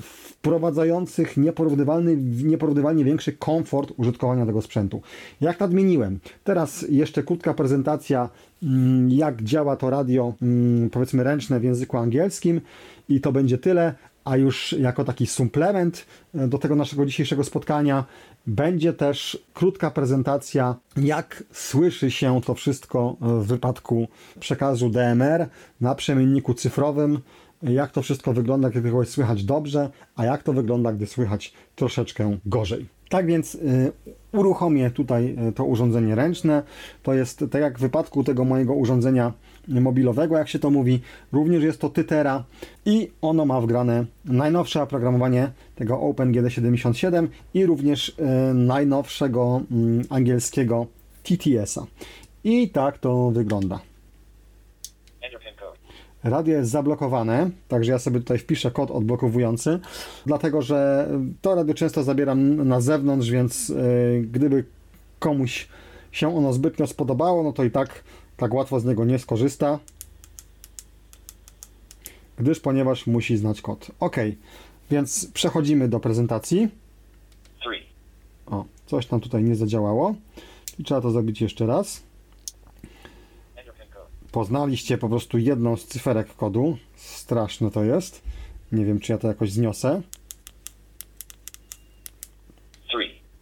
[0.00, 5.02] wprowadzających nieporównywalny, nieporównywalnie większy komfort użytkowania tego sprzętu.
[5.40, 8.28] Jak nadmieniłem, teraz jeszcze krótka prezentacja,
[8.62, 12.60] mm, jak działa to radio, mm, powiedzmy ręczne w języku angielskim
[13.08, 13.94] i to będzie tyle.
[14.24, 18.04] A już jako taki suplement e, do tego naszego dzisiejszego spotkania
[18.46, 24.08] będzie też krótka prezentacja, jak słyszy się to wszystko w wypadku
[24.40, 25.46] przekazu DMR
[25.80, 27.18] na przemienniku cyfrowym
[27.62, 32.38] jak to wszystko wygląda, kiedy kogoś słychać dobrze, a jak to wygląda, gdy słychać troszeczkę
[32.46, 32.86] gorzej.
[33.08, 33.92] Tak więc y,
[34.32, 36.62] uruchomię tutaj y, to urządzenie ręczne.
[37.02, 39.32] To jest tak jak w wypadku tego mojego urządzenia
[39.68, 41.00] mobilowego, jak się to mówi,
[41.32, 42.44] również jest to Tytera
[42.86, 50.86] i ono ma wgrane najnowsze oprogramowanie tego OpenGD77 i również y, najnowszego mm, angielskiego
[51.22, 51.86] TTS-a.
[52.44, 53.80] I tak to wygląda.
[56.24, 59.78] Radio jest zablokowane, także ja sobie tutaj wpiszę kod odblokowujący,
[60.26, 61.08] dlatego że
[61.42, 63.76] to radio często zabieram na zewnątrz, więc yy,
[64.32, 64.64] gdyby
[65.18, 65.68] komuś
[66.12, 68.04] się ono zbytnio spodobało, no to i tak
[68.36, 69.78] tak łatwo z niego nie skorzysta,
[72.38, 73.90] gdyż ponieważ musi znać kod.
[74.00, 74.16] Ok,
[74.90, 76.68] więc przechodzimy do prezentacji.
[78.46, 80.14] O, coś tam tutaj nie zadziałało
[80.78, 82.02] i trzeba to zrobić jeszcze raz
[84.32, 86.78] poznaliście po prostu jedną z cyferek kodu.
[86.96, 88.22] Straszne to jest.
[88.72, 90.02] Nie wiem, czy ja to jakoś zniosę.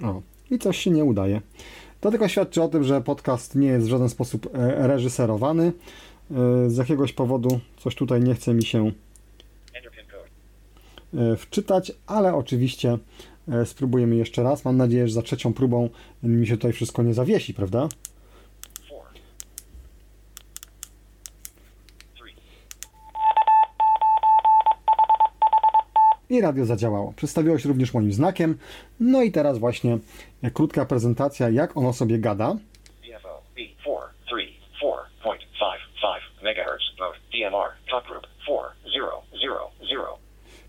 [0.03, 1.41] O, i coś się nie udaje.
[2.01, 5.73] To tylko świadczy o tym, że podcast nie jest w żaden sposób e, reżyserowany.
[6.31, 8.93] E, z jakiegoś powodu coś tutaj nie chce mi się
[11.15, 12.99] e, wczytać, ale oczywiście
[13.65, 14.65] spróbujemy jeszcze raz.
[14.65, 15.91] Mam nadzieję, że za trzecią próbą
[16.23, 17.89] mi się tutaj wszystko nie zawiesi, prawda?
[26.37, 27.13] I radio zadziałało.
[27.17, 28.59] Przedstawiło się również moim znakiem.
[29.01, 29.99] No i teraz właśnie
[30.55, 32.57] krótka prezentacja, jak ono sobie gada.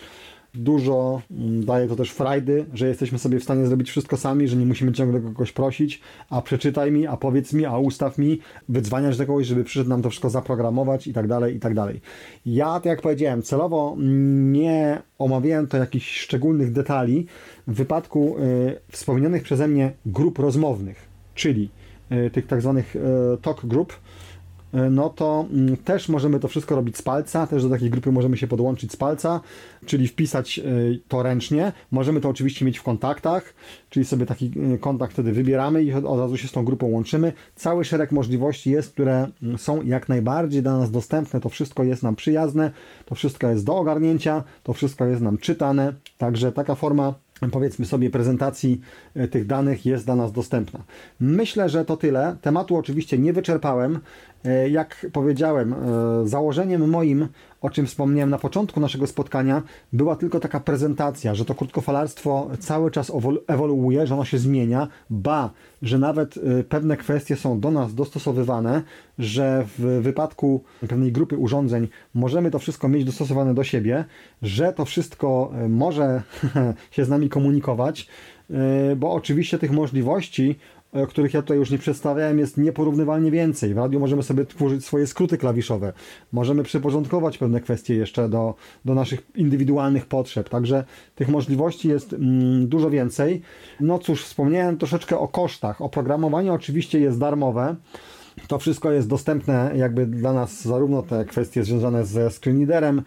[0.56, 4.56] Dużo mm, daje to też frajdy, że jesteśmy sobie w stanie zrobić wszystko sami, że
[4.56, 8.40] nie musimy ciągle kogoś prosić, a przeczytaj mi, a powiedz mi, a ustaw mi,
[8.70, 12.02] wydzwaniać do kogoś, żeby przyszedł nam to wszystko zaprogramować i tak dalej, i tak dalej.
[12.46, 17.26] Ja, tak jak powiedziałem, celowo nie omawiałem to jakichś szczególnych detali
[17.68, 21.83] w wypadku y, wspomnianych przeze mnie grup rozmownych, czyli y,
[22.34, 23.00] tych tak zwanych y,
[23.42, 23.94] talk group,
[24.92, 28.38] no to mm, też możemy to wszystko robić z palca, też do takiej grupy możemy
[28.38, 29.42] się podłączyć z palca,
[29.86, 30.62] czyli wpisać
[31.08, 31.72] to ręcznie.
[31.92, 33.54] Możemy to oczywiście mieć w kontaktach,
[33.90, 37.34] czyli sobie taki kontakt wtedy wybieramy i od razu się z tą grupą łączymy.
[37.56, 41.40] Cały szereg możliwości jest, które mm, są jak najbardziej dla nas dostępne.
[41.40, 42.72] To wszystko jest nam przyjazne,
[43.06, 45.94] to wszystko jest do ogarnięcia, to wszystko jest nam czytane.
[46.18, 47.14] Także taka forma
[47.52, 48.82] powiedzmy sobie, prezentacji
[49.16, 50.84] e, tych danych jest dla nas dostępna.
[51.20, 52.36] Myślę, że to tyle.
[52.42, 54.00] Tematu oczywiście nie wyczerpałem.
[54.46, 55.78] E, Jak powiedziałem, e,
[56.28, 57.28] założeniem moim,
[57.62, 59.62] o czym wspomniałem na początku naszego spotkania,
[59.94, 64.88] była tylko taka prezentacja, że to krótkofalarstwo cały czas ewolu- ewoluuje, że ono się zmienia,
[65.10, 65.50] ba,
[65.82, 66.36] że nawet
[66.70, 68.82] pewne kwestie są do nas dostosowywane,
[69.20, 74.06] że w wypadku pewnej grupy urządzeń możemy to wszystko mieć dostosowane do siebie,
[74.42, 76.22] że to wszystko może
[76.92, 78.08] się z nami komunikować,
[78.98, 80.56] bo oczywiście tych możliwości,
[80.94, 83.74] o których ja tutaj już nie przedstawiałem, jest nieporównywalnie więcej.
[83.74, 85.94] W radiu możemy sobie tworzyć swoje skróty klawiszowe,
[86.32, 88.56] możemy przyporządkować pewne kwestie jeszcze do,
[88.86, 90.84] do naszych indywidualnych potrzeb, także
[91.16, 93.42] tych możliwości jest mm, dużo więcej.
[93.80, 95.82] No cóż, wspomniałem troszeczkę o kosztach.
[95.82, 97.76] Oprogramowanie oczywiście jest darmowe.
[98.48, 103.02] To wszystko jest dostępne jakby dla nas, zarówno te kwestie związane ze screenreaderem,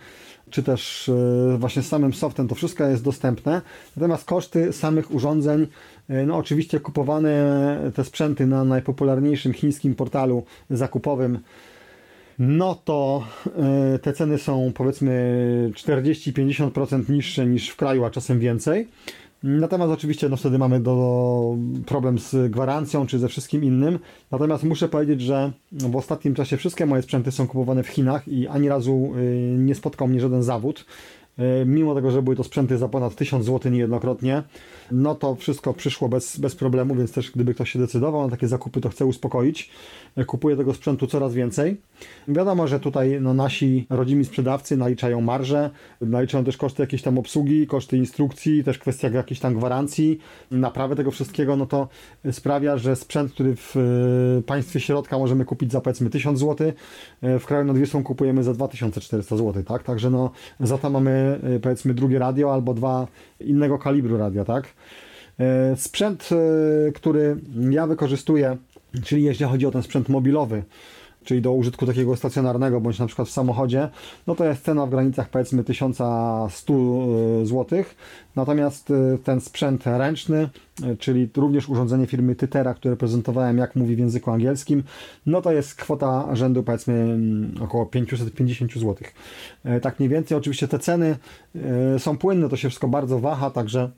[0.50, 3.62] czy też e, właśnie z samym softem, to wszystko jest dostępne.
[3.96, 5.66] Natomiast koszty samych urządzeń, e,
[6.08, 11.38] no oczywiście kupowane te sprzęty na najpopularniejszym chińskim portalu zakupowym,
[12.38, 13.24] no to
[13.94, 18.88] e, te ceny są powiedzmy 40-50% niższe niż w kraju, a czasem więcej.
[19.42, 21.56] Natomiast oczywiście no wtedy mamy do,
[21.86, 23.98] problem z gwarancją czy ze wszystkim innym.
[24.30, 28.48] Natomiast muszę powiedzieć, że w ostatnim czasie wszystkie moje sprzęty są kupowane w Chinach i
[28.48, 30.84] ani razu y, nie spotkał mnie żaden zawód.
[31.38, 34.42] Y, Mimo tego, że były to sprzęty za ponad 1000 zł niejednokrotnie,
[34.90, 38.48] no to wszystko przyszło bez, bez problemu, więc też gdyby ktoś się decydował na takie
[38.48, 39.70] zakupy, to chcę uspokoić.
[40.18, 41.80] Y, Kupuję tego sprzętu coraz więcej.
[42.28, 47.66] Wiadomo, że tutaj no, nasi rodzimi sprzedawcy naliczają marże, naliczają też koszty jakiejś tam obsługi,
[47.66, 50.18] koszty instrukcji, też kwestia jakiejś tam gwarancji,
[50.50, 51.88] naprawy tego wszystkiego, no to
[52.32, 53.76] sprawia, że sprzęt, który w
[54.38, 56.72] y, państwie środka możemy kupić za powiedzmy 1000 zł,
[57.22, 59.82] w kraju nad Wisłą kupujemy za 2400 zł, tak?
[59.82, 60.30] Także no
[60.60, 61.25] za to mamy
[61.56, 63.06] y, powiedzmy drugie radio albo dwa
[63.40, 64.64] innego kalibru radia, tak?
[64.64, 66.28] Y, Sprzęt,
[66.88, 67.36] y, który
[67.70, 68.56] ja wykorzystuję,
[69.04, 70.62] czyli jeśli chodzi o ten sprzęt mobilowy,
[71.26, 73.88] czyli do użytku takiego stacjonarnego, bądź na przykład w samochodzie,
[74.26, 76.74] no to jest cena w granicach powiedzmy 1100
[77.44, 77.84] zł.
[78.36, 80.48] Natomiast y, ten sprzęt ręczny,
[80.84, 84.82] y, czyli również urządzenie firmy Tytera, które prezentowałem, jak mówi w języku angielskim,
[85.26, 88.94] no to jest kwota rzędu powiedzmy mm, około 550 zł.
[89.82, 90.38] Tak mniej więcej.
[90.38, 91.16] Oczywiście te ceny
[91.98, 93.90] są płynne, to się wszystko bardzo waha, także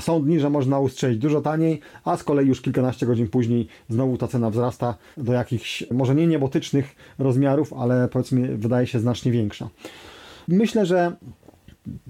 [0.00, 4.16] są dni, że można ustrzelić dużo taniej, a z kolei już kilkanaście godzin później znowu
[4.16, 9.68] ta cena wzrasta do jakichś, może nie niebotycznych rozmiarów, ale powiedzmy wydaje się znacznie większa.
[10.48, 11.16] Myślę, że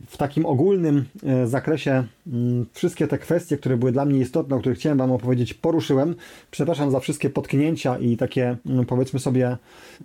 [0.06, 4.60] w takim ogólnym e, zakresie mm, wszystkie te kwestie, które były dla mnie istotne, o
[4.60, 6.14] których chciałem Wam opowiedzieć, poruszyłem.
[6.50, 9.56] Przepraszam za wszystkie potknięcia i takie, mm, powiedzmy sobie,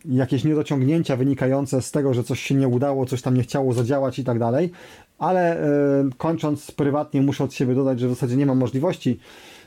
[0.05, 4.19] jakieś niedociągnięcia wynikające z tego, że coś się nie udało, coś tam nie chciało zadziałać
[4.19, 4.71] i tak dalej.
[5.19, 5.65] Ale e,
[6.17, 9.19] kończąc prywatnie, muszę od siebie dodać, że w zasadzie nie mam możliwości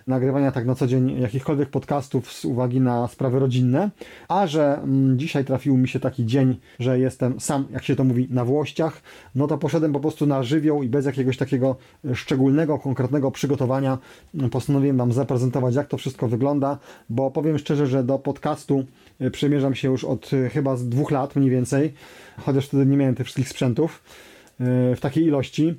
[0.06, 3.90] nagrywania tak na co dzień jakichkolwiek podcastów z uwagi na sprawy rodzinne,
[4.28, 8.04] a że mm, dzisiaj trafił mi się taki dzień, że jestem sam, jak się to
[8.04, 9.02] mówi, na włościach,
[9.34, 11.76] no to poszedłem po prostu na żywioł i bez jakiegoś takiego
[12.14, 13.98] szczególnego, konkretnego przygotowania
[14.34, 16.78] mm, postanowiłem Wam zaprezentować, jak to wszystko wygląda,
[17.10, 18.84] bo powiem szczerze, że do podcastu
[19.20, 21.94] y, przymierzam się już od y, chyba z dwóch lat mniej więcej,
[22.40, 24.02] chociaż wtedy nie miałem tych wszystkich sprzętów
[24.60, 25.74] w takiej ilości.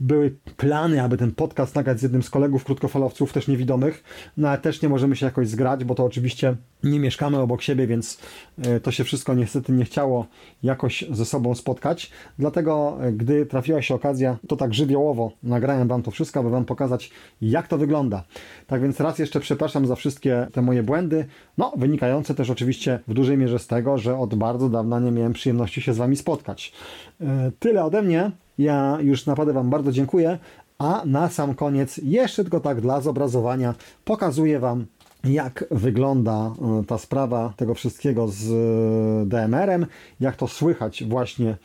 [0.00, 4.04] Były plany, aby ten podcast nagrać z jednym z kolegów krótkofalowców, też niewidomych,
[4.36, 7.86] no ale też nie możemy się jakoś zgrać, bo to oczywiście nie mieszkamy obok siebie,
[7.86, 8.18] więc
[8.58, 10.26] e, to się wszystko niestety nie chciało
[10.62, 12.10] jakoś ze sobą spotkać.
[12.38, 16.64] Dlatego, e, gdy trafiła się okazja, to tak żywiołowo nagrałem Wam to wszystko, aby Wam
[16.64, 17.10] pokazać,
[17.40, 18.24] jak to wygląda.
[18.66, 21.26] Tak więc raz jeszcze przepraszam za wszystkie te moje błędy,
[21.58, 25.32] no wynikające też oczywiście w dużej mierze z tego, że od bardzo dawna nie miałem
[25.32, 26.72] przyjemności się z Wami spotkać.
[27.20, 28.30] E, tyle ode mnie.
[28.58, 30.38] Ja już naprawdę Wam bardzo dziękuję.
[30.78, 33.74] A na sam koniec, jeszcze tylko tak dla zobrazowania,
[34.04, 34.86] pokazuję Wam,
[35.24, 39.86] jak wygląda e, ta sprawa tego wszystkiego z e, DMR-em,
[40.20, 41.56] jak to słychać właśnie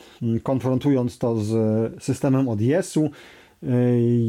[0.43, 3.05] konfrontując to z systemem ODS-u.
[3.05, 3.09] Y,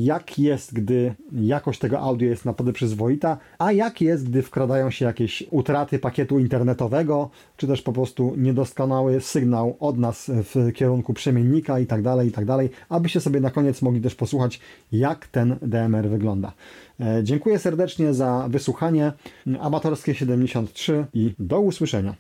[0.03, 5.05] jak jest, gdy jakość tego audio jest naprawdę przyzwoita, a jak jest, gdy wkradają się
[5.05, 11.79] jakieś utraty pakietu internetowego, czy też po prostu niedoskonały sygnał od nas w kierunku przemiennika
[11.79, 14.61] i tak dalej, i tak dalej, abyście sobie na koniec mogli też posłuchać,
[14.93, 16.53] jak ten DMR wygląda.
[17.01, 19.13] E, dziękuję serdecznie za wysłuchanie.
[19.61, 22.15] Amatorskie 73 i do usłyszenia.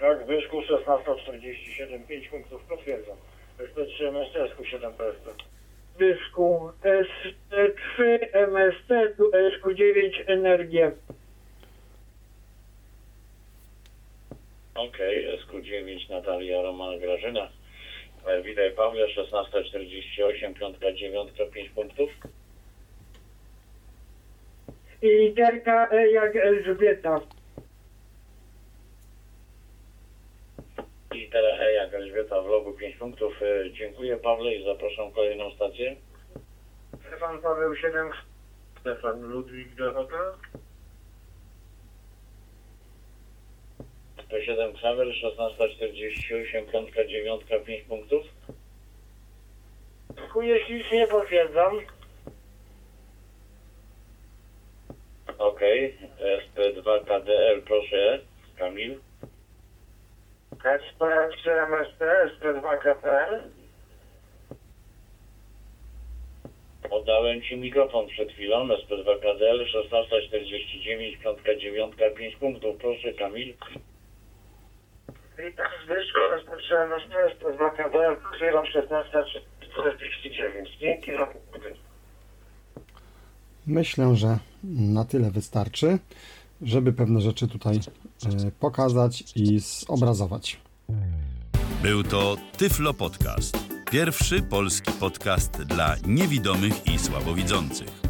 [0.00, 2.62] Tak, Wyszku 16.47, 5 punktów
[3.82, 5.26] SP3 MST, 7 PSP.
[5.98, 10.92] Dyszku ST3 MST, tu SQ9 Energia.
[14.74, 17.48] Okej, SQ9 Natalia Roman Grażyna.
[18.26, 22.10] E, Witaj Pawle, 16.48, piątka, dziewiątka, 5 punktów.
[25.02, 27.20] I literka E jak Elżbieta.
[31.12, 33.42] Litera E jak Elżbieta w logu 5 punktów.
[33.42, 35.96] E, Dziękuję Pawle i zapraszam kolejną stację.
[37.08, 38.10] Stefan Paweł 7,
[38.80, 40.38] Stefan Ludwik Dorota.
[44.26, 48.22] 107 Ksawer, 16.48, piątka, dziewiątka, 5 punktów.
[50.42, 51.80] Jeśli nie potwierdzam.
[55.38, 58.20] Okej, SP2 KDL, proszę,
[58.58, 58.98] Kamil.
[60.64, 63.42] SP3 MST, SP2 KPL.
[66.90, 72.76] Oddałem Ci mikrofon przed chwilą, SP2 KDL, 16.49, piątka, dziewiątka, 5 punktów.
[72.76, 73.54] Proszę, Kamil.
[75.38, 78.16] Witam Zbyszko, SP3 MST, SP2 KPL.
[78.30, 80.66] Potwierdzam 16.49.
[80.80, 81.28] Dzięki za
[83.66, 84.38] Myślę, że
[84.94, 85.98] na tyle wystarczy,
[86.62, 90.60] żeby pewne rzeczy tutaj e, pokazać i zobrazować.
[91.82, 93.58] Był to Tyflo Podcast.
[93.90, 98.02] Pierwszy polski podcast dla niewidomych i słabowidzących.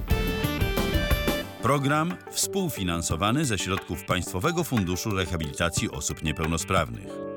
[1.62, 7.31] Program współfinansowany ze środków Państwowego Funduszu Rehabilitacji Osób Niepełnosprawnych.